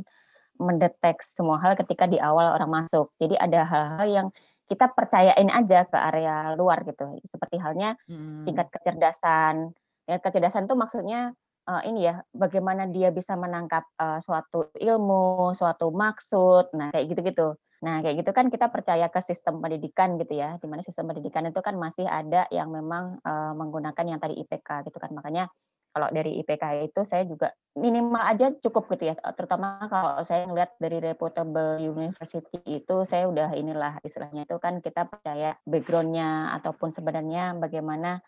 mendetek 0.56 1.20
semua 1.20 1.60
hal 1.60 1.76
ketika 1.76 2.08
di 2.08 2.16
awal 2.16 2.56
orang 2.56 2.88
masuk 2.88 3.12
jadi 3.20 3.36
ada 3.36 3.68
hal-hal 3.68 4.08
yang 4.08 4.28
kita 4.72 4.88
percayain 4.88 5.52
aja 5.52 5.84
ke 5.84 5.98
area 6.00 6.56
luar 6.56 6.80
gitu 6.88 7.20
seperti 7.28 7.60
halnya 7.60 8.00
hmm. 8.08 8.48
tingkat 8.48 8.72
kecerdasan 8.72 9.76
tingkat 10.08 10.22
kecerdasan 10.32 10.64
itu 10.64 10.72
maksudnya 10.72 11.36
uh, 11.68 11.82
ini 11.86 12.08
ya 12.08 12.22
bagaimana 12.32 12.88
dia 12.88 13.10
bisa 13.10 13.34
menangkap 13.38 13.86
uh, 13.98 14.18
suatu 14.22 14.70
ilmu 14.74 15.52
suatu 15.54 15.90
maksud 15.90 16.72
nah 16.74 16.90
kayak 16.94 17.06
gitu-gitu 17.12 17.58
Nah, 17.82 17.98
kayak 17.98 18.22
gitu 18.22 18.30
kan 18.30 18.46
kita 18.46 18.70
percaya 18.70 19.10
ke 19.10 19.18
sistem 19.18 19.58
pendidikan 19.58 20.14
gitu 20.14 20.38
ya, 20.38 20.54
di 20.62 20.70
mana 20.70 20.86
sistem 20.86 21.10
pendidikan 21.10 21.50
itu 21.50 21.58
kan 21.58 21.74
masih 21.74 22.06
ada 22.06 22.46
yang 22.54 22.70
memang 22.70 23.18
uh, 23.26 23.52
menggunakan 23.58 24.06
yang 24.06 24.22
tadi 24.22 24.38
IPK 24.38 24.86
gitu 24.86 25.02
kan. 25.02 25.10
Makanya 25.10 25.50
kalau 25.90 26.08
dari 26.14 26.40
IPK 26.40 26.88
itu 26.88 27.02
saya 27.04 27.26
juga 27.26 27.52
minimal 27.76 28.22
aja 28.22 28.54
cukup 28.64 28.86
gitu 28.96 29.12
ya, 29.12 29.14
terutama 29.34 29.82
kalau 29.90 30.22
saya 30.24 30.48
ngelihat 30.48 30.78
dari 30.80 30.98
reputable 31.02 31.82
university 31.82 32.62
itu 32.64 33.04
saya 33.04 33.28
udah 33.28 33.52
inilah 33.52 34.00
istilahnya 34.06 34.48
itu 34.48 34.56
kan 34.62 34.80
kita 34.80 35.04
percaya 35.04 35.58
backgroundnya 35.68 36.54
ataupun 36.56 36.96
sebenarnya 36.96 37.58
bagaimana 37.60 38.24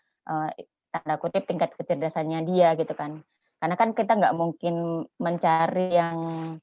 tanda 0.95 1.19
kutip 1.19 1.43
tingkat 1.43 1.75
kecerdasannya 1.75 2.47
dia 2.47 2.79
gitu 2.79 2.95
kan. 2.95 3.19
Karena 3.59 3.75
kan 3.75 3.91
kita 3.91 4.15
nggak 4.15 4.35
mungkin 4.35 5.07
mencari 5.19 5.91
yang 5.91 6.17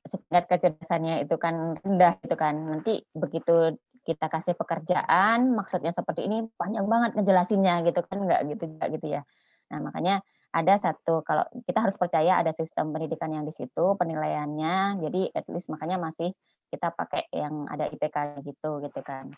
tingkat 0.09 0.45
kecerdasannya 0.49 1.25
itu 1.29 1.37
kan 1.37 1.77
rendah 1.85 2.16
gitu 2.25 2.37
kan. 2.37 2.55
Nanti 2.57 3.05
begitu 3.12 3.77
kita 4.03 4.27
kasih 4.33 4.57
pekerjaan 4.57 5.53
maksudnya 5.53 5.92
seperti 5.92 6.27
ini 6.27 6.49
panjang 6.57 6.88
banget 6.88 7.11
ngejelasinnya 7.21 7.85
gitu 7.85 8.01
kan. 8.09 8.18
Nggak 8.25 8.40
gitu 8.57 8.64
nggak 8.77 8.88
gitu 8.97 9.07
ya. 9.21 9.23
Nah 9.73 9.79
makanya 9.85 10.25
ada 10.53 10.77
satu 10.77 11.25
kalau 11.25 11.49
kita 11.64 11.81
harus 11.81 11.97
percaya 11.97 12.37
ada 12.37 12.53
sistem 12.53 12.92
pendidikan 12.92 13.33
yang 13.33 13.45
di 13.45 13.53
situ 13.57 13.97
penilaiannya. 13.97 15.01
Jadi 15.01 15.33
at 15.33 15.49
least 15.49 15.68
makanya 15.72 15.97
masih 15.97 16.33
kita 16.72 16.93
pakai 16.93 17.28
yang 17.33 17.68
ada 17.68 17.89
IPK 17.89 18.45
gitu 18.45 18.80
gitu 18.85 19.01
kan. 19.05 19.28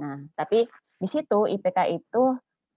Nah 0.00 0.24
tapi 0.36 0.68
di 0.98 1.06
situ 1.08 1.46
IPK 1.46 1.78
itu 1.94 2.22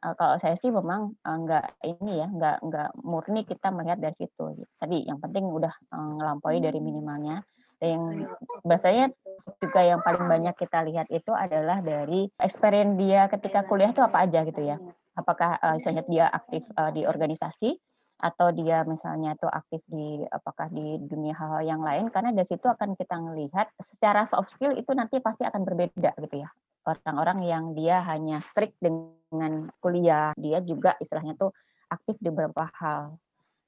kalau 0.02 0.36
saya 0.42 0.58
sih 0.58 0.74
memang 0.74 1.14
uh, 1.22 1.38
nggak 1.46 1.66
ini 1.86 2.26
ya 2.26 2.28
nggak 2.28 2.58
nggak 2.66 2.90
murni 3.06 3.46
kita 3.46 3.70
melihat 3.70 4.02
dari 4.02 4.18
situ 4.18 4.66
tadi 4.82 5.06
yang 5.06 5.22
penting 5.22 5.46
udah 5.46 5.74
uh, 5.94 6.12
ngelampaui 6.18 6.58
dari 6.58 6.82
minimalnya. 6.82 7.46
Yang 7.82 8.30
bahasanya 8.62 9.10
juga 9.58 9.82
yang 9.82 10.06
paling 10.06 10.30
banyak 10.30 10.54
kita 10.54 10.86
lihat 10.86 11.10
itu 11.10 11.34
adalah 11.34 11.82
dari 11.82 12.30
experience 12.38 12.94
dia 12.94 13.26
ketika 13.26 13.66
kuliah 13.66 13.90
itu 13.90 14.06
apa 14.06 14.22
aja 14.22 14.46
gitu 14.46 14.62
ya. 14.62 14.78
Apakah 15.18 15.58
uh, 15.58 15.82
misalnya 15.82 16.06
dia 16.06 16.26
aktif 16.30 16.62
uh, 16.78 16.94
di 16.94 17.10
organisasi 17.10 17.74
atau 18.22 18.54
dia 18.54 18.86
misalnya 18.86 19.34
itu 19.34 19.50
aktif 19.50 19.82
di 19.90 20.22
apakah 20.30 20.70
di 20.70 21.02
dunia 21.10 21.34
hal-hal 21.34 21.66
yang 21.66 21.82
lain 21.82 22.14
karena 22.14 22.30
dari 22.30 22.46
situ 22.46 22.70
akan 22.70 22.94
kita 22.94 23.18
melihat 23.18 23.66
secara 23.82 24.30
soft 24.30 24.54
skill 24.54 24.78
itu 24.78 24.94
nanti 24.94 25.18
pasti 25.18 25.42
akan 25.42 25.66
berbeda 25.66 26.14
gitu 26.22 26.46
ya 26.46 26.50
orang-orang 26.86 27.40
yang 27.46 27.66
dia 27.78 28.02
hanya 28.06 28.42
strict 28.42 28.78
dengan 28.82 29.70
kuliah, 29.80 30.34
dia 30.38 30.60
juga 30.66 30.98
istilahnya 30.98 31.38
tuh 31.38 31.54
aktif 31.92 32.18
di 32.20 32.30
beberapa 32.34 32.68
hal. 32.78 33.16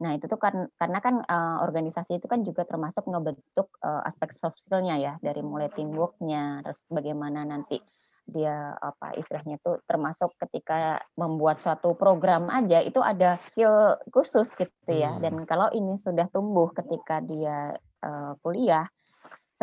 Nah, 0.02 0.12
itu 0.18 0.28
tuh 0.28 0.42
kan 0.42 0.68
karena 0.76 1.00
kan 1.00 1.22
uh, 1.24 1.64
organisasi 1.64 2.20
itu 2.20 2.28
kan 2.28 2.44
juga 2.44 2.68
termasuk 2.68 3.08
ngebentuk 3.08 3.72
uh, 3.86 4.04
aspek 4.04 4.36
soft 4.36 4.60
skill-nya 4.66 5.00
ya, 5.00 5.14
dari 5.22 5.40
mulai 5.40 5.72
teamwork-nya, 5.72 6.66
terus 6.66 6.80
bagaimana 6.92 7.48
nanti 7.48 7.80
dia 8.24 8.72
apa 8.80 9.20
istilahnya 9.20 9.60
itu 9.60 9.84
termasuk 9.84 10.32
ketika 10.40 10.96
membuat 11.20 11.60
suatu 11.60 11.92
program 11.92 12.48
aja 12.48 12.80
itu 12.80 13.04
ada 13.04 13.36
skill 13.52 14.00
khusus 14.16 14.48
gitu 14.56 14.92
ya. 14.92 15.16
Hmm. 15.16 15.22
Dan 15.24 15.34
kalau 15.44 15.68
ini 15.76 16.00
sudah 16.00 16.32
tumbuh 16.32 16.72
ketika 16.72 17.20
dia 17.20 17.76
uh, 18.04 18.34
kuliah, 18.40 18.88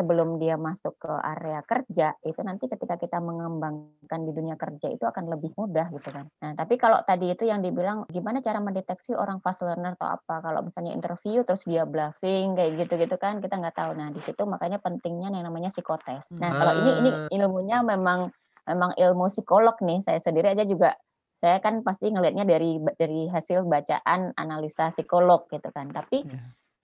sebelum 0.01 0.40
dia 0.40 0.57
masuk 0.57 0.96
ke 0.96 1.12
area 1.12 1.61
kerja 1.68 2.16
itu 2.24 2.40
nanti 2.40 2.72
ketika 2.72 2.96
kita 2.96 3.20
mengembangkan 3.20 4.20
di 4.24 4.32
dunia 4.32 4.57
kerja 4.57 4.88
itu 4.88 5.05
akan 5.05 5.28
lebih 5.28 5.53
mudah 5.61 5.92
gitu 5.92 6.09
kan. 6.09 6.24
Nah, 6.40 6.57
tapi 6.57 6.80
kalau 6.80 7.05
tadi 7.05 7.36
itu 7.36 7.44
yang 7.44 7.61
dibilang 7.61 8.09
gimana 8.09 8.40
cara 8.40 8.64
mendeteksi 8.64 9.12
orang 9.12 9.44
fast 9.44 9.61
learner 9.61 9.92
atau 10.01 10.09
apa 10.16 10.40
kalau 10.40 10.64
misalnya 10.64 10.96
interview 10.96 11.44
terus 11.44 11.68
dia 11.68 11.84
bluffing 11.84 12.57
kayak 12.57 12.80
gitu-gitu 12.80 13.20
kan 13.20 13.44
kita 13.44 13.61
nggak 13.61 13.76
tahu. 13.76 13.92
Nah, 13.92 14.09
di 14.09 14.24
situ 14.24 14.40
makanya 14.48 14.80
pentingnya 14.80 15.28
yang 15.28 15.44
namanya 15.44 15.68
psikotes. 15.68 16.24
Nah, 16.32 16.57
kalau 16.57 16.72
ini 16.80 16.90
ini 16.96 17.11
Ah. 17.12 17.28
ilmunya 17.36 17.84
memang 17.84 18.32
memang 18.64 18.96
ilmu 18.96 19.28
psikolog 19.28 19.76
nih. 19.84 20.01
Saya 20.01 20.16
sendiri 20.24 20.57
aja 20.57 20.64
juga 20.64 20.96
saya 21.40 21.61
kan 21.61 21.80
pasti 21.84 22.09
ngelihatnya 22.09 22.44
dari 22.48 22.80
dari 22.96 23.28
hasil 23.28 23.64
bacaan 23.68 24.32
analisa 24.36 24.88
psikolog 24.92 25.44
gitu 25.53 25.68
kan. 25.72 25.92
Tapi 25.92 26.24
Iya. 26.24 26.40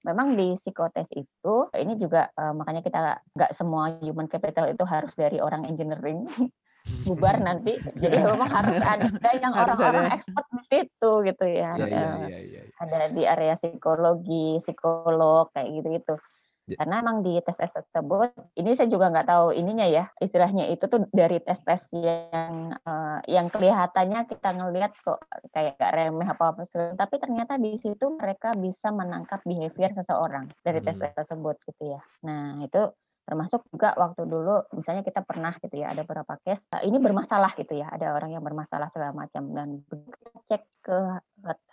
Memang 0.06 0.38
di 0.38 0.54
psikotes 0.54 1.10
itu 1.10 1.56
ini 1.74 1.98
juga 1.98 2.30
uh, 2.38 2.54
makanya 2.54 2.80
kita 2.86 3.18
nggak 3.34 3.50
semua 3.50 3.98
human 3.98 4.30
capital 4.30 4.70
itu 4.70 4.86
harus 4.86 5.12
dari 5.18 5.42
orang 5.42 5.66
engineering 5.66 6.24
bubar 7.02 7.42
nanti 7.42 7.82
jadi 7.98 8.22
memang 8.22 8.46
harus 8.46 8.78
ada 8.78 9.10
yang 9.42 9.50
orang-orang 9.50 10.06
expert 10.14 10.46
di 10.54 10.62
situ 10.70 11.10
gitu 11.26 11.44
ya, 11.50 11.74
Iya, 11.74 11.86
iya, 11.90 11.98
Uh, 11.98 12.26
iya, 12.30 12.38
iya. 12.46 12.60
ada 12.78 13.10
di 13.10 13.22
area 13.26 13.58
psikologi 13.58 14.62
psikolog 14.62 15.50
kayak 15.50 15.68
gitu 15.82 15.88
gitu 15.98 16.14
Ya. 16.14 16.35
Karena 16.74 16.98
emang 16.98 17.22
di 17.22 17.38
tes-tes 17.38 17.70
tersebut 17.78 18.34
ini 18.58 18.74
saya 18.74 18.90
juga 18.90 19.14
nggak 19.14 19.28
tahu 19.30 19.54
ininya 19.54 19.86
ya 19.86 20.10
istilahnya 20.18 20.66
itu 20.66 20.90
tuh 20.90 21.06
dari 21.14 21.38
tes-tes 21.38 21.94
yang 21.94 22.74
uh, 22.82 23.22
yang 23.30 23.46
kelihatannya 23.46 24.26
kita 24.26 24.50
ngelihat 24.50 24.90
kok 25.06 25.22
kayak 25.54 25.78
gak 25.78 25.94
remeh 25.94 26.26
apa 26.26 26.44
apa 26.50 26.66
tapi 26.98 27.14
ternyata 27.22 27.54
di 27.54 27.78
situ 27.78 28.10
mereka 28.18 28.58
bisa 28.58 28.90
menangkap 28.90 29.38
behavior 29.46 29.94
seseorang 29.94 30.50
dari 30.66 30.82
Hmm. 30.82 30.90
tes-tes 30.90 31.14
tersebut 31.14 31.56
gitu 31.70 31.94
ya 31.94 32.00
nah 32.26 32.58
itu 32.58 32.82
termasuk 33.26 33.66
juga 33.74 33.90
waktu 33.98 34.22
dulu 34.22 34.70
misalnya 34.70 35.02
kita 35.02 35.26
pernah 35.26 35.50
gitu 35.58 35.74
ya 35.82 35.90
ada 35.90 36.06
beberapa 36.06 36.38
case 36.46 36.62
uh, 36.70 36.78
ini 36.86 37.02
bermasalah 37.02 37.58
gitu 37.58 37.74
ya 37.74 37.90
ada 37.90 38.14
orang 38.14 38.30
yang 38.30 38.44
bermasalah 38.46 38.86
segala 38.94 39.10
macam 39.10 39.50
dan 39.50 39.82
begitu 39.90 40.30
cek 40.46 40.62
ke 40.86 40.98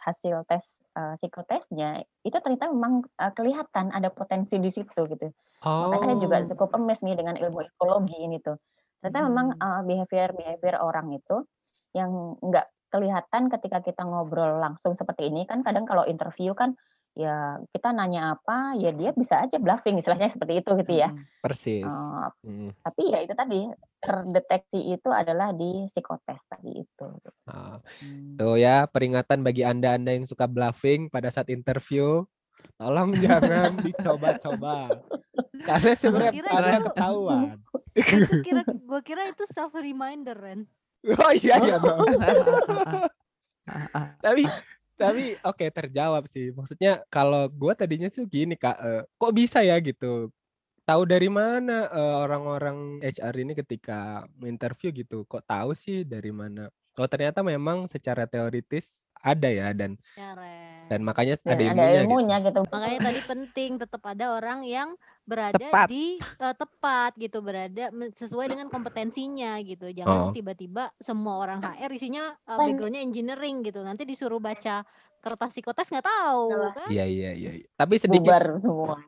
hasil 0.01 0.41
tes 0.49 0.73
uh, 0.97 1.13
psikotesnya 1.21 2.01
itu 2.25 2.33
ternyata 2.41 2.73
memang 2.73 3.05
uh, 3.21 3.29
kelihatan 3.37 3.93
ada 3.93 4.09
potensi 4.09 4.57
di 4.57 4.73
situ 4.73 4.97
gitu 5.05 5.29
makanya 5.63 6.17
saya 6.17 6.17
juga 6.17 6.37
Oh. 6.41 6.47
cukup 6.49 6.69
emes 6.81 6.99
nih 7.05 7.15
dengan 7.15 7.37
ilmu 7.37 7.69
ekologi 7.69 8.17
ini 8.17 8.41
tuh 8.41 8.57
ternyata 9.05 9.29
memang 9.29 9.47
Hmm. 9.53 9.61
uh, 9.61 9.81
behavior 9.85 10.33
behavior 10.33 10.75
orang 10.81 11.13
itu 11.13 11.45
yang 11.93 12.33
nggak 12.41 12.65
kelihatan 12.89 13.53
ketika 13.53 13.85
kita 13.85 14.01
ngobrol 14.01 14.57
langsung 14.57 14.97
seperti 14.97 15.29
ini 15.29 15.45
kan 15.45 15.61
kadang 15.61 15.85
kalau 15.85 16.01
interview 16.09 16.57
kan 16.57 16.73
ya 17.13 17.37
kita 17.69 17.89
nanya 17.89 18.33
apa 18.33 18.73
ya 18.73 18.89
dia 18.89 19.13
bisa 19.13 19.37
aja 19.37 19.57
bluffing 19.57 19.95
istilahnya 19.95 20.27
seperti 20.27 20.59
itu 20.59 20.71
gitu 20.77 20.93
ya. 20.95 21.09
Persis. 21.39 21.85
Uh, 21.85 22.29
Mm. 22.41 22.69
tapi 22.79 23.03
ya 23.07 23.19
itu 23.21 23.33
tadi 23.33 23.59
terdeteksi 23.97 24.79
itu 24.89 25.09
adalah 25.09 25.49
di 25.51 25.85
psikotes 25.87 26.43
tadi 26.43 26.73
itu 26.75 27.07
Ah, 27.45 27.77
Mm. 28.01 28.35
Tuh 28.35 28.55
ya, 28.55 28.85
peringatan 28.85 29.41
bagi 29.41 29.61
Anda-Anda 29.61 30.11
yang 30.11 30.25
suka 30.25 30.45
bluffing 30.45 31.07
pada 31.07 31.29
saat 31.29 31.47
interview, 31.47 32.25
tolong 32.75 33.13
jangan 33.15 33.77
dicoba-coba. 33.85 34.97
Karena 35.63 35.93
sebenarnya 35.93 36.33
kira 36.33 36.49
pada 36.49 36.69
itu- 36.71 36.85
ketahuan. 36.89 37.47
Kira 38.41 38.61
gua 38.89 39.01
kira 39.01 39.23
itu 39.27 39.45
self 39.45 39.71
reminder 39.71 40.33
Ren. 40.33 40.65
Oh 41.05 41.31
iya 41.31 41.55
iya. 41.61 41.77
Ah. 41.77 43.05
tapi 44.25 44.43
tapi 44.97 45.35
oke 45.41 45.65
terjawab 45.69 46.23
sih. 46.29 46.51
Maksudnya 46.53 47.01
kalau 47.09 47.47
gua 47.51 47.73
tadinya 47.73 48.07
tuh 48.11 48.25
gini 48.29 48.55
Kak, 48.57 48.77
eh, 48.79 49.01
kok 49.17 49.33
bisa 49.35 49.61
ya 49.65 49.77
gitu. 49.81 50.29
Tahu 50.83 51.03
dari 51.07 51.29
mana 51.31 51.87
eh, 51.91 52.15
orang-orang 52.23 52.99
HR 53.03 53.35
ini 53.39 53.53
ketika 53.55 54.27
interview 54.43 54.91
gitu, 54.91 55.23
kok 55.27 55.43
tahu 55.47 55.71
sih 55.75 56.03
dari 56.03 56.29
mana? 56.35 56.67
Oh 57.01 57.09
ternyata 57.09 57.41
memang 57.41 57.89
secara 57.89 58.29
teoritis 58.29 59.09
ada 59.17 59.49
ya 59.49 59.73
dan 59.73 59.97
Ya 60.13 60.35
Ren. 60.37 60.91
dan 60.91 60.99
makanya 61.01 61.33
dan 61.41 61.57
ada 61.57 61.63
ada 61.63 61.65
ilmunya, 61.71 61.87
gitu. 61.89 62.01
ilmunya 62.05 62.37
gitu, 62.43 62.61
Makanya 62.69 62.99
tadi 63.01 63.21
penting 63.23 63.71
tetap 63.81 64.03
ada 64.03 64.25
orang 64.37 64.59
yang 64.67 64.89
berada 65.23 65.55
Tepat. 65.55 65.87
di 65.87 66.19
eh, 66.19 66.55
tepat 66.55 67.11
gitu, 67.15 67.39
berada 67.39 67.89
sesuai 68.15 68.51
dengan 68.51 68.67
kompetensinya 68.67 69.55
gitu. 69.63 69.87
Oh. 69.87 69.95
Jangan 69.95 70.19
tiba-tiba 70.35 70.91
semua 70.99 71.39
orang 71.39 71.59
HR 71.63 71.91
isinya 71.95 72.35
eh, 72.43 72.55
Kan- 72.55 72.59
backgroundnya 72.67 73.01
engineering 73.01 73.63
gitu. 73.63 73.79
Nanti 73.81 74.03
disuruh 74.03 74.43
baca 74.43 74.83
kertas 75.23 75.55
psikotes 75.55 75.87
nggak 75.87 76.03
tahu 76.03 76.51
kan? 76.75 76.87
Iya 76.91 77.07
iya 77.07 77.31
iya. 77.31 77.51
iya. 77.59 77.65
Tapi 77.79 77.95
sedikit 77.95 78.27
bubar 78.27 78.59
semua 78.59 78.99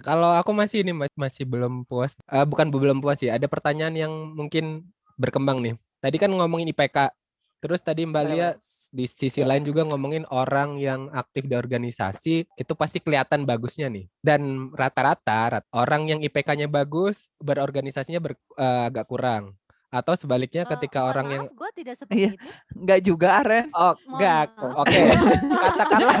kalau 0.00 0.32
aku 0.32 0.50
masih 0.56 0.82
ini 0.82 0.96
mas- 0.96 1.12
masih 1.14 1.44
belum 1.44 1.84
puas. 1.84 2.16
Eh, 2.32 2.44
bukan 2.48 2.72
belum 2.72 3.04
puas 3.04 3.20
ya. 3.20 3.36
Ada 3.36 3.46
pertanyaan 3.46 3.94
yang 3.94 4.12
mungkin 4.32 4.88
berkembang 5.20 5.60
nih. 5.60 5.76
Tadi 6.00 6.16
kan 6.16 6.32
ngomongin 6.32 6.72
IPK. 6.72 7.12
Terus 7.60 7.84
tadi 7.84 8.08
Mbak 8.08 8.24
Lia 8.24 8.56
di 8.90 9.04
sisi 9.04 9.44
Ya. 9.44 9.46
lain 9.52 9.68
juga 9.68 9.84
ngomongin 9.84 10.24
orang 10.32 10.80
yang 10.80 11.12
aktif 11.12 11.44
di 11.44 11.52
organisasi 11.52 12.48
itu 12.56 12.72
pasti 12.72 13.04
kelihatan 13.04 13.44
bagusnya 13.44 13.92
nih. 13.92 14.08
Dan 14.24 14.72
rata-rata 14.72 15.60
rat- 15.60 15.68
orang 15.76 16.08
yang 16.08 16.20
IPK-nya 16.24 16.72
bagus 16.72 17.28
berorganisasinya 17.36 18.18
ber- 18.18 18.40
eh, 18.56 18.82
agak 18.88 19.04
kurang. 19.04 19.59
Atau 19.90 20.14
sebaliknya 20.14 20.62
Eh, 20.62 20.70
ketika 20.70 21.02
orang 21.04 21.26
maaf, 21.26 21.34
yang 21.34 21.44
gue 21.50 21.70
tidak 21.74 21.94
seperti 22.00 22.14
Iya. 22.16 22.30
itu. 22.32 22.48
Enggak 22.72 23.00
juga, 23.02 23.28
Aren. 23.38 23.64
oh 23.70 23.94
maaf. 24.06 24.48
oke. 24.78 25.00
Katakanlah 25.50 26.16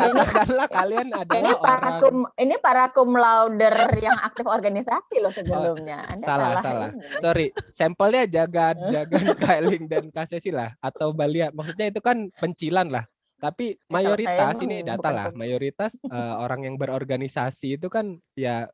katakanlah 0.00 0.68
kalian 0.80 1.06
ini 1.06 1.14
adalah 1.14 1.52
para 1.54 1.76
orang 1.76 1.94
kum 2.00 2.16
ini 2.34 2.54
para 2.56 2.84
cum 2.88 3.10
lauder 3.12 3.74
yang 3.98 4.16
aktif 4.18 4.46
organisasi 4.46 5.20
loh 5.20 5.28
sebelumnya 5.28 5.98
Anda 6.08 6.24
Oh, 6.24 6.26
salah, 6.26 6.50
salah. 6.60 6.88
ini. 6.90 7.20
sorry 7.20 7.46
sampelnya 7.68 8.24
jaga 8.26 8.72
jaga 8.88 9.18
Kailing 9.36 9.84
dan 9.86 10.08
Kasesi 10.08 10.48
lah 10.48 10.72
atau 10.80 11.12
Balia 11.12 11.52
maksudnya 11.52 11.90
itu 11.90 12.00
kan 12.00 12.32
pencilan 12.32 12.88
lah 12.88 13.04
tapi 13.36 13.76
mayoritas 13.86 14.56
ini 14.60 14.80
data 14.80 15.08
lah 15.10 15.26
mayoritas 15.32 16.00
eh, 16.00 16.34
orang 16.34 16.64
yang 16.64 16.76
berorganisasi 16.76 17.76
itu 17.76 17.88
kan 17.88 18.16
ya 18.32 18.68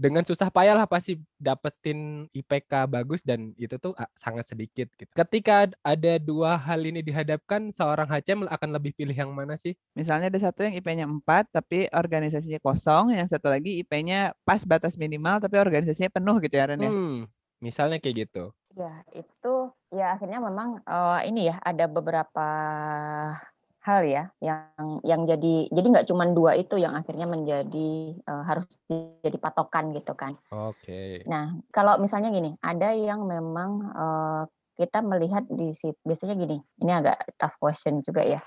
dengan 0.00 0.24
susah 0.24 0.48
payah 0.48 0.72
lah 0.72 0.88
pasti 0.88 1.20
dapetin 1.36 2.24
IPK 2.32 2.88
bagus 2.88 3.20
dan 3.20 3.52
itu 3.60 3.76
tuh 3.76 3.92
ah, 4.00 4.08
sangat 4.16 4.48
sedikit 4.48 4.88
gitu. 4.96 5.12
Ketika 5.12 5.68
ad- 5.68 5.76
ada 5.84 6.16
dua 6.16 6.56
hal 6.56 6.80
ini 6.88 7.04
dihadapkan 7.04 7.68
seorang 7.68 8.08
HCM 8.08 8.48
akan 8.48 8.68
lebih 8.80 8.96
pilih 8.96 9.12
yang 9.12 9.28
mana 9.36 9.60
sih? 9.60 9.76
Misalnya 9.92 10.32
ada 10.32 10.40
satu 10.40 10.64
yang 10.64 10.72
IP-nya 10.80 11.04
4 11.04 11.52
tapi 11.52 11.92
organisasinya 11.92 12.56
kosong, 12.64 13.12
yang 13.12 13.28
satu 13.28 13.52
lagi 13.52 13.84
IP-nya 13.84 14.32
pas 14.40 14.64
batas 14.64 14.96
minimal 14.96 15.36
tapi 15.36 15.60
organisasinya 15.60 16.08
penuh 16.08 16.40
gitu 16.40 16.56
ya 16.56 16.64
Ren 16.72 16.80
ya. 16.80 16.88
Hmm, 16.88 17.28
misalnya 17.60 18.00
kayak 18.00 18.16
gitu. 18.24 18.56
ya 18.78 19.02
itu 19.18 19.54
ya 19.90 20.14
akhirnya 20.14 20.38
memang 20.38 20.78
eh, 20.86 21.20
ini 21.26 21.50
ya 21.50 21.58
ada 21.58 21.90
beberapa 21.90 22.46
hal 23.80 24.04
ya 24.04 24.28
yang 24.44 25.00
yang 25.02 25.24
jadi 25.24 25.72
jadi 25.72 25.86
nggak 25.88 26.08
cuma 26.08 26.28
dua 26.28 26.56
itu 26.56 26.76
yang 26.76 26.92
akhirnya 26.92 27.24
menjadi 27.24 27.90
eh, 28.16 28.42
harus 28.44 28.68
jadi 29.24 29.36
patokan 29.40 29.96
gitu 29.96 30.12
kan 30.12 30.36
Oke. 30.50 31.22
Nah, 31.30 31.54
kalau 31.70 31.94
misalnya 32.02 32.34
gini, 32.34 32.58
ada 32.58 32.90
yang 32.90 33.22
memang 33.24 33.70
eh, 33.94 34.42
kita 34.76 34.98
melihat 34.98 35.46
di 35.46 35.70
situ, 35.78 35.94
biasanya 36.02 36.34
gini, 36.34 36.58
ini 36.82 36.90
agak 36.90 37.22
tough 37.38 37.54
question 37.62 38.02
juga 38.02 38.26
ya. 38.26 38.42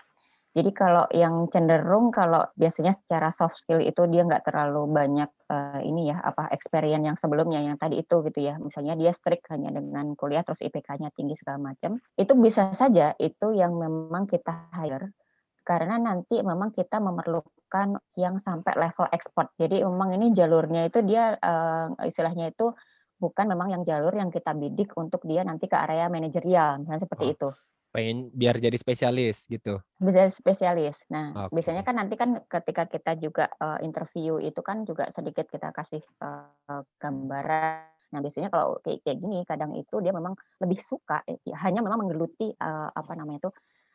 Jadi 0.53 0.69
kalau 0.69 1.09
yang 1.09 1.49
cenderung 1.49 2.13
kalau 2.13 2.45
biasanya 2.53 2.93
secara 2.93 3.33
soft 3.33 3.57
skill 3.57 3.81
itu 3.81 4.05
dia 4.05 4.21
nggak 4.21 4.45
terlalu 4.45 4.85
banyak 4.85 5.31
eh, 5.49 5.81
ini 5.81 6.13
ya 6.13 6.21
apa 6.21 6.51
experience 6.53 7.07
yang 7.07 7.17
sebelumnya 7.17 7.63
yang 7.63 7.79
tadi 7.79 8.03
itu 8.03 8.21
gitu 8.27 8.39
ya. 8.43 8.59
Misalnya 8.59 8.93
dia 8.99 9.15
strict 9.15 9.47
hanya 9.49 9.73
dengan 9.73 10.13
kuliah 10.13 10.45
terus 10.45 10.61
IPK-nya 10.61 11.09
tinggi 11.15 11.39
segala 11.39 11.73
macam. 11.73 11.97
Itu 12.19 12.37
bisa 12.37 12.69
saja 12.75 13.15
itu 13.17 13.55
yang 13.55 13.79
memang 13.79 14.29
kita 14.29 14.69
hire 14.75 15.15
karena 15.63 15.95
nanti 15.97 16.43
memang 16.43 16.75
kita 16.75 16.99
memerlukan 16.99 17.97
yang 18.19 18.35
sampai 18.37 18.75
level 18.75 19.07
ekspor. 19.09 19.49
Jadi 19.55 19.81
memang 19.81 20.13
ini 20.13 20.35
jalurnya 20.35 20.87
itu 20.91 20.99
dia 21.01 21.39
eh, 21.39 21.87
istilahnya 22.07 22.51
itu 22.51 22.75
bukan 23.17 23.47
memang 23.47 23.71
yang 23.71 23.83
jalur 23.87 24.11
yang 24.11 24.27
kita 24.27 24.51
bidik 24.51 24.91
untuk 24.99 25.23
dia 25.23 25.47
nanti 25.47 25.71
ke 25.71 25.79
area 25.79 26.11
manajerial, 26.11 26.83
misalnya 26.83 27.07
seperti 27.07 27.25
Oh. 27.25 27.33
itu. 27.33 27.49
Pengen 27.93 28.33
biar 28.33 28.57
jadi 28.57 28.73
spesialis 28.73 29.45
gitu. 29.47 29.77
Bisa 30.01 30.25
spesialis. 30.33 31.05
Nah, 31.13 31.47
Oke. 31.47 31.55
biasanya 31.55 31.85
kan 31.85 31.95
nanti 31.95 32.17
kan 32.17 32.41
ketika 32.49 32.89
kita 32.89 33.15
juga 33.21 33.47
eh, 33.53 33.79
interview 33.87 34.41
itu 34.43 34.59
kan 34.59 34.83
juga 34.83 35.07
sedikit 35.13 35.47
kita 35.47 35.71
kasih 35.71 36.01
eh, 36.03 36.81
gambaran. 36.99 37.93
Nah, 38.13 38.19
biasanya 38.21 38.49
kalau 38.53 38.77
kayak, 38.85 39.01
kayak 39.05 39.17
gini 39.21 39.41
kadang 39.45 39.73
itu 39.73 39.97
dia 40.01 40.13
memang 40.13 40.37
lebih 40.61 40.77
suka 40.81 41.21
ya, 41.25 41.57
hanya 41.65 41.85
memang 41.85 42.05
menggeluti 42.05 42.51
eh, 42.53 42.89
apa 42.91 43.13
namanya 43.13 43.47
itu 43.47 43.51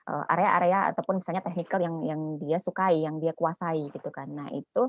area-area 0.09 0.93
ataupun 0.95 1.21
misalnya 1.21 1.45
technical 1.45 1.81
yang 1.81 1.97
yang 2.05 2.21
dia 2.41 2.59
sukai, 2.59 3.05
yang 3.05 3.21
dia 3.21 3.37
kuasai 3.37 3.93
gitu 3.93 4.09
kan. 4.09 4.29
Nah, 4.33 4.49
itu 4.53 4.89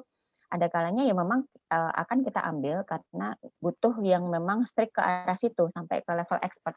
ada 0.49 0.65
kalanya 0.65 1.05
ya 1.05 1.13
memang 1.13 1.45
uh, 1.69 1.91
akan 1.93 2.25
kita 2.25 2.41
ambil 2.41 2.81
karena 2.87 3.37
butuh 3.61 3.93
yang 4.01 4.25
memang 4.31 4.65
strict 4.65 4.97
ke 4.97 5.01
arah 5.01 5.37
situ 5.37 5.69
sampai 5.75 6.01
ke 6.01 6.11
level 6.15 6.39
expert. 6.41 6.73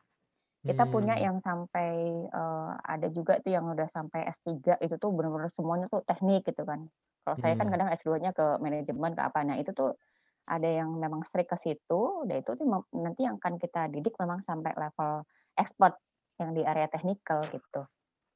Kita 0.63 0.87
hmm. 0.87 0.93
punya 0.95 1.15
yang 1.19 1.43
sampai 1.43 1.91
uh, 2.31 2.79
ada 2.87 3.11
juga 3.11 3.43
tuh 3.43 3.51
yang 3.51 3.67
udah 3.67 3.91
sampai 3.91 4.31
S3 4.31 4.79
itu 4.79 4.95
tuh 4.95 5.11
benar-benar 5.11 5.51
semuanya 5.59 5.91
tuh 5.91 6.07
teknik 6.07 6.47
gitu 6.47 6.63
kan. 6.63 6.87
Kalau 7.27 7.35
hmm. 7.35 7.43
saya 7.43 7.55
kan 7.59 7.67
hmm. 7.67 7.75
kadang 7.75 7.89
S2-nya 7.91 8.31
ke 8.31 8.47
manajemen 8.63 9.13
ke 9.19 9.23
apa. 9.27 9.39
Nah, 9.43 9.57
itu 9.59 9.75
tuh 9.75 9.99
ada 10.47 10.67
yang 10.67 10.95
memang 10.99 11.27
strict 11.27 11.51
ke 11.55 11.59
situ, 11.59 12.03
dan 12.27 12.43
itu 12.43 12.51
tuh 12.55 12.67
nanti 12.99 13.27
yang 13.27 13.39
akan 13.39 13.59
kita 13.59 13.91
didik 13.91 14.15
memang 14.19 14.43
sampai 14.43 14.75
level 14.75 15.23
expert 15.55 15.99
yang 16.39 16.51
di 16.55 16.63
area 16.67 16.91
teknikal 16.91 17.43
gitu. 17.51 17.87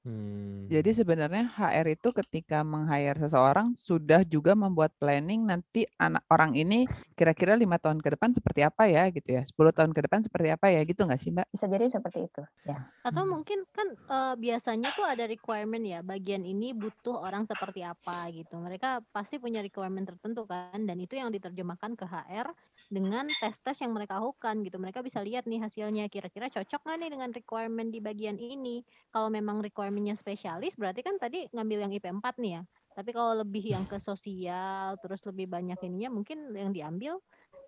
Hmm. 0.06 0.70
Jadi 0.70 0.94
sebenarnya 0.94 1.50
HR 1.50 1.98
itu 1.98 2.14
ketika 2.14 2.62
meng-hire 2.62 3.18
seseorang 3.18 3.74
sudah 3.74 4.22
juga 4.22 4.54
membuat 4.54 4.94
planning 5.02 5.42
nanti 5.42 5.82
anak 5.98 6.22
orang 6.30 6.54
ini 6.54 6.86
kira-kira 7.18 7.58
lima 7.58 7.74
tahun 7.82 7.98
ke 7.98 8.14
depan 8.14 8.30
seperti 8.30 8.62
apa 8.62 8.86
ya 8.86 9.10
gitu 9.10 9.34
ya, 9.34 9.42
10 9.42 9.74
tahun 9.74 9.90
ke 9.90 10.00
depan 10.06 10.22
seperti 10.22 10.48
apa 10.54 10.70
ya 10.70 10.86
gitu 10.86 11.02
nggak 11.02 11.18
sih 11.18 11.34
Mbak? 11.34 11.46
Bisa 11.50 11.66
jadi 11.66 11.90
seperti 11.90 12.18
itu 12.22 12.42
ya. 12.62 12.86
Atau 13.02 13.26
hmm. 13.26 13.30
mungkin 13.34 13.58
kan 13.74 13.88
uh, 14.06 14.34
biasanya 14.38 14.94
tuh 14.94 15.06
ada 15.06 15.26
requirement 15.26 15.82
ya, 15.82 16.06
bagian 16.06 16.46
ini 16.46 16.70
butuh 16.70 17.18
orang 17.18 17.42
seperti 17.50 17.82
apa 17.82 18.30
gitu. 18.30 18.62
Mereka 18.62 19.02
pasti 19.10 19.42
punya 19.42 19.58
requirement 19.58 20.06
tertentu 20.06 20.46
kan, 20.46 20.86
dan 20.86 21.02
itu 21.02 21.18
yang 21.18 21.34
diterjemahkan 21.34 21.98
ke 21.98 22.06
HR 22.06 22.54
dengan 22.86 23.26
tes-tes 23.42 23.82
yang 23.82 23.92
mereka 23.92 24.22
lakukan 24.22 24.62
gitu. 24.62 24.78
Mereka 24.78 25.02
bisa 25.02 25.18
lihat 25.22 25.44
nih 25.50 25.58
hasilnya 25.62 26.06
kira-kira 26.06 26.46
cocok 26.46 26.86
nggak 26.86 26.98
nih 27.02 27.10
dengan 27.10 27.30
requirement 27.34 27.90
di 27.90 27.98
bagian 27.98 28.38
ini. 28.38 28.86
Kalau 29.10 29.28
memang 29.28 29.62
requirementnya 29.62 30.14
spesialis 30.14 30.78
berarti 30.78 31.02
kan 31.02 31.18
tadi 31.18 31.50
ngambil 31.50 31.88
yang 31.88 31.92
IP 31.92 32.06
4 32.06 32.22
nih 32.38 32.52
ya. 32.58 32.62
Tapi 32.96 33.10
kalau 33.12 33.36
lebih 33.36 33.64
yang 33.76 33.84
ke 33.84 34.00
sosial 34.00 34.96
terus 35.02 35.20
lebih 35.28 35.50
banyak 35.50 35.76
ininya 35.84 36.16
mungkin 36.16 36.54
yang 36.56 36.72
diambil 36.72 37.20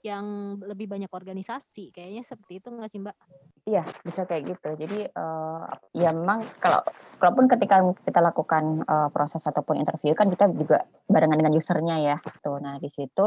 yang 0.06 0.58
lebih 0.62 0.86
banyak 0.86 1.10
organisasi 1.10 1.90
kayaknya 1.90 2.22
seperti 2.22 2.62
itu 2.62 2.70
nggak 2.70 2.90
sih 2.90 3.02
mbak? 3.02 3.16
Iya 3.66 3.84
bisa 4.06 4.24
kayak 4.24 4.56
gitu. 4.56 4.70
Jadi 4.78 5.10
uh, 5.10 5.66
ya 5.92 6.14
memang 6.14 6.46
kalau 6.62 6.80
kalaupun 7.18 7.50
ketika 7.50 7.82
kita 8.06 8.20
lakukan 8.22 8.86
uh, 8.86 9.10
proses 9.10 9.42
ataupun 9.42 9.82
interview 9.82 10.14
kan 10.14 10.30
kita 10.30 10.48
juga 10.54 10.86
barengan 11.10 11.42
dengan 11.42 11.58
usernya 11.58 11.96
ya. 11.98 12.16
Tuh 12.40 12.62
nah 12.62 12.78
di 12.78 12.88
situ 12.94 13.26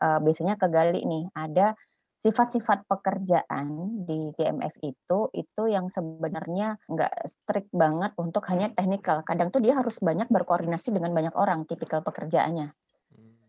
uh, 0.00 0.18
biasanya 0.18 0.56
kegali 0.56 1.04
nih 1.04 1.28
ada 1.36 1.76
sifat-sifat 2.20 2.84
pekerjaan 2.84 3.68
di 4.04 4.28
GMF 4.36 4.76
itu 4.84 5.32
itu 5.32 5.62
yang 5.72 5.88
sebenarnya 5.88 6.76
nggak 6.84 7.14
strict 7.24 7.72
banget 7.72 8.12
untuk 8.20 8.44
hanya 8.52 8.68
teknikal. 8.76 9.24
Kadang 9.24 9.48
tuh 9.48 9.64
dia 9.64 9.72
harus 9.72 9.96
banyak 10.04 10.28
berkoordinasi 10.28 10.92
dengan 10.92 11.16
banyak 11.16 11.32
orang 11.32 11.64
tipikal 11.64 12.04
pekerjaannya. 12.04 12.76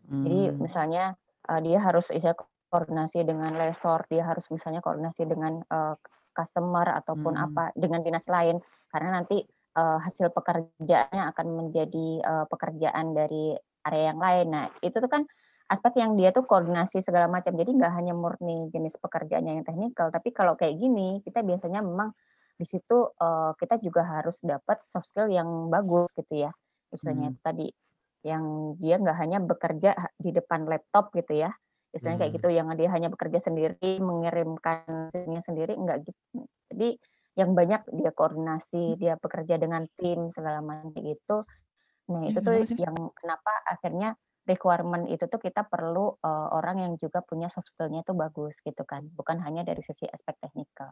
Hmm. 0.08 0.22
Jadi 0.24 0.40
misalnya 0.56 1.12
uh, 1.52 1.60
dia 1.60 1.84
harus 1.84 2.08
bisa 2.08 2.32
koordinasi 2.72 3.28
dengan 3.28 3.52
lesor, 3.60 4.08
dia 4.08 4.24
harus 4.24 4.48
misalnya 4.48 4.80
koordinasi 4.80 5.28
dengan 5.28 5.60
uh, 5.68 5.92
customer 6.32 6.96
ataupun 7.04 7.36
hmm. 7.36 7.46
apa 7.52 7.64
dengan 7.76 8.00
dinas 8.00 8.24
lain 8.24 8.56
karena 8.88 9.20
nanti 9.20 9.44
uh, 9.76 10.00
hasil 10.00 10.32
pekerjaannya 10.32 11.28
akan 11.36 11.46
menjadi 11.52 12.08
uh, 12.24 12.44
pekerjaan 12.48 13.12
dari 13.12 13.52
area 13.84 14.16
yang 14.16 14.20
lain. 14.20 14.46
Nah, 14.48 14.64
itu 14.80 14.96
tuh 14.96 15.10
kan 15.12 15.28
aspek 15.72 16.04
yang 16.04 16.12
dia 16.20 16.36
tuh 16.36 16.44
koordinasi 16.44 17.00
segala 17.00 17.32
macam. 17.32 17.56
Jadi 17.56 17.72
nggak 17.72 17.92
hanya 17.96 18.12
murni 18.12 18.68
jenis 18.68 19.00
pekerjaannya 19.00 19.60
yang 19.60 19.66
teknikal, 19.66 20.12
tapi 20.12 20.28
kalau 20.36 20.52
kayak 20.52 20.76
gini 20.76 21.24
kita 21.24 21.40
biasanya 21.40 21.80
memang 21.80 22.12
di 22.60 22.68
situ 22.68 23.08
uh, 23.16 23.56
kita 23.56 23.80
juga 23.80 24.04
harus 24.04 24.36
dapat 24.44 24.84
soft 24.84 25.08
skill 25.08 25.32
yang 25.32 25.72
bagus 25.72 26.12
gitu 26.12 26.44
ya. 26.44 26.52
Istilahnya 26.92 27.32
hmm. 27.32 27.40
tadi 27.40 27.72
yang 28.22 28.76
dia 28.78 29.00
nggak 29.00 29.16
hanya 29.18 29.38
bekerja 29.40 29.90
di 30.20 30.30
depan 30.30 30.68
laptop 30.68 31.10
gitu 31.16 31.40
ya. 31.40 31.50
Hmm. 31.92 32.16
kayak 32.16 32.40
gitu 32.40 32.48
yang 32.48 32.72
dia 32.72 32.88
hanya 32.88 33.12
bekerja 33.12 33.36
sendiri, 33.36 34.00
mengirimkan 34.00 35.12
sendiri 35.44 35.76
enggak 35.76 36.08
gitu. 36.08 36.48
Jadi 36.72 36.96
yang 37.36 37.52
banyak 37.52 37.84
dia 37.96 38.12
koordinasi, 38.12 38.96
dia 38.96 39.16
bekerja 39.20 39.60
dengan 39.60 39.84
tim 40.00 40.32
segala 40.32 40.64
macam 40.64 40.92
gitu. 40.96 41.44
Nah, 42.12 42.22
itu 42.24 42.40
tuh 42.40 42.64
yang 42.76 42.96
kenapa 43.16 43.52
akhirnya 43.68 44.16
requirement 44.46 45.06
itu 45.06 45.24
tuh 45.30 45.38
kita 45.38 45.66
perlu 45.66 46.18
uh, 46.18 46.48
orang 46.54 46.82
yang 46.82 46.92
juga 46.98 47.22
punya 47.22 47.46
soft 47.46 47.70
skill-nya 47.70 48.02
itu 48.02 48.12
bagus 48.14 48.58
gitu 48.62 48.82
kan, 48.82 49.06
bukan 49.14 49.38
hanya 49.42 49.62
dari 49.62 49.80
sisi 49.82 50.06
aspek 50.10 50.34
teknikal. 50.42 50.90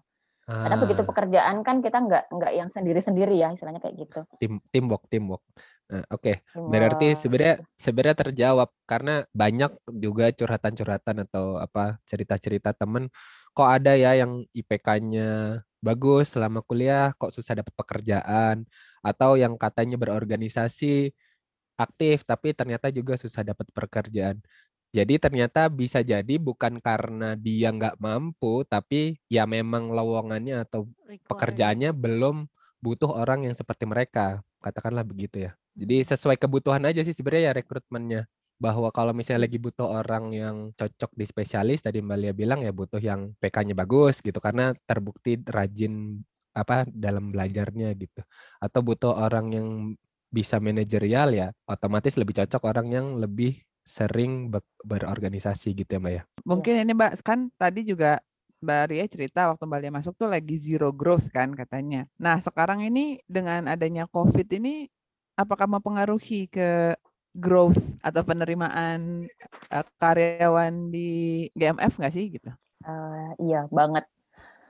Ah. 0.51 0.67
Karena 0.67 0.77
begitu 0.83 1.03
pekerjaan 1.07 1.63
kan 1.63 1.79
kita 1.79 1.99
nggak 2.01 2.25
nggak 2.31 2.53
yang 2.55 2.69
sendiri-sendiri 2.71 3.35
ya, 3.39 3.55
istilahnya 3.55 3.83
kayak 3.83 3.97
gitu. 4.07 4.21
Tim 4.39 4.59
teamwork, 4.71 5.07
teamwork. 5.11 5.43
Nah, 5.91 6.07
Oke, 6.15 6.39
okay. 6.39 6.63
berarti 6.71 7.19
sebenarnya 7.19 7.67
sebenarnya 7.75 8.17
terjawab 8.23 8.71
karena 8.87 9.27
banyak 9.35 9.75
juga 9.91 10.31
curhatan-curhatan 10.31 11.27
atau 11.27 11.59
apa 11.59 11.99
cerita-cerita 12.07 12.71
temen 12.79 13.11
kok 13.51 13.67
ada 13.67 13.99
ya 13.99 14.15
yang 14.15 14.47
IPK-nya 14.55 15.61
bagus 15.83 16.37
selama 16.37 16.63
kuliah 16.63 17.11
kok 17.19 17.35
susah 17.35 17.59
dapat 17.59 17.75
pekerjaan 17.75 18.69
atau 19.03 19.35
yang 19.35 19.59
katanya 19.59 19.99
berorganisasi 19.99 21.11
aktif 21.81 22.28
tapi 22.28 22.53
ternyata 22.53 22.93
juga 22.93 23.16
susah 23.16 23.41
dapat 23.41 23.72
pekerjaan. 23.72 24.39
Jadi 24.91 25.22
ternyata 25.22 25.70
bisa 25.70 26.03
jadi 26.03 26.35
bukan 26.35 26.83
karena 26.83 27.39
dia 27.39 27.70
nggak 27.70 28.03
mampu, 28.03 28.66
tapi 28.66 29.22
ya 29.31 29.47
memang 29.47 29.87
lowongannya 29.95 30.66
atau 30.66 30.91
pekerjaannya 31.31 31.95
belum 31.95 32.51
butuh 32.83 33.07
orang 33.07 33.47
yang 33.47 33.55
seperti 33.55 33.87
mereka, 33.87 34.43
katakanlah 34.59 35.07
begitu 35.07 35.47
ya. 35.47 35.53
Jadi 35.78 36.03
hmm. 36.03 36.07
sesuai 36.11 36.37
kebutuhan 36.43 36.83
aja 36.91 37.07
sih 37.07 37.14
sebenarnya 37.14 37.55
ya 37.55 37.57
rekrutmennya. 37.62 38.22
Bahwa 38.61 38.93
kalau 38.93 39.16
misalnya 39.16 39.49
lagi 39.49 39.57
butuh 39.57 39.89
orang 39.89 40.37
yang 40.37 40.57
cocok 40.76 41.16
di 41.16 41.24
spesialis, 41.24 41.81
tadi 41.81 42.05
Mbak 42.05 42.18
Lia 42.20 42.33
bilang 42.37 42.61
ya 42.61 42.74
butuh 42.74 43.01
yang 43.01 43.33
PK-nya 43.41 43.72
bagus 43.72 44.20
gitu, 44.20 44.37
karena 44.37 44.76
terbukti 44.85 45.41
rajin 45.49 46.20
apa 46.53 46.85
dalam 46.91 47.33
belajarnya 47.33 47.95
gitu. 47.97 48.20
Atau 48.61 48.85
butuh 48.85 49.16
orang 49.16 49.47
yang 49.55 49.68
bisa 50.31 50.62
manajerial 50.62 51.35
ya 51.35 51.49
otomatis 51.66 52.14
lebih 52.14 52.39
cocok 52.39 52.62
orang 52.62 52.89
yang 52.95 53.07
lebih 53.18 53.59
sering 53.83 54.55
berorganisasi 54.87 55.74
gitu 55.74 55.99
ya 55.99 56.01
Mbak 56.01 56.12
ya. 56.14 56.22
Mungkin 56.47 56.74
ini 56.87 56.93
Mbak 56.95 57.12
kan 57.26 57.51
tadi 57.59 57.83
juga 57.83 58.22
Mbak 58.62 58.83
Ria 58.93 59.07
cerita 59.11 59.51
waktu 59.51 59.64
Mbak 59.66 59.81
Ria 59.83 59.93
masuk 59.93 60.14
tuh 60.14 60.28
lagi 60.31 60.55
zero 60.55 60.95
growth 60.95 61.26
kan 61.35 61.51
katanya. 61.57 62.07
Nah 62.20 62.39
sekarang 62.39 62.87
ini 62.87 63.18
dengan 63.26 63.66
adanya 63.66 64.07
COVID 64.07 64.47
ini 64.61 64.87
apakah 65.35 65.66
mempengaruhi 65.66 66.47
ke 66.47 66.95
growth 67.35 67.99
atau 68.05 68.22
penerimaan 68.22 69.26
uh, 69.70 69.85
karyawan 69.99 70.93
di 70.93 71.49
GMF 71.57 71.99
nggak 71.99 72.14
sih 72.14 72.26
gitu? 72.37 72.51
Uh, 72.85 73.33
iya 73.41 73.66
banget. 73.72 74.05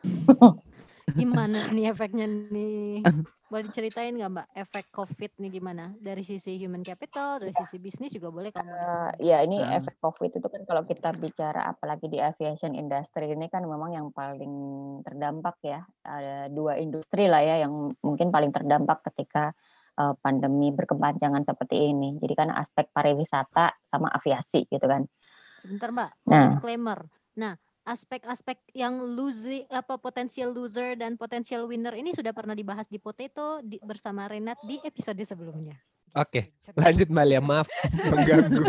Gimana 1.19 1.71
nih 1.73 1.91
efeknya 1.91 2.27
nih? 2.27 3.03
Boleh 3.51 3.67
diceritain 3.67 4.15
nggak 4.15 4.31
Mbak 4.31 4.49
efek 4.63 4.87
COVID 4.95 5.33
nih 5.43 5.51
gimana? 5.51 5.91
Dari 5.99 6.23
sisi 6.23 6.55
human 6.55 6.87
capital, 6.87 7.43
dari 7.43 7.51
sisi 7.51 7.83
bisnis 7.83 8.15
juga 8.15 8.31
boleh 8.31 8.55
kamu. 8.55 8.71
Uh, 8.71 9.11
ya 9.19 9.43
ini 9.43 9.59
hmm. 9.59 9.75
efek 9.75 9.99
COVID 9.99 10.39
itu 10.39 10.47
kan 10.47 10.63
kalau 10.63 10.87
kita 10.87 11.11
bicara 11.19 11.67
apalagi 11.67 12.07
di 12.07 12.23
aviation 12.23 12.79
industry 12.79 13.27
ini 13.35 13.51
kan 13.51 13.67
memang 13.67 13.91
yang 13.91 14.15
paling 14.15 14.55
terdampak 15.03 15.59
ya. 15.67 15.83
Ada 16.07 16.47
dua 16.55 16.79
industri 16.79 17.27
lah 17.27 17.43
ya 17.43 17.67
yang 17.67 17.91
mungkin 18.07 18.31
paling 18.31 18.55
terdampak 18.55 19.03
ketika 19.11 19.51
uh, 19.99 20.15
pandemi 20.23 20.71
berkepanjangan 20.71 21.43
seperti 21.43 21.91
ini. 21.91 22.23
Jadi 22.23 22.35
kan 22.39 22.55
aspek 22.55 22.87
pariwisata 22.95 23.75
sama 23.91 24.15
aviasi 24.15 24.63
gitu 24.71 24.87
kan. 24.87 25.11
Sebentar 25.59 25.91
Mbak, 25.91 26.11
nah. 26.31 26.47
disclaimer. 26.47 27.03
Nah, 27.35 27.59
aspek-aspek 27.91 28.63
yang 28.71 29.03
lose 29.03 29.67
apa 29.67 29.99
potensial 29.99 30.55
loser 30.55 30.95
dan 30.95 31.19
potensial 31.19 31.67
winner 31.67 31.91
ini 31.99 32.15
sudah 32.15 32.31
pernah 32.31 32.55
dibahas 32.55 32.87
di 32.87 33.03
Potato 33.03 33.59
di, 33.67 33.83
bersama 33.83 34.31
Renat 34.31 34.63
di 34.63 34.79
episode 34.87 35.19
sebelumnya. 35.27 35.75
Oke, 36.15 36.55
okay. 36.55 36.75
lanjut 36.79 37.11
Malia, 37.11 37.43
maaf 37.43 37.67
mengganggu. 38.11 38.63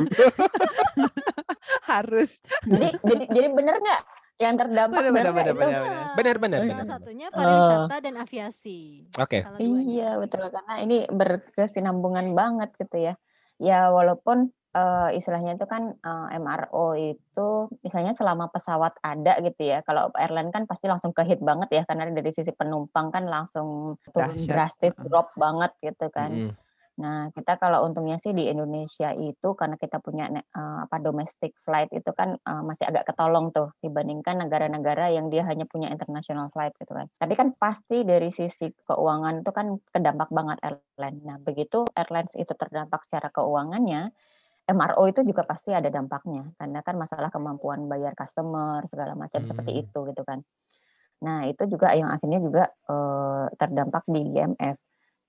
Harus. 1.92 2.42
Jadi 2.66 2.98
jadi 3.02 3.24
jadi 3.30 3.48
benar 3.54 3.78
nggak 3.78 4.02
yang 4.42 4.58
terdampak 4.58 4.98
benar 5.06 5.14
benar 5.14 5.34
benar, 5.34 5.54
benar, 5.54 5.82
benar, 6.18 6.36
benar, 6.42 6.60
Salah 6.66 6.92
satunya 6.98 7.28
pariwisata 7.30 7.96
dan 8.02 8.14
aviasi. 8.18 9.06
Oke. 9.22 9.46
Okay. 9.46 9.62
Iya 9.62 10.18
betul 10.18 10.50
karena 10.50 10.76
ini 10.82 10.98
berkesinambungan 11.10 12.34
banget 12.34 12.74
gitu 12.82 12.98
ya. 12.98 13.14
Ya 13.62 13.94
walaupun 13.94 14.50
uh, 14.76 15.10
istilahnya 15.12 15.56
itu 15.60 15.66
kan, 15.68 15.96
uh, 16.04 16.28
eh, 16.32 16.40
MRO 16.40 16.88
itu 16.96 17.50
misalnya 17.84 18.16
selama 18.16 18.52
pesawat 18.52 18.98
ada 19.04 19.40
gitu 19.44 19.72
ya, 19.72 19.84
kalau 19.84 20.12
airline 20.16 20.52
kan 20.52 20.68
pasti 20.68 20.88
langsung 20.88 21.12
ke-hit 21.12 21.40
banget 21.44 21.70
ya, 21.72 21.84
karena 21.88 22.10
dari 22.12 22.32
sisi 22.32 22.52
penumpang 22.56 23.12
kan 23.12 23.28
langsung 23.28 24.00
turun 24.12 24.48
drastis, 24.48 24.96
drop 25.00 25.32
banget 25.36 25.72
gitu 25.84 26.08
kan. 26.12 26.56
Nah, 27.02 27.32
kita 27.32 27.58
kalau 27.58 27.88
untungnya 27.88 28.22
sih 28.22 28.36
di 28.36 28.52
Indonesia 28.52 29.10
itu 29.16 29.56
karena 29.58 29.80
kita 29.80 29.98
punya 30.04 30.28
uh, 30.30 30.86
apa 30.86 31.02
domestic 31.02 31.56
flight 31.64 31.88
itu 31.96 32.12
kan 32.12 32.38
uh, 32.44 32.62
masih 32.62 32.86
agak 32.86 33.10
ketolong 33.10 33.50
tuh 33.50 33.74
dibandingkan 33.82 34.44
negara-negara 34.44 35.10
yang 35.10 35.32
dia 35.34 35.42
hanya 35.48 35.66
punya 35.66 35.90
international 35.90 36.54
flight 36.54 36.76
gitu 36.78 36.94
kan. 36.94 37.10
Tapi 37.18 37.34
kan 37.34 37.56
pasti 37.56 38.04
dari 38.04 38.30
sisi 38.30 38.70
keuangan 38.86 39.42
itu 39.42 39.52
kan 39.56 39.80
kedampak 39.90 40.30
banget 40.30 40.62
airline. 40.62 41.20
Nah, 41.24 41.38
begitu 41.42 41.88
airlines 41.96 42.36
itu 42.38 42.52
terdampak 42.54 43.08
secara 43.10 43.32
keuangannya, 43.32 44.12
MRO 44.70 45.04
itu 45.10 45.22
juga 45.26 45.44
pasti 45.44 45.74
ada 45.74 45.90
dampaknya 45.90 46.48
karena 46.56 46.80
kan 46.86 46.96
masalah 46.96 47.34
kemampuan 47.34 47.90
bayar 47.90 48.14
customer 48.14 48.86
segala 48.88 49.18
macam 49.18 49.42
hmm. 49.42 49.50
seperti 49.50 49.72
itu 49.82 50.00
gitu 50.14 50.22
kan. 50.24 50.40
Nah, 51.22 51.46
itu 51.46 51.70
juga 51.70 51.94
yang 51.94 52.10
akhirnya 52.10 52.42
juga 52.42 52.64
uh, 52.90 53.46
terdampak 53.58 54.10
di 54.10 54.22
GMF 54.26 54.78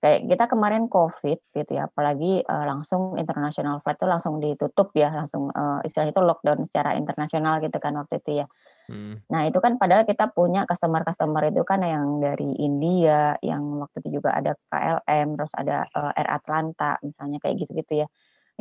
kayak 0.03 0.27
kita 0.27 0.45
kemarin 0.51 0.91
COVID 0.91 1.39
gitu 1.55 1.71
ya, 1.71 1.87
apalagi 1.87 2.43
uh, 2.43 2.67
langsung 2.67 3.15
international 3.15 3.79
flight 3.79 3.95
itu 3.95 4.03
langsung 4.03 4.43
ditutup 4.43 4.91
ya, 4.99 5.07
langsung 5.07 5.47
uh, 5.47 5.79
istilah 5.87 6.11
itu 6.11 6.19
lockdown 6.19 6.67
secara 6.67 6.99
internasional 6.99 7.63
gitu 7.63 7.79
kan 7.79 7.95
waktu 7.95 8.19
itu 8.19 8.43
ya. 8.43 8.45
Hmm. 8.91 9.23
Nah 9.31 9.47
itu 9.47 9.63
kan 9.63 9.79
padahal 9.79 10.03
kita 10.03 10.27
punya 10.35 10.67
customer-customer 10.67 11.55
itu 11.55 11.63
kan 11.63 11.87
yang 11.87 12.19
dari 12.19 12.51
India, 12.59 13.39
yang 13.39 13.79
waktu 13.79 14.03
itu 14.03 14.19
juga 14.19 14.35
ada 14.35 14.59
KLM, 14.67 15.39
terus 15.39 15.53
ada 15.55 15.87
uh, 15.95 16.11
Air 16.19 16.29
Atlanta 16.35 16.99
misalnya 16.99 17.39
kayak 17.39 17.63
gitu-gitu 17.63 18.03
ya 18.03 18.07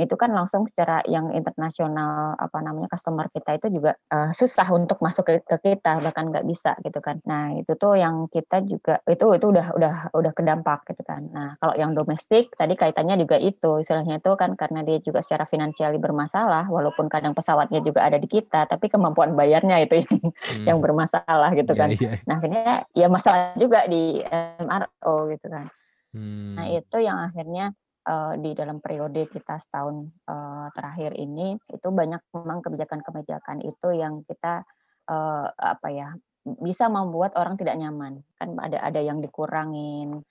itu 0.01 0.15
kan 0.17 0.33
langsung 0.33 0.65
secara 0.73 1.05
yang 1.05 1.37
internasional 1.37 2.33
apa 2.41 2.65
namanya 2.65 2.89
customer 2.89 3.29
kita 3.29 3.61
itu 3.61 3.77
juga 3.77 3.93
uh, 4.09 4.33
susah 4.33 4.65
untuk 4.73 4.97
masuk 5.05 5.29
ke, 5.29 5.35
ke 5.45 5.57
kita 5.61 6.01
bahkan 6.01 6.33
nggak 6.33 6.49
bisa 6.49 6.73
gitu 6.81 6.97
kan 7.05 7.21
nah 7.29 7.53
itu 7.53 7.77
tuh 7.77 8.01
yang 8.01 8.25
kita 8.33 8.65
juga 8.65 9.05
itu 9.05 9.21
itu 9.37 9.47
udah 9.53 9.77
udah 9.77 9.95
udah 10.17 10.33
kedampak 10.33 10.89
gitu 10.89 11.05
kan 11.05 11.29
nah 11.29 11.61
kalau 11.61 11.77
yang 11.77 11.93
domestik 11.93 12.57
tadi 12.57 12.73
kaitannya 12.73 13.21
juga 13.21 13.37
itu 13.37 13.85
istilahnya 13.85 14.25
itu 14.25 14.33
kan 14.33 14.57
karena 14.57 14.81
dia 14.81 14.97
juga 15.05 15.21
secara 15.21 15.45
finansial 15.45 15.93
bermasalah 16.01 16.73
walaupun 16.73 17.13
kadang 17.13 17.37
pesawatnya 17.37 17.85
juga 17.85 18.09
ada 18.09 18.17
di 18.17 18.27
kita 18.33 18.65
tapi 18.65 18.89
kemampuan 18.89 19.37
bayarnya 19.37 19.85
itu 19.85 20.01
yang, 20.09 20.17
hmm. 20.25 20.65
yang 20.73 20.79
bermasalah 20.81 21.53
gitu 21.53 21.77
yeah, 21.77 21.81
kan 21.81 21.89
yeah. 22.01 22.17
nah 22.25 22.41
akhirnya 22.41 22.89
ya 22.97 23.07
masalah 23.13 23.53
juga 23.61 23.85
di 23.85 24.25
MRO 24.57 25.29
gitu 25.37 25.47
kan 25.53 25.69
hmm. 26.17 26.57
nah 26.57 26.67
itu 26.73 26.97
yang 26.97 27.21
akhirnya 27.21 27.77
uh, 28.07 28.35
di 28.39 28.53
dalam 28.53 28.79
periode 28.83 29.29
kita 29.31 29.59
setahun 29.59 30.11
uh, 30.27 30.69
terakhir 30.75 31.15
ini 31.19 31.59
itu 31.71 31.89
banyak 31.89 32.21
memang 32.35 32.63
kebijakan-kebijakan 32.65 33.63
itu 33.63 33.89
yang 33.95 34.23
kita 34.27 34.67
uh, 35.11 35.47
apa 35.51 35.89
ya 35.91 36.09
bisa 36.43 36.91
membuat 36.91 37.39
orang 37.39 37.55
tidak 37.55 37.79
nyaman. 37.79 38.23
Kan 38.39 38.59
ada 38.59 38.83
ada 38.83 39.01
yang 39.01 39.23
dikurangin 39.23 40.23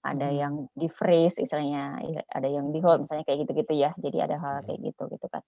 ada 0.00 0.32
hmm. 0.32 0.36
yang 0.36 0.54
di 0.72 0.88
freeze 0.88 1.36
istilahnya 1.36 2.00
ada 2.32 2.48
yang 2.48 2.72
di 2.72 2.80
hold 2.80 3.04
misalnya 3.04 3.24
kayak 3.28 3.46
gitu-gitu 3.46 3.72
ya. 3.76 3.90
Jadi 4.00 4.18
ada 4.18 4.36
hal 4.40 4.66
kayak 4.66 4.80
gitu 4.80 5.06
gitu 5.12 5.26
kan. 5.30 5.44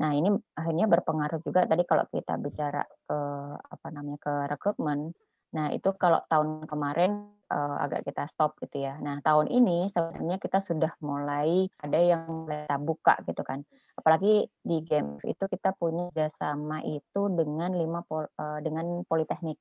Nah 0.00 0.16
ini 0.16 0.32
akhirnya 0.56 0.88
berpengaruh 0.88 1.44
juga 1.44 1.68
tadi 1.68 1.84
kalau 1.84 2.08
kita 2.08 2.40
bicara 2.40 2.82
ke 3.04 3.18
apa 3.60 3.86
namanya 3.92 4.18
ke 4.18 4.34
rekrutmen 4.48 5.12
nah 5.50 5.68
itu 5.74 5.90
kalau 5.98 6.22
tahun 6.30 6.64
kemarin 6.70 7.26
uh, 7.50 7.76
agak 7.82 8.06
kita 8.06 8.24
stop 8.30 8.56
gitu 8.62 8.86
ya. 8.86 8.96
Nah 9.02 9.18
tahun 9.20 9.50
ini 9.50 9.90
sebenarnya 9.90 10.38
kita 10.38 10.62
sudah 10.62 10.94
mulai 11.02 11.66
ada 11.82 11.98
yang 11.98 12.46
kita 12.46 12.76
buka 12.78 13.18
gitu 13.26 13.42
kan. 13.42 13.66
Apalagi 13.98 14.48
di 14.62 14.78
game 14.86 15.18
itu 15.26 15.44
kita 15.50 15.74
punya 15.76 16.08
kerjasama 16.14 16.80
itu 16.86 17.20
dengan 17.34 17.74
lima 17.74 18.00
pol, 18.06 18.24
uh, 18.38 18.58
dengan 18.62 19.02
politeknik. 19.04 19.58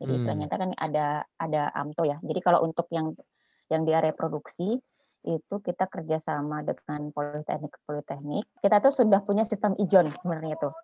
Jadi 0.00 0.14
hmm. 0.14 0.24
ternyata 0.24 0.54
kan 0.56 0.70
ada 0.78 1.06
ada 1.36 1.62
AMTO 1.74 2.06
ya. 2.06 2.16
Jadi 2.22 2.40
kalau 2.40 2.62
untuk 2.64 2.86
yang 2.94 3.12
yang 3.66 3.82
di 3.82 3.92
area 3.92 4.14
produksi 4.14 4.78
itu 5.26 5.54
kita 5.58 5.90
kerjasama 5.90 6.62
dengan 6.62 7.10
politeknik 7.10 7.74
politeknik. 7.82 8.46
Kita 8.62 8.78
tuh 8.78 8.94
sudah 8.94 9.26
punya 9.26 9.42
sistem 9.42 9.74
ijon 9.82 10.14
sebenarnya 10.22 10.54
tuh. 10.62 10.74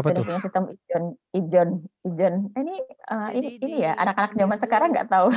Apa 0.00 0.08
tuh? 0.16 0.24
punya 0.24 0.40
sistem 0.40 0.64
ijon 0.72 1.04
ijon 1.36 1.68
ijon. 2.08 2.34
Ini 2.56 2.74
uh, 3.12 3.30
ini 3.36 3.48
di, 3.60 3.64
ini 3.68 3.74
ya 3.84 3.92
anak-anak 4.00 4.32
zaman 4.34 4.58
sekarang 4.58 4.88
nggak 4.96 5.08
tahu. 5.12 5.28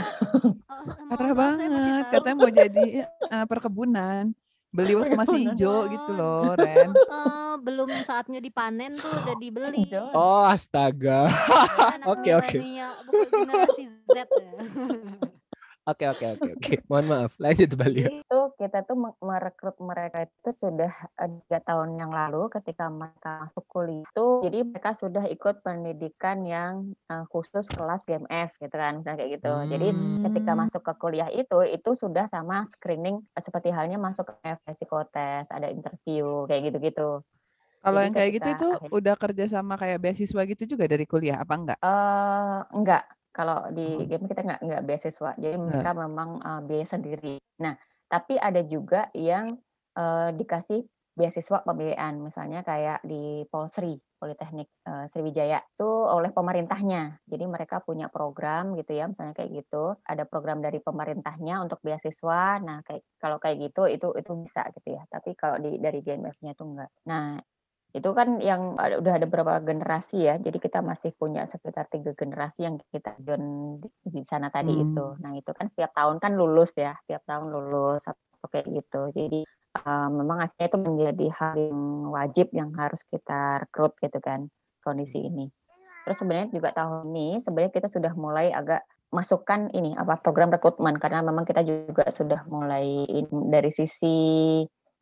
Oh, 0.72 0.84
Parah 1.12 1.34
banget. 1.36 1.70
Katanya 2.10 2.36
mau 2.40 2.52
jadi 2.52 2.86
uh, 3.30 3.46
perkebunan. 3.46 4.32
Beli 4.74 4.98
waktu 4.98 5.14
masih 5.14 5.38
hijau 5.54 5.86
gitu 5.86 6.12
loh, 6.18 6.58
Ren. 6.58 6.90
Uh, 7.06 7.62
belum 7.62 7.94
saatnya 8.10 8.42
dipanen 8.42 8.98
tuh 8.98 9.06
udah 9.22 9.36
dibeli. 9.38 9.86
Oh, 10.18 10.50
astaga. 10.50 11.30
Oke, 12.10 12.34
oke. 12.34 12.58
Generasi 13.30 13.86
Z 13.86 14.18
ya. 14.18 14.52
Oke 15.84 16.08
oke 16.08 16.40
oke 16.40 16.50
oke. 16.56 16.74
Mohon 16.88 17.06
maaf. 17.12 17.32
Lanjut 17.44 17.76
Bali. 17.76 18.08
Itu 18.08 18.56
kita 18.56 18.88
tuh 18.88 18.96
merekrut 19.20 19.76
mereka 19.84 20.24
itu 20.24 20.50
sudah 20.56 20.92
eh, 21.20 21.28
tiga 21.44 21.60
tahun 21.60 22.00
yang 22.00 22.08
lalu 22.08 22.48
ketika 22.56 22.88
mereka 22.88 23.52
masuk 23.52 23.68
kuliah 23.68 24.08
itu. 24.08 24.28
Jadi 24.48 24.58
mereka 24.64 24.96
sudah 24.96 25.28
ikut 25.28 25.60
pendidikan 25.60 26.48
yang 26.48 26.96
uh, 27.12 27.28
khusus 27.28 27.68
kelas 27.68 28.08
GMF 28.08 28.56
gitu 28.64 28.72
kan, 28.72 29.04
misalnya 29.04 29.20
kayak 29.20 29.32
gitu. 29.44 29.52
Hmm. 29.52 29.68
Jadi 29.68 29.88
ketika 30.24 30.52
hmm. 30.56 30.60
masuk 30.64 30.82
ke 30.88 30.94
kuliah 30.96 31.30
itu 31.36 31.60
itu 31.68 31.92
sudah 32.00 32.32
sama 32.32 32.64
screening 32.72 33.20
seperti 33.36 33.76
halnya 33.76 34.00
masuk 34.00 34.32
ke 34.40 34.56
psikotes, 34.72 35.52
ada 35.52 35.68
interview 35.68 36.48
kayak 36.48 36.72
gitu-gitu. 36.72 37.20
Kalau 37.84 38.00
yang 38.00 38.16
kayak 38.16 38.40
gitu 38.40 38.48
itu 38.56 38.68
akhirnya, 38.72 38.96
udah 38.96 39.16
kerja 39.20 39.46
sama 39.52 39.76
kayak 39.76 40.00
beasiswa 40.00 40.42
gitu 40.48 40.64
juga 40.64 40.88
dari 40.88 41.04
kuliah 41.04 41.44
apa 41.44 41.54
enggak? 41.60 41.80
Uh, 41.84 42.64
enggak, 42.72 43.04
kalau 43.34 43.66
di 43.74 43.98
hmm. 43.98 44.06
game 44.06 44.26
kita 44.30 44.42
nggak 44.46 44.62
nggak 44.62 44.84
beasiswa, 44.86 45.32
jadi 45.42 45.58
mereka 45.58 45.92
nah. 45.92 46.00
memang 46.06 46.30
uh, 46.40 46.62
biaya 46.62 46.86
sendiri. 46.86 47.42
Nah, 47.60 47.74
tapi 48.06 48.38
ada 48.38 48.62
juga 48.62 49.10
yang 49.18 49.58
uh, 49.98 50.30
dikasih 50.38 50.86
beasiswa 51.14 51.62
pembiayaan, 51.62 52.22
misalnya 52.22 52.66
kayak 52.66 53.02
di 53.06 53.46
Polsri, 53.50 54.02
Politeknik 54.18 54.70
uh, 54.90 55.06
Sriwijaya 55.10 55.62
itu 55.62 55.90
oleh 55.90 56.34
pemerintahnya. 56.34 57.22
Jadi 57.30 57.46
mereka 57.46 57.82
punya 57.86 58.10
program 58.10 58.74
gitu 58.78 58.98
ya, 58.98 59.06
misalnya 59.10 59.38
kayak 59.38 59.66
gitu. 59.66 59.94
Ada 60.06 60.26
program 60.26 60.62
dari 60.62 60.82
pemerintahnya 60.82 61.62
untuk 61.62 61.82
beasiswa. 61.86 62.62
Nah, 62.62 62.82
kayak 62.82 63.02
kalau 63.22 63.38
kayak 63.38 63.62
gitu 63.62 63.86
itu 63.90 64.08
itu 64.18 64.32
bisa 64.42 64.66
gitu 64.74 64.98
ya. 64.98 65.04
Tapi 65.10 65.38
kalau 65.38 65.62
di 65.62 65.78
dari 65.78 66.02
GMF-nya 66.02 66.58
itu 66.58 66.64
enggak. 66.66 66.90
Nah, 67.06 67.38
itu 67.94 68.10
kan 68.18 68.42
yang 68.42 68.74
ada, 68.82 68.98
udah 68.98 69.14
ada 69.22 69.26
beberapa 69.30 69.62
generasi 69.62 70.26
ya 70.26 70.42
jadi 70.42 70.58
kita 70.58 70.82
masih 70.82 71.14
punya 71.14 71.46
sekitar 71.46 71.86
tiga 71.94 72.18
generasi 72.18 72.66
yang 72.66 72.82
kita 72.90 73.14
join 73.22 73.78
di, 73.86 74.26
sana 74.26 74.50
tadi 74.50 74.74
hmm. 74.74 74.84
itu. 74.90 75.06
Nah 75.22 75.38
itu 75.38 75.52
kan 75.54 75.70
setiap 75.70 75.94
tahun 75.94 76.18
kan 76.18 76.34
lulus 76.34 76.74
ya 76.74 76.98
setiap 77.06 77.22
tahun 77.30 77.54
lulus 77.54 78.02
atau 78.02 78.48
kayak 78.50 78.66
gitu. 78.74 79.02
Jadi 79.14 79.40
uh, 79.86 80.10
memang 80.10 80.42
akhirnya 80.42 80.68
itu 80.74 80.80
menjadi 80.82 81.28
hal 81.38 81.54
yang 81.54 81.82
wajib 82.10 82.48
yang 82.50 82.74
harus 82.74 83.06
kita 83.14 83.62
rekrut 83.62 83.94
gitu 84.02 84.18
kan 84.18 84.50
kondisi 84.82 85.22
ini. 85.22 85.54
Terus 86.04 86.18
sebenarnya 86.18 86.50
juga 86.50 86.74
tahun 86.74 87.14
ini 87.14 87.46
sebenarnya 87.46 87.74
kita 87.78 87.88
sudah 87.94 88.12
mulai 88.18 88.50
agak 88.50 88.82
masukkan 89.14 89.70
ini 89.70 89.94
apa 89.94 90.18
program 90.18 90.50
rekrutmen. 90.50 90.98
Karena 90.98 91.22
memang 91.22 91.46
kita 91.46 91.62
juga 91.62 92.10
sudah 92.10 92.42
mulai 92.50 93.06
dari 93.30 93.70
sisi 93.70 94.18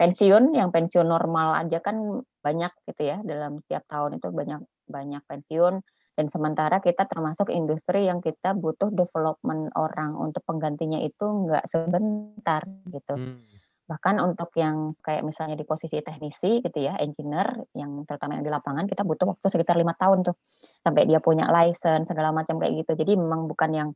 pensiun 0.01 0.57
yang 0.57 0.73
pensiun 0.73 1.05
normal 1.05 1.61
aja 1.61 1.77
kan 1.77 2.25
banyak 2.41 2.73
gitu 2.89 3.01
ya 3.05 3.21
dalam 3.21 3.61
setiap 3.61 3.85
tahun 3.85 4.17
itu 4.17 4.33
banyak 4.33 4.61
banyak 4.89 5.21
pensiun 5.29 5.85
dan 6.17 6.25
sementara 6.27 6.81
kita 6.81 7.05
termasuk 7.05 7.53
industri 7.53 8.09
yang 8.09 8.19
kita 8.19 8.57
butuh 8.57 8.89
development 8.89 9.69
orang 9.77 10.17
untuk 10.17 10.41
penggantinya 10.43 10.99
itu 10.99 11.23
nggak 11.23 11.69
sebentar 11.71 12.65
gitu. 12.91 13.15
Hmm. 13.15 13.39
Bahkan 13.87 14.19
untuk 14.19 14.51
yang 14.59 14.95
kayak 14.99 15.23
misalnya 15.23 15.55
di 15.55 15.63
posisi 15.63 16.03
teknisi 16.03 16.59
gitu 16.63 16.79
ya, 16.79 16.99
engineer 16.99 17.63
yang 17.75 18.03
terutama 18.03 18.39
yang 18.39 18.43
di 18.43 18.51
lapangan 18.51 18.85
kita 18.87 19.07
butuh 19.07 19.35
waktu 19.35 19.47
sekitar 19.51 19.79
lima 19.79 19.95
tahun 19.95 20.27
tuh 20.27 20.35
sampai 20.83 21.07
dia 21.07 21.23
punya 21.23 21.47
license 21.47 22.07
segala 22.11 22.35
macam 22.35 22.59
kayak 22.59 22.83
gitu. 22.83 22.91
Jadi 23.01 23.15
memang 23.15 23.47
bukan 23.47 23.71
yang 23.71 23.89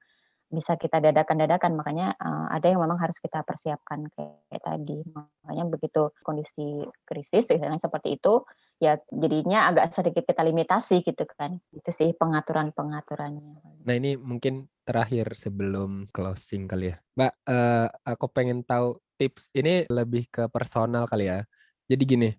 bisa 0.56 0.80
kita 0.80 1.04
dadakan-dadakan 1.04 1.76
makanya 1.76 2.16
uh, 2.16 2.48
ada 2.50 2.72
yang 2.72 2.80
memang 2.80 2.96
harus 2.96 3.20
kita 3.20 3.44
persiapkan 3.44 4.08
kayak, 4.16 4.40
kayak 4.48 4.64
tadi. 4.64 5.00
Makanya 5.12 5.66
begitu 5.68 6.02
kondisi 6.24 6.88
krisis 7.04 7.52
misalnya 7.52 7.84
seperti 7.84 8.16
itu 8.16 8.48
ya 8.80 9.00
jadinya 9.12 9.72
agak 9.72 9.92
sedikit 9.92 10.24
kita 10.24 10.42
limitasi 10.48 11.04
gitu 11.04 11.28
kan. 11.36 11.60
Itu 11.76 11.92
sih 11.92 12.16
pengaturan 12.16 12.72
pengaturannya 12.72 13.84
nah 13.86 13.94
ini 13.94 14.18
mungkin 14.18 14.66
terakhir 14.82 15.38
sebelum 15.38 16.10
closing 16.10 16.66
kali 16.66 16.96
ya. 16.96 16.98
Mbak 17.20 17.34
uh, 17.46 17.88
aku 18.08 18.26
pengen 18.34 18.66
tahu 18.66 18.98
tips 19.20 19.54
ini 19.54 19.86
lebih 19.92 20.26
ke 20.32 20.50
personal 20.50 21.06
kali 21.06 21.30
ya. 21.30 21.46
Jadi 21.86 22.04
gini 22.08 22.30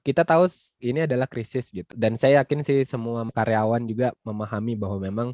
kita 0.00 0.24
tahu 0.24 0.48
ini 0.80 1.04
adalah 1.04 1.28
krisis 1.28 1.68
gitu. 1.68 1.92
Dan 1.92 2.16
saya 2.16 2.40
yakin 2.40 2.64
sih 2.64 2.82
semua 2.88 3.28
karyawan 3.28 3.84
juga 3.84 4.16
memahami 4.24 4.72
bahwa 4.76 4.98
memang 4.98 5.28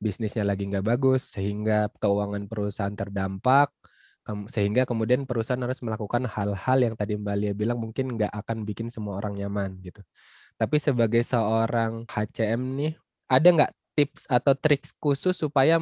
bisnisnya 0.00 0.42
lagi 0.42 0.66
nggak 0.66 0.82
bagus 0.82 1.36
sehingga 1.36 1.92
keuangan 2.00 2.48
perusahaan 2.48 2.96
terdampak 2.96 3.70
sehingga 4.46 4.86
kemudian 4.86 5.26
perusahaan 5.26 5.58
harus 5.58 5.82
melakukan 5.82 6.28
hal-hal 6.28 6.78
yang 6.78 6.94
tadi 6.94 7.18
Mbak 7.18 7.36
Lia 7.40 7.52
bilang 7.56 7.82
mungkin 7.82 8.14
nggak 8.14 8.30
akan 8.30 8.62
bikin 8.62 8.86
semua 8.92 9.18
orang 9.18 9.34
nyaman 9.34 9.80
gitu. 9.82 10.04
Tapi 10.60 10.76
sebagai 10.76 11.24
seorang 11.24 12.04
HCM 12.06 12.60
nih, 12.76 12.92
ada 13.26 13.48
nggak 13.48 13.72
tips 13.96 14.28
atau 14.30 14.52
trik 14.54 14.86
khusus 15.00 15.34
supaya 15.34 15.80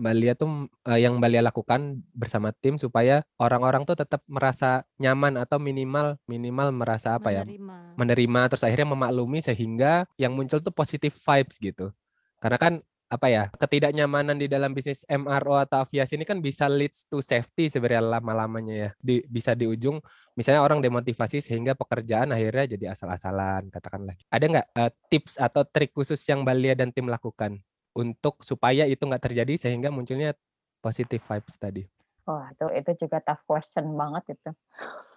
Mbak 0.00 0.14
Lia 0.16 0.32
tuh 0.32 0.68
uh, 0.86 0.98
yang 1.00 1.18
Mbak 1.18 1.30
Lia 1.32 1.42
lakukan 1.44 2.04
bersama 2.14 2.54
tim 2.56 2.80
supaya 2.80 3.26
orang-orang 3.36 3.84
tuh 3.84 3.98
tetap 3.98 4.24
merasa 4.30 4.86
nyaman 4.96 5.36
atau 5.36 5.60
minimal 5.60 6.16
minimal 6.24 6.72
merasa 6.72 7.20
apa 7.20 7.34
ya 7.34 7.44
Menerima. 7.44 7.98
menerima 8.00 8.40
terus 8.48 8.64
akhirnya 8.64 8.88
memaklumi 8.96 9.44
sehingga 9.44 10.08
yang 10.16 10.32
muncul 10.32 10.62
tuh 10.62 10.72
positive 10.72 11.12
vibes 11.12 11.56
gitu. 11.60 11.92
Karena 12.40 12.56
kan 12.56 12.80
apa 13.10 13.26
ya 13.26 13.50
ketidaknyamanan 13.58 14.38
di 14.38 14.46
dalam 14.46 14.70
bisnis 14.70 15.02
MRO 15.10 15.58
atau 15.58 15.82
aviasi 15.82 16.14
ini 16.14 16.22
kan 16.22 16.38
bisa 16.38 16.70
leads 16.70 17.10
to 17.10 17.18
safety 17.18 17.66
sebenarnya 17.66 18.22
lama-lamanya 18.22 18.74
ya. 18.74 18.90
Di, 19.02 19.26
bisa 19.26 19.58
di 19.58 19.66
ujung 19.66 19.98
misalnya 20.38 20.62
orang 20.62 20.78
demotivasi 20.78 21.42
sehingga 21.42 21.74
pekerjaan 21.74 22.30
akhirnya 22.30 22.78
jadi 22.78 22.94
asal-asalan 22.94 23.66
katakanlah. 23.74 24.14
Ada 24.30 24.44
nggak 24.46 24.66
uh, 24.78 24.90
tips 25.10 25.42
atau 25.42 25.66
trik 25.66 25.90
khusus 25.90 26.22
yang 26.30 26.46
Balia 26.46 26.78
dan 26.78 26.94
tim 26.94 27.10
lakukan 27.10 27.58
untuk 27.98 28.46
supaya 28.46 28.86
itu 28.86 29.02
nggak 29.02 29.26
terjadi 29.26 29.58
sehingga 29.58 29.90
munculnya 29.90 30.38
positive 30.78 31.20
vibes 31.26 31.58
tadi 31.58 31.82
Wah, 32.28 32.52
itu 32.52 32.66
itu 32.76 32.90
juga 33.06 33.18
tough 33.24 33.42
question 33.48 33.96
banget 33.96 34.36
itu. 34.36 34.50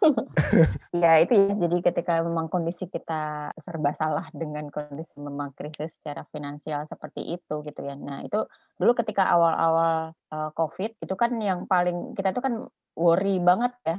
ya 1.04 1.20
itu 1.20 1.34
ya. 1.36 1.54
Jadi 1.68 1.78
ketika 1.84 2.24
memang 2.24 2.48
kondisi 2.48 2.88
kita 2.88 3.52
serba 3.60 3.92
salah 3.96 4.28
dengan 4.32 4.68
kondisi 4.72 5.16
memang 5.20 5.52
krisis 5.56 6.00
secara 6.00 6.24
finansial 6.32 6.88
seperti 6.88 7.36
itu 7.36 7.64
gitu 7.64 7.82
ya. 7.84 7.96
Nah 8.00 8.24
itu 8.24 8.48
dulu 8.80 8.92
ketika 8.96 9.28
awal-awal 9.32 10.16
uh, 10.32 10.50
COVID 10.56 11.00
itu 11.04 11.16
kan 11.20 11.36
yang 11.40 11.68
paling 11.68 12.16
kita 12.16 12.32
tuh 12.32 12.44
kan 12.44 12.54
worry 12.96 13.42
banget 13.44 13.74
ya 13.84 13.98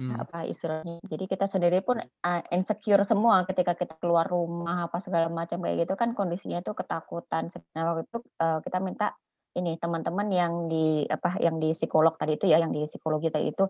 hmm. 0.00 0.16
apa 0.16 0.48
istilahnya. 0.48 1.00
Jadi 1.04 1.24
kita 1.28 1.48
sendiri 1.48 1.80
pun 1.84 2.00
uh, 2.00 2.42
insecure 2.52 3.04
semua 3.04 3.44
ketika 3.48 3.76
kita 3.76 3.96
keluar 4.00 4.28
rumah 4.28 4.88
apa 4.88 5.00
segala 5.04 5.28
macam 5.32 5.60
kayak 5.60 5.88
gitu 5.88 5.94
kan 5.96 6.12
kondisinya 6.12 6.60
tuh 6.64 6.76
ketakutan. 6.76 7.52
Nah 7.76 7.82
waktu 7.92 8.08
itu 8.08 8.18
uh, 8.40 8.60
kita 8.64 8.78
minta 8.80 9.16
ini 9.56 9.80
teman-teman 9.80 10.28
yang 10.28 10.52
di 10.68 11.08
apa 11.08 11.40
yang 11.40 11.56
di 11.56 11.72
psikolog 11.72 12.14
tadi 12.20 12.36
itu 12.36 12.46
ya 12.46 12.60
yang 12.60 12.70
di 12.70 12.84
psikologi 12.84 13.32
tadi 13.32 13.50
itu 13.50 13.64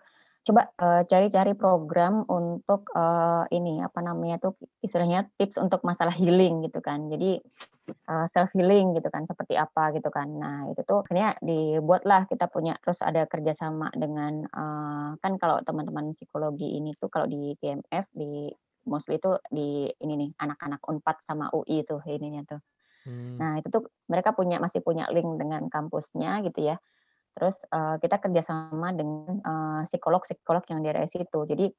coba 0.47 0.71
cari-cari 1.11 1.53
uh, 1.55 1.59
program 1.59 2.23
untuk 2.31 2.87
uh, 2.95 3.43
ini 3.51 3.83
apa 3.83 3.99
namanya 3.99 4.39
tuh 4.39 4.55
istilahnya 4.79 5.27
tips 5.35 5.59
untuk 5.59 5.83
masalah 5.83 6.15
healing 6.15 6.63
gitu 6.63 6.79
kan. 6.79 7.11
Jadi 7.11 7.43
uh, 8.07 8.27
self 8.31 8.55
healing 8.55 8.95
gitu 8.95 9.11
kan 9.11 9.27
seperti 9.27 9.59
apa 9.59 9.91
gitu 9.99 10.07
kan. 10.07 10.31
Nah 10.39 10.71
itu 10.71 10.87
tuh 10.87 11.03
akhirnya 11.03 11.35
dibuatlah 11.43 12.31
kita 12.31 12.47
punya 12.47 12.79
terus 12.79 13.03
ada 13.03 13.27
kerjasama 13.27 13.91
dengan 13.99 14.47
uh, 14.55 15.19
kan 15.19 15.35
kalau 15.35 15.59
teman-teman 15.67 16.15
psikologi 16.15 16.79
ini 16.79 16.95
tuh 16.95 17.11
kalau 17.11 17.27
di 17.27 17.59
GMF 17.59 18.07
di 18.15 18.47
mostly 18.87 19.19
itu 19.19 19.35
di 19.51 19.91
ini 19.99 20.15
nih 20.15 20.31
anak-anak 20.39 20.79
unpad 20.87 21.17
sama 21.27 21.51
UI 21.51 21.83
tuh 21.83 21.99
ininya 22.07 22.47
tuh 22.47 22.63
Hmm. 23.07 23.39
Nah 23.39 23.53
itu 23.63 23.71
tuh 23.71 23.87
mereka 24.11 24.35
punya 24.35 24.59
masih 24.59 24.83
punya 24.83 25.07
link 25.15 25.39
dengan 25.39 25.71
kampusnya 25.71 26.43
gitu 26.43 26.75
ya. 26.75 26.77
Terus 27.39 27.55
uh, 27.71 28.01
kita 28.03 28.19
kerjasama 28.19 28.97
dengan 28.97 29.39
psikolog-psikolog 29.87 30.65
uh, 30.67 30.69
yang 30.73 30.81
di 30.83 30.89
area 30.91 31.07
situ. 31.07 31.47
Jadi 31.47 31.71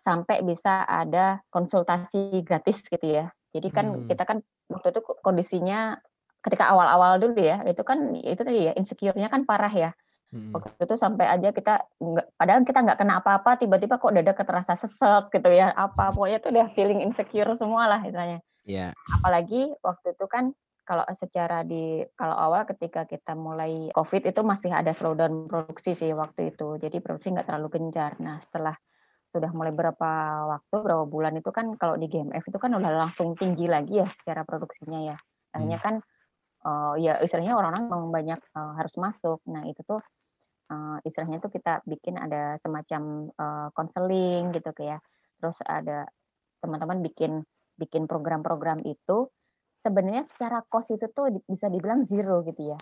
sampai 0.00 0.40
bisa 0.42 0.88
ada 0.88 1.44
konsultasi 1.52 2.40
gratis 2.42 2.80
gitu 2.86 3.06
ya. 3.06 3.28
Jadi 3.52 3.68
kan 3.68 3.86
hmm. 3.92 4.08
kita 4.08 4.24
kan 4.24 4.40
waktu 4.72 4.96
itu 4.96 5.00
kondisinya 5.20 6.00
ketika 6.42 6.72
awal-awal 6.72 7.20
dulu 7.20 7.38
ya, 7.38 7.60
itu 7.68 7.82
kan 7.84 8.16
itu 8.16 8.40
tadi 8.40 8.70
ya 8.70 8.72
insecure-nya 8.74 9.28
kan 9.28 9.44
parah 9.44 9.70
ya. 9.70 9.90
Hmm. 10.32 10.50
Waktu 10.56 10.74
itu 10.80 10.96
sampai 10.96 11.28
aja 11.28 11.52
kita 11.52 11.84
nggak, 12.00 12.26
padahal 12.40 12.64
kita 12.64 12.80
nggak 12.82 12.98
kena 12.98 13.20
apa-apa, 13.20 13.60
tiba-tiba 13.60 14.00
kok 14.00 14.16
dada 14.16 14.32
terasa 14.32 14.72
sesek 14.74 15.28
gitu 15.28 15.50
ya, 15.52 15.76
apa 15.76 16.08
pokoknya 16.10 16.40
tuh 16.40 16.50
udah 16.56 16.66
feeling 16.72 17.04
insecure 17.04 17.52
semua 17.60 17.84
lah 17.84 18.00
istilahnya. 18.00 18.40
Yeah. 18.62 18.94
Apalagi 19.18 19.74
waktu 19.82 20.14
itu 20.14 20.26
kan 20.30 20.54
kalau 20.82 21.06
secara 21.14 21.62
di 21.62 22.02
kalau 22.18 22.34
awal 22.34 22.66
ketika 22.66 23.06
kita 23.06 23.38
mulai 23.38 23.90
COVID 23.94 24.34
itu 24.34 24.40
masih 24.42 24.74
ada 24.74 24.90
slowdown 24.90 25.46
produksi 25.46 25.94
sih 25.94 26.10
waktu 26.14 26.54
itu. 26.54 26.78
Jadi 26.78 26.98
produksi 26.98 27.30
nggak 27.30 27.46
terlalu 27.46 27.68
gencar. 27.78 28.18
Nah 28.18 28.42
setelah 28.42 28.74
sudah 29.32 29.48
mulai 29.54 29.72
berapa 29.72 30.10
waktu, 30.58 30.76
berapa 30.82 31.04
bulan 31.08 31.38
itu 31.38 31.48
kan 31.54 31.72
kalau 31.78 31.96
di 31.96 32.10
GMF 32.10 32.44
itu 32.44 32.58
kan 32.58 32.74
udah 32.74 32.90
langsung 33.08 33.32
tinggi 33.38 33.64
lagi 33.70 34.02
ya 34.02 34.10
secara 34.10 34.42
produksinya 34.44 35.14
ya. 35.14 35.16
Akhirnya 35.54 35.78
hmm. 35.80 35.86
kan 35.86 35.94
uh, 36.66 36.94
ya 36.98 37.16
istilahnya 37.22 37.54
orang-orang 37.56 37.88
memang 37.88 38.10
banyak 38.12 38.40
uh, 38.52 38.74
harus 38.76 38.94
masuk. 38.98 39.38
Nah 39.48 39.64
itu 39.70 39.80
tuh 39.86 40.02
uh, 40.68 40.98
istilahnya 41.06 41.38
tuh 41.38 41.48
kita 41.48 41.80
bikin 41.86 42.18
ada 42.18 42.58
semacam 42.60 43.30
konseling 43.72 44.50
uh, 44.50 44.52
gitu 44.52 44.70
kayak. 44.74 45.00
Terus 45.38 45.58
ada 45.62 46.10
teman-teman 46.62 47.02
bikin 47.02 47.42
bikin 47.78 48.08
program-program 48.08 48.84
itu 48.84 49.28
sebenarnya 49.82 50.24
secara 50.30 50.62
cost 50.66 50.94
itu 50.94 51.06
tuh 51.10 51.30
bisa 51.46 51.66
dibilang 51.72 52.06
zero 52.06 52.42
gitu 52.46 52.74
ya. 52.74 52.78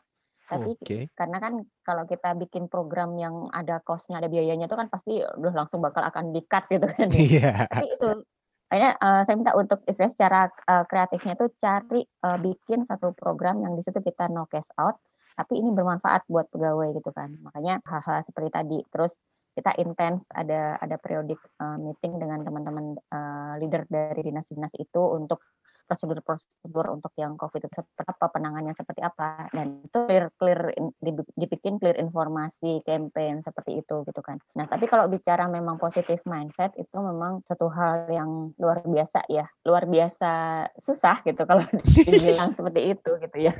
Tapi 0.51 0.75
okay. 0.83 1.07
karena 1.15 1.39
kan 1.39 1.63
kalau 1.87 2.05
kita 2.11 2.35
bikin 2.35 2.67
program 2.67 3.15
yang 3.15 3.47
ada 3.55 3.79
costnya, 3.87 4.19
ada 4.19 4.27
biayanya 4.27 4.67
itu 4.67 4.75
kan 4.75 4.91
pasti 4.91 5.23
udah 5.23 5.55
langsung 5.55 5.79
bakal 5.79 6.03
akan 6.03 6.35
di-cut 6.35 6.67
gitu 6.67 6.91
kan. 6.91 7.07
Ya. 7.15 7.19
Iya. 7.19 7.39
Yeah. 7.39 7.57
Tapi 7.71 7.87
itu 7.95 8.11
Kayaknya 8.71 8.93
uh, 9.03 9.21
saya 9.27 9.35
minta 9.35 9.53
untuk 9.59 9.83
istilah 9.83 10.11
secara 10.15 10.41
uh, 10.47 10.87
kreatifnya 10.87 11.35
itu 11.35 11.51
cari 11.59 12.07
uh, 12.23 12.39
bikin 12.39 12.87
satu 12.87 13.11
program 13.19 13.67
yang 13.67 13.75
di 13.75 13.83
situ 13.83 13.99
kita 13.99 14.31
no 14.31 14.47
cash 14.47 14.71
out, 14.79 14.95
tapi 15.35 15.59
ini 15.59 15.75
bermanfaat 15.75 16.31
buat 16.31 16.47
pegawai 16.55 16.95
gitu 16.95 17.11
kan. 17.11 17.35
Makanya 17.43 17.83
hal-hal 17.83 18.23
seperti 18.23 18.55
tadi. 18.55 18.79
Terus 18.95 19.19
kita 19.61 19.77
intens 19.77 20.25
ada 20.33 20.81
ada 20.81 20.97
periodik 20.97 21.37
uh, 21.61 21.77
meeting 21.77 22.17
dengan 22.17 22.41
teman-teman 22.41 22.97
uh, 23.13 23.61
leader 23.61 23.85
dari 23.93 24.25
dinas-dinas 24.25 24.73
itu 24.81 25.03
untuk 25.13 25.45
prosedur-prosedur 25.91 26.87
untuk 26.95 27.11
yang 27.19 27.35
COVID 27.35 27.67
itu 27.67 27.75
seperti 27.83 28.07
apa, 28.07 28.31
penanganannya 28.31 28.79
seperti 28.79 29.03
apa, 29.03 29.51
dan 29.51 29.83
itu 29.83 29.99
clear 30.07 30.31
clear 30.39 30.61
dibikin 31.35 31.83
clear 31.83 31.99
informasi 31.99 32.79
campaign 32.87 33.43
seperti 33.43 33.83
itu 33.83 34.07
gitu 34.07 34.21
kan. 34.23 34.39
Nah 34.55 34.71
tapi 34.71 34.87
kalau 34.87 35.11
bicara 35.11 35.51
memang 35.51 35.83
positif 35.83 36.23
mindset 36.31 36.71
itu 36.79 36.95
memang 36.95 37.43
satu 37.51 37.67
hal 37.75 38.07
yang 38.07 38.55
luar 38.63 38.87
biasa 38.87 39.27
ya, 39.27 39.51
luar 39.67 39.91
biasa 39.91 40.31
susah 40.79 41.27
gitu 41.27 41.43
kalau 41.43 41.67
dibilang 42.07 42.55
seperti 42.55 42.95
itu 42.95 43.11
gitu 43.27 43.37
ya. 43.51 43.53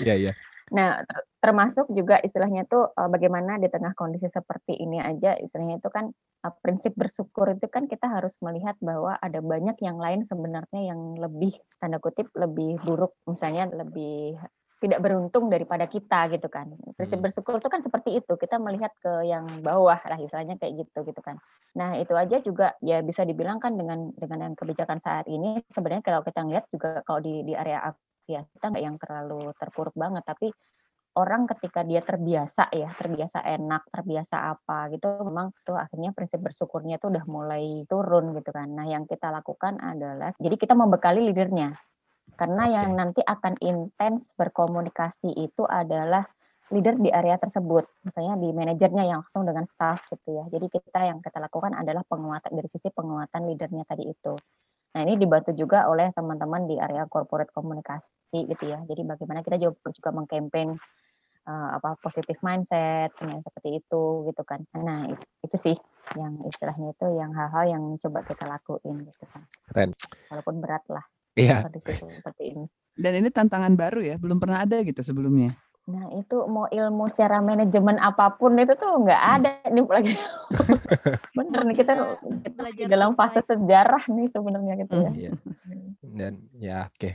Iya 0.00 0.14
iya. 0.16 0.32
Nah, 0.72 1.04
termasuk 1.44 1.92
juga 1.92 2.16
istilahnya 2.24 2.64
tuh 2.64 2.88
bagaimana 2.96 3.60
di 3.60 3.68
tengah 3.68 3.92
kondisi 3.92 4.32
seperti 4.32 4.80
ini 4.80 4.96
aja 4.96 5.36
istilahnya 5.36 5.76
itu 5.76 5.92
kan 5.92 6.08
prinsip 6.64 6.96
bersyukur 6.96 7.52
itu 7.52 7.68
kan 7.68 7.84
kita 7.84 8.08
harus 8.08 8.32
melihat 8.40 8.72
bahwa 8.80 9.12
ada 9.20 9.44
banyak 9.44 9.76
yang 9.84 10.00
lain 10.00 10.24
sebenarnya 10.24 10.88
yang 10.88 11.20
lebih 11.20 11.52
tanda 11.76 12.00
kutip 12.00 12.32
lebih 12.32 12.80
buruk 12.80 13.12
misalnya 13.28 13.68
lebih 13.68 14.40
tidak 14.84 15.00
beruntung 15.00 15.48
daripada 15.48 15.88
kita 15.88 16.28
gitu 16.28 16.44
kan. 16.52 16.76
Prinsip 17.00 17.16
hmm. 17.16 17.24
bersyukur 17.24 17.56
itu 17.56 17.68
kan 17.72 17.80
seperti 17.80 18.20
itu. 18.20 18.32
Kita 18.36 18.60
melihat 18.60 18.92
ke 19.00 19.24
yang 19.24 19.64
bawah 19.64 19.96
lah 19.96 20.18
istilahnya 20.20 20.60
kayak 20.60 20.84
gitu 20.84 21.08
gitu 21.08 21.20
kan. 21.24 21.40
Nah, 21.72 21.96
itu 21.96 22.12
aja 22.12 22.36
juga 22.44 22.76
ya 22.84 23.00
bisa 23.00 23.24
dibilang 23.24 23.56
kan 23.56 23.80
dengan 23.80 24.12
dengan 24.12 24.52
yang 24.52 24.54
kebijakan 24.58 25.00
saat 25.00 25.24
ini 25.24 25.64
sebenarnya 25.72 26.04
kalau 26.04 26.20
kita 26.20 26.44
lihat 26.44 26.68
juga 26.68 27.00
kalau 27.08 27.24
di 27.24 27.40
di 27.48 27.56
area 27.56 27.80
ya 28.24 28.42
kita 28.56 28.72
nggak 28.72 28.84
yang 28.84 28.96
terlalu 28.96 29.52
terpuruk 29.60 29.94
banget 29.96 30.24
tapi 30.24 30.48
orang 31.14 31.46
ketika 31.46 31.86
dia 31.86 32.02
terbiasa 32.02 32.74
ya 32.74 32.90
terbiasa 32.98 33.46
enak 33.46 33.86
terbiasa 33.90 34.50
apa 34.50 34.90
gitu 34.90 35.22
memang 35.22 35.54
tuh 35.62 35.78
akhirnya 35.78 36.10
prinsip 36.10 36.42
bersyukurnya 36.42 36.98
tuh 36.98 37.14
udah 37.14 37.24
mulai 37.30 37.86
turun 37.86 38.34
gitu 38.34 38.50
kan. 38.50 38.66
Nah 38.74 38.86
yang 38.86 39.06
kita 39.06 39.30
lakukan 39.30 39.78
adalah 39.78 40.34
jadi 40.42 40.56
kita 40.58 40.74
membekali 40.74 41.30
leadernya. 41.30 41.78
Karena 42.34 42.66
yang 42.66 42.98
nanti 42.98 43.22
akan 43.22 43.62
intens 43.62 44.34
berkomunikasi 44.34 45.38
itu 45.38 45.62
adalah 45.70 46.26
leader 46.72 46.98
di 46.98 47.12
area 47.12 47.38
tersebut 47.38 47.86
misalnya 48.02 48.34
di 48.40 48.48
manajernya 48.50 49.04
yang 49.06 49.22
langsung 49.22 49.46
dengan 49.46 49.68
staff 49.70 50.02
gitu 50.10 50.34
ya. 50.34 50.44
Jadi 50.50 50.66
kita 50.66 51.00
yang 51.06 51.22
kita 51.22 51.38
lakukan 51.38 51.78
adalah 51.78 52.02
penguatan 52.02 52.50
dari 52.58 52.66
sisi 52.74 52.90
penguatan 52.90 53.46
leadernya 53.46 53.86
tadi 53.86 54.10
itu 54.10 54.34
Nah, 54.94 55.00
ini 55.02 55.18
dibantu 55.18 55.50
juga 55.58 55.90
oleh 55.90 56.14
teman-teman 56.14 56.70
di 56.70 56.78
area 56.78 57.02
corporate 57.10 57.50
komunikasi 57.50 58.46
gitu 58.46 58.64
ya. 58.70 58.78
Jadi 58.86 59.02
bagaimana 59.02 59.42
kita 59.42 59.58
juga 59.58 59.90
juga 59.90 60.10
mengkampanye 60.14 60.78
uh, 61.50 61.68
apa 61.74 61.98
positif 61.98 62.38
mindset 62.46 63.10
seperti 63.18 63.82
itu 63.82 64.02
gitu 64.30 64.42
kan. 64.46 64.62
Nah, 64.78 65.10
itu, 65.10 65.24
itu 65.42 65.56
sih 65.58 65.76
yang 66.14 66.46
istilahnya 66.46 66.94
itu 66.94 67.06
yang 67.18 67.34
hal-hal 67.34 67.64
yang 67.66 67.82
coba 67.98 68.22
kita 68.22 68.46
lakuin 68.46 69.02
gitu 69.02 69.24
kan. 69.26 69.42
Keren. 69.66 69.90
Walaupun 70.30 70.62
berat 70.62 70.84
lah. 70.86 71.04
Iya. 71.34 71.66
Seperti 71.66 72.44
ini. 72.54 72.66
Dan 72.94 73.18
ini 73.18 73.28
tantangan 73.34 73.74
baru 73.74 73.98
ya, 73.98 74.14
belum 74.14 74.38
pernah 74.38 74.62
ada 74.62 74.78
gitu 74.86 75.02
sebelumnya. 75.02 75.58
Nah 75.84 76.08
itu 76.16 76.36
mau 76.48 76.64
ilmu 76.72 77.12
secara 77.12 77.44
manajemen 77.44 78.00
apa 78.00 78.32
pun 78.40 78.56
itu 78.56 78.72
tuh 78.80 79.04
nggak 79.04 79.22
ada 79.40 79.50
nih 79.68 79.84
lagi. 79.84 80.14
Bener 81.36 81.60
nih 81.68 81.76
kita, 81.76 81.92
kita 82.40 82.88
dalam 82.88 83.12
fase 83.12 83.44
sejarah 83.44 84.00
nih 84.08 84.32
sebenarnya 84.32 84.74
gitu 84.80 84.94
ya. 84.96 85.10
Iya. 85.12 85.30
Dan 86.00 86.32
ya 86.56 86.76
oke. 86.88 86.96
Okay. 86.96 87.12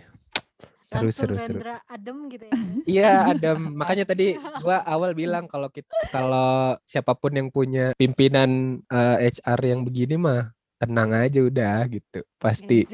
Seru 0.90 1.10
seru 1.14 1.38
seru. 1.38 1.62
adem 1.86 2.30
gitu 2.30 2.46
ya. 2.50 2.54
Iya 2.98 3.10
adem. 3.34 3.74
Makanya 3.74 4.06
tadi 4.06 4.38
gua 4.62 4.86
awal 4.86 5.18
bilang 5.18 5.50
kalau 5.50 5.70
kita 5.74 5.90
kalau 6.14 6.78
siapa 6.86 7.18
pun 7.18 7.34
yang 7.34 7.50
punya 7.50 7.98
pimpinan 7.98 8.82
uh, 8.90 9.18
eh, 9.18 9.34
HR 9.34 9.62
yang 9.66 9.82
begini 9.82 10.18
mah 10.18 10.50
tenang 10.78 11.14
aja 11.14 11.42
udah 11.42 11.90
gitu. 11.90 12.22
Pasti. 12.38 12.86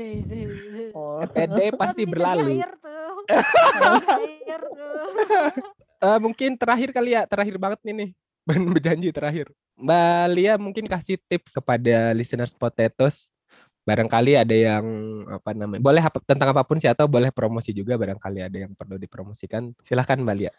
Oh. 0.96 1.20
PD 1.28 1.76
pasti 1.76 2.08
berlalu. 2.08 2.64
Eh, 6.06 6.20
mungkin 6.22 6.54
terakhir 6.60 6.94
kali 6.94 7.18
ya, 7.18 7.26
terakhir 7.26 7.56
banget 7.58 7.80
nih 7.82 7.96
nih. 7.96 8.10
Berjanji 8.76 9.10
terakhir. 9.10 9.50
Mbak 9.76 10.26
Lia 10.38 10.54
mungkin 10.60 10.86
kasih 10.86 11.18
tips 11.26 11.58
kepada 11.58 12.14
listeners 12.14 12.54
potatoes. 12.54 13.34
Barangkali 13.86 14.34
ada 14.34 14.56
yang 14.58 14.86
apa 15.30 15.54
namanya, 15.54 15.78
boleh 15.78 16.02
apa, 16.02 16.18
tentang 16.26 16.58
apa 16.58 16.66
pun 16.66 16.82
sih 16.82 16.90
atau 16.90 17.06
boleh 17.06 17.30
promosi 17.30 17.70
juga 17.70 17.94
barangkali 18.02 18.42
ada 18.42 18.58
yang 18.66 18.74
perlu 18.74 18.98
dipromosikan. 18.98 19.78
Silahkan 19.86 20.18
Mbak 20.18 20.36
Lia. 20.42 20.50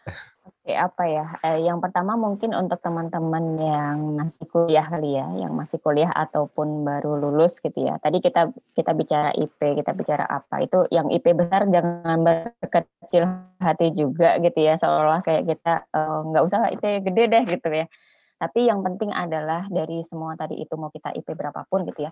Oke, 0.47 0.71
apa 0.71 1.03
ya? 1.11 1.25
Eh, 1.43 1.67
yang 1.67 1.83
pertama 1.83 2.15
mungkin 2.15 2.55
untuk 2.55 2.79
teman-teman 2.79 3.59
yang 3.59 3.97
masih 4.15 4.47
kuliah 4.47 4.87
kali 4.87 5.19
ya, 5.19 5.27
yang 5.43 5.51
masih 5.51 5.75
kuliah 5.83 6.07
ataupun 6.07 6.87
baru 6.87 7.19
lulus 7.19 7.59
gitu 7.59 7.83
ya. 7.83 7.99
Tadi 7.99 8.23
kita 8.23 8.47
kita 8.71 8.95
bicara 8.95 9.35
IP, 9.35 9.59
kita 9.75 9.91
bicara 9.91 10.23
apa? 10.23 10.63
Itu 10.63 10.87
yang 10.87 11.11
IP 11.11 11.35
besar 11.35 11.67
jangan 11.67 12.23
berkecil 12.23 13.27
hati 13.59 13.91
juga 13.91 14.39
gitu 14.39 14.59
ya, 14.63 14.79
seolah-olah 14.79 15.19
kayak 15.27 15.51
kita 15.51 15.83
eh, 15.83 16.19
nggak 16.31 16.43
usah 16.47 16.59
IP 16.71 16.83
gede 17.11 17.23
deh 17.27 17.43
gitu 17.43 17.67
ya. 17.75 17.91
Tapi 18.39 18.71
yang 18.71 18.79
penting 18.87 19.11
adalah 19.11 19.67
dari 19.67 19.99
semua 20.07 20.39
tadi 20.39 20.63
itu 20.63 20.79
mau 20.79 20.87
kita 20.93 21.11
IP 21.11 21.35
berapapun 21.35 21.83
gitu 21.91 22.07
ya. 22.07 22.11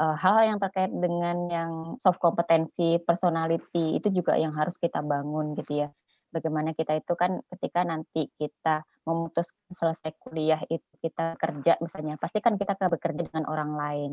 Eh, 0.00 0.16
hal 0.18 0.36
yang 0.46 0.58
terkait 0.62 0.90
dengan 0.90 1.48
yang 1.50 1.70
soft 2.02 2.20
kompetensi, 2.22 2.98
personality 3.02 3.98
itu 3.98 4.08
juga 4.10 4.34
yang 4.38 4.54
harus 4.54 4.74
kita 4.78 5.00
bangun 5.04 5.54
gitu 5.58 5.86
ya. 5.86 5.88
Bagaimana 6.34 6.74
kita 6.74 6.98
itu 6.98 7.14
kan 7.14 7.38
ketika 7.46 7.86
nanti 7.86 8.26
kita 8.34 8.82
memutuskan 9.06 9.70
selesai 9.78 10.18
kuliah 10.18 10.58
itu 10.66 10.82
kita 10.98 11.38
kerja 11.38 11.78
misalnya 11.78 12.18
pasti 12.18 12.42
kan 12.42 12.58
kita 12.58 12.74
bekerja 12.90 13.22
dengan 13.30 13.46
orang 13.46 13.72
lain. 13.78 14.12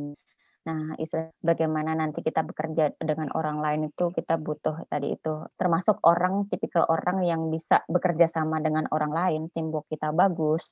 Nah 0.61 0.93
bagaimana 1.41 1.97
nanti 1.97 2.21
kita 2.21 2.45
bekerja 2.45 2.93
dengan 3.01 3.33
orang 3.33 3.57
lain 3.65 3.81
itu 3.89 4.13
kita 4.13 4.37
butuh 4.37 4.85
tadi 4.85 5.17
itu 5.17 5.49
termasuk 5.57 5.97
orang 6.05 6.45
tipikal 6.53 6.85
orang 6.85 7.25
yang 7.25 7.49
bisa 7.49 7.81
bekerja 7.89 8.29
sama 8.29 8.61
dengan 8.61 8.85
orang 8.93 9.09
lain 9.09 9.41
teamwork 9.49 9.89
kita 9.89 10.13
bagus 10.13 10.69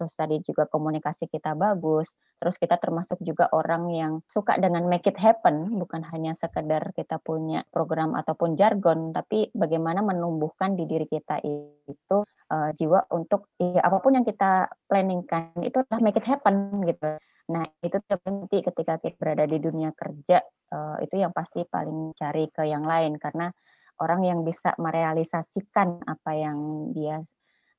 terus 0.00 0.16
tadi 0.16 0.40
juga 0.40 0.64
komunikasi 0.64 1.28
kita 1.28 1.52
bagus, 1.52 2.08
terus 2.40 2.56
kita 2.56 2.80
termasuk 2.80 3.20
juga 3.20 3.52
orang 3.52 3.92
yang 3.92 4.12
suka 4.24 4.56
dengan 4.56 4.88
make 4.88 5.04
it 5.04 5.20
happen, 5.20 5.76
bukan 5.76 6.00
hanya 6.08 6.32
sekedar 6.40 6.96
kita 6.96 7.20
punya 7.20 7.68
program 7.68 8.16
ataupun 8.16 8.56
jargon, 8.56 9.12
tapi 9.12 9.52
bagaimana 9.52 10.00
menumbuhkan 10.00 10.72
di 10.72 10.88
diri 10.88 11.04
kita 11.04 11.44
itu 11.44 12.24
uh, 12.48 12.70
jiwa 12.72 13.12
untuk 13.12 13.52
ya, 13.60 13.84
apa 13.84 14.00
pun 14.00 14.16
yang 14.16 14.24
kita 14.24 14.72
planningkan 14.88 15.52
itu 15.60 15.84
adalah 15.84 16.00
make 16.00 16.16
it 16.16 16.24
happen 16.24 16.80
gitu. 16.88 17.20
Nah 17.52 17.68
itu 17.84 18.00
nanti 18.24 18.64
ketika 18.64 18.96
kita 18.96 19.20
berada 19.20 19.44
di 19.44 19.60
dunia 19.60 19.92
kerja 19.92 20.40
uh, 20.72 20.96
itu 21.04 21.20
yang 21.20 21.36
pasti 21.36 21.68
paling 21.68 22.16
cari 22.16 22.48
ke 22.48 22.64
yang 22.64 22.88
lain 22.88 23.20
karena 23.20 23.52
orang 24.00 24.24
yang 24.24 24.40
bisa 24.48 24.72
merealisasikan 24.80 26.08
apa 26.08 26.30
yang 26.32 26.88
dia 26.96 27.20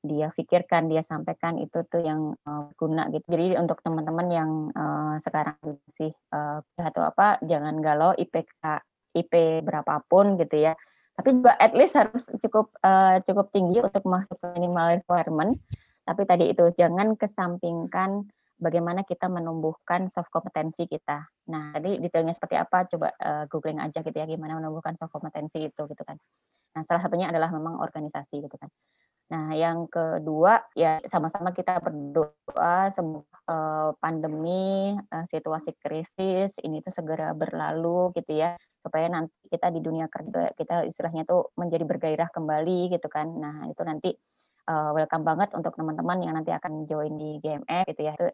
dia 0.02 0.34
pikirkan, 0.34 0.90
dia 0.90 1.06
sampaikan 1.06 1.62
itu 1.62 1.86
tuh 1.86 2.02
yang 2.02 2.34
uh, 2.42 2.68
guna 2.74 3.06
gitu. 3.14 3.22
Jadi 3.30 3.54
untuk 3.54 3.78
teman-teman 3.86 4.26
yang 4.28 4.50
uh, 4.74 5.14
sekarang 5.22 5.56
sih 5.94 6.10
uh, 6.34 6.58
atau 6.74 7.02
apa, 7.06 7.38
jangan 7.46 7.78
galau 7.78 8.10
IPK 8.18 8.82
IP 9.14 9.62
berapapun 9.62 10.34
gitu 10.42 10.58
ya. 10.58 10.74
Tapi 11.14 11.38
juga 11.38 11.54
at 11.54 11.72
least 11.78 11.94
harus 11.94 12.26
cukup 12.42 12.74
uh, 12.82 13.22
cukup 13.22 13.54
tinggi 13.54 13.78
untuk 13.78 14.02
masuk 14.02 14.36
minimal 14.58 14.98
requirement. 14.98 15.54
Tapi 16.02 16.22
tadi 16.26 16.50
itu 16.50 16.66
jangan 16.74 17.14
kesampingkan 17.14 18.26
bagaimana 18.62 19.02
kita 19.02 19.26
menumbuhkan 19.26 20.10
soft 20.10 20.30
kompetensi 20.30 20.86
kita. 20.86 21.26
Nah, 21.50 21.74
tadi 21.74 21.98
detailnya 21.98 22.34
seperti 22.34 22.54
apa 22.58 22.86
coba 22.90 23.10
uh, 23.18 23.44
googling 23.50 23.82
aja 23.82 24.02
gitu 24.02 24.14
ya 24.14 24.26
gimana 24.26 24.58
menumbuhkan 24.58 24.94
soft 24.98 25.10
kompetensi 25.14 25.62
itu 25.62 25.82
gitu 25.86 26.02
kan. 26.06 26.18
Nah, 26.78 26.82
salah 26.86 27.02
satunya 27.02 27.28
adalah 27.28 27.50
memang 27.50 27.82
organisasi 27.82 28.38
gitu 28.38 28.56
kan. 28.56 28.70
Nah, 29.32 29.56
yang 29.56 29.88
kedua 29.88 30.60
ya 30.76 31.00
sama-sama 31.08 31.56
kita 31.56 31.80
berdoa 31.80 32.92
semoga 32.92 33.24
uh, 33.48 33.90
pandemi, 33.96 34.92
uh, 34.92 35.24
situasi 35.24 35.72
krisis 35.80 36.52
ini 36.60 36.84
tuh 36.84 36.92
segera 36.92 37.32
berlalu 37.32 38.12
gitu 38.12 38.36
ya, 38.36 38.60
supaya 38.84 39.08
nanti 39.08 39.32
kita 39.48 39.72
di 39.72 39.80
dunia 39.80 40.04
kerja 40.12 40.52
kita 40.52 40.84
istilahnya 40.84 41.24
tuh 41.24 41.48
menjadi 41.56 41.84
bergairah 41.88 42.28
kembali 42.28 42.92
gitu 42.92 43.08
kan. 43.08 43.32
Nah, 43.32 43.72
itu 43.72 43.80
nanti 43.88 44.12
uh, 44.68 44.92
welcome 44.92 45.24
banget 45.24 45.48
untuk 45.56 45.72
teman-teman 45.80 46.20
yang 46.20 46.36
nanti 46.36 46.52
akan 46.52 46.84
join 46.84 47.16
di 47.16 47.40
GMF 47.40 47.88
gitu 47.88 48.02
ya. 48.04 48.12
Itu 48.12 48.28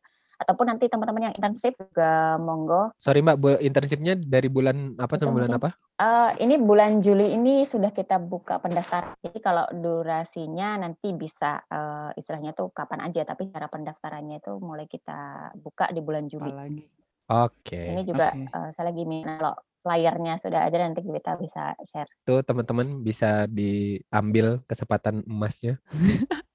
ataupun 0.49 0.73
nanti 0.73 0.89
teman-teman 0.89 1.29
yang 1.29 1.37
intensif 1.37 1.77
juga 1.77 2.41
monggo. 2.41 2.89
Sorry 2.97 3.21
Mbak, 3.21 3.61
intensifnya 3.61 4.17
dari 4.17 4.49
bulan 4.49 4.97
apa 4.97 5.21
sampai 5.21 5.45
bulan 5.45 5.61
apa? 5.61 5.77
Uh, 6.01 6.33
ini 6.41 6.57
bulan 6.57 7.05
Juli 7.05 7.37
ini 7.37 7.69
sudah 7.69 7.93
kita 7.93 8.17
buka 8.17 8.57
pendaftaran. 8.57 9.13
Jadi 9.21 9.45
kalau 9.45 9.69
durasinya 9.69 10.81
nanti 10.81 11.13
bisa 11.13 11.61
uh, 11.69 12.17
istilahnya 12.17 12.57
tuh 12.57 12.73
kapan 12.73 13.05
aja, 13.13 13.29
tapi 13.29 13.53
cara 13.53 13.69
pendaftarannya 13.69 14.41
itu 14.41 14.57
mulai 14.57 14.89
kita 14.89 15.53
buka 15.61 15.93
di 15.93 16.01
bulan 16.01 16.25
Juli. 16.33 16.49
Oke. 16.49 16.81
Okay. 17.29 17.93
Ini 17.93 18.03
juga 18.09 18.33
okay. 18.33 18.49
uh, 18.49 18.73
saya 18.73 18.89
lagi 18.89 19.05
kalau 19.05 19.53
layarnya 19.85 20.41
sudah 20.41 20.65
ada 20.65 20.81
nanti 20.81 21.05
kita 21.05 21.37
bisa 21.37 21.77
share. 21.85 22.09
Tuh 22.25 22.41
teman-teman 22.41 23.05
bisa 23.05 23.45
diambil 23.45 24.65
kesempatan 24.65 25.21
emasnya. 25.29 25.77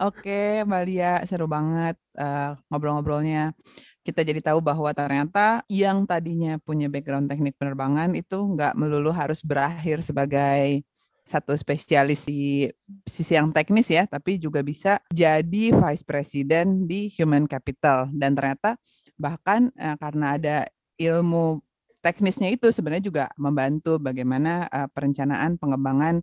Oke, 0.00 0.62
Mbak 0.64 0.82
Lia, 0.88 1.14
seru 1.24 1.48
banget 1.48 1.96
uh, 2.18 2.56
ngobrol-ngobrolnya. 2.68 3.56
Kita 4.02 4.26
jadi 4.26 4.42
tahu 4.42 4.58
bahwa 4.58 4.90
ternyata 4.90 5.62
yang 5.70 6.02
tadinya 6.04 6.58
punya 6.58 6.90
background 6.90 7.30
teknik 7.30 7.54
penerbangan 7.54 8.10
itu 8.18 8.34
nggak 8.34 8.74
melulu 8.74 9.14
harus 9.14 9.40
berakhir 9.40 10.02
sebagai 10.02 10.82
satu 11.22 11.54
spesialis 11.54 12.26
di 12.26 12.66
sisi 13.06 13.38
yang 13.38 13.54
teknis 13.54 13.86
ya, 13.86 14.10
tapi 14.10 14.42
juga 14.42 14.58
bisa 14.60 14.98
jadi 15.14 15.70
vice 15.70 16.02
president 16.02 16.90
di 16.90 17.14
human 17.14 17.46
capital. 17.46 18.10
Dan 18.10 18.34
ternyata 18.34 18.74
bahkan 19.14 19.70
uh, 19.78 19.94
karena 19.96 20.34
ada 20.34 20.56
ilmu 20.98 21.62
teknisnya 22.02 22.50
itu 22.50 22.74
sebenarnya 22.74 23.06
juga 23.06 23.24
membantu 23.38 24.02
bagaimana 24.02 24.66
uh, 24.66 24.90
perencanaan 24.90 25.54
pengembangan 25.56 26.18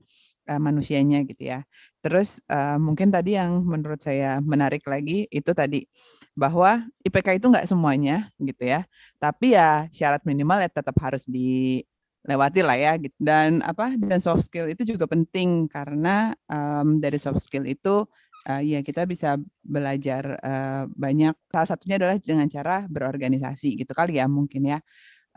uh, 0.49 0.57
manusianya 0.57 1.21
gitu 1.29 1.53
ya. 1.53 1.61
Terus 2.01 2.41
uh, 2.49 2.81
mungkin 2.81 3.13
tadi 3.13 3.37
yang 3.37 3.61
menurut 3.61 4.01
saya 4.01 4.41
menarik 4.41 4.81
lagi 4.89 5.29
itu 5.29 5.51
tadi 5.53 5.85
bahwa 6.33 6.87
IPK 7.05 7.37
itu 7.37 7.47
nggak 7.51 7.67
semuanya 7.69 8.31
gitu 8.41 8.63
ya, 8.65 8.87
tapi 9.21 9.53
ya 9.53 9.85
syarat 9.93 10.23
minimal 10.23 10.63
ya 10.63 10.69
tetap 10.71 10.95
harus 11.03 11.27
dilewati 11.27 12.63
lah 12.63 12.77
ya 12.79 12.91
gitu. 12.97 13.15
Dan 13.19 13.61
apa 13.61 13.93
dan 13.99 14.23
soft 14.23 14.47
skill 14.47 14.71
itu 14.71 14.87
juga 14.87 15.05
penting 15.05 15.67
karena 15.67 16.33
um, 16.47 16.97
dari 17.03 17.19
soft 17.19 17.43
skill 17.43 17.67
itu 17.67 18.07
uh, 18.47 18.61
ya 18.63 18.79
kita 18.79 19.03
bisa 19.03 19.35
belajar 19.59 20.39
uh, 20.39 20.83
banyak. 20.95 21.35
Salah 21.51 21.67
satunya 21.67 21.99
adalah 21.99 22.15
dengan 22.23 22.47
cara 22.47 22.87
berorganisasi 22.87 23.75
gitu 23.75 23.91
kali 23.91 24.17
ya 24.17 24.25
mungkin 24.31 24.63
ya. 24.71 24.79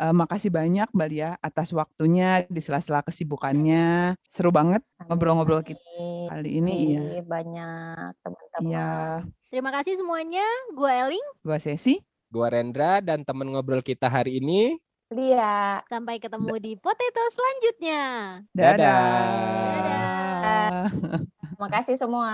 Uh, 0.00 0.14
makasih 0.16 0.48
banyak 0.48 0.88
Mbak 0.90 1.08
Lia 1.12 1.30
atas 1.44 1.70
waktunya 1.76 2.48
di 2.48 2.60
sela-sela 2.64 3.04
kesibukannya. 3.04 4.16
Seru 4.32 4.48
banget 4.48 4.80
ngobrol-ngobrol 5.04 5.60
kita 5.60 5.84
kali 6.32 6.58
ini 6.64 6.96
ya. 6.96 7.20
Banyak 7.22 8.16
teman-teman. 8.24 8.70
Iya. 8.72 8.92
Terima 9.52 9.70
kasih 9.70 10.00
semuanya. 10.00 10.46
Gua 10.72 10.90
Eling. 11.06 11.26
Gua 11.44 11.60
Sesi. 11.60 12.00
Gua 12.32 12.48
Rendra 12.48 13.04
dan 13.04 13.28
teman 13.28 13.52
ngobrol 13.52 13.84
kita 13.84 14.08
hari 14.08 14.40
ini 14.40 14.80
Lia. 15.12 15.84
Sampai 15.92 16.16
ketemu 16.16 16.56
di 16.56 16.72
potato 16.80 17.22
selanjutnya. 17.28 18.02
Dadah. 18.56 18.76
Dadah. 18.80 19.22
Dadah. 19.76 20.88
Terima 21.52 21.68
kasih 21.78 21.96
semua. 22.00 22.32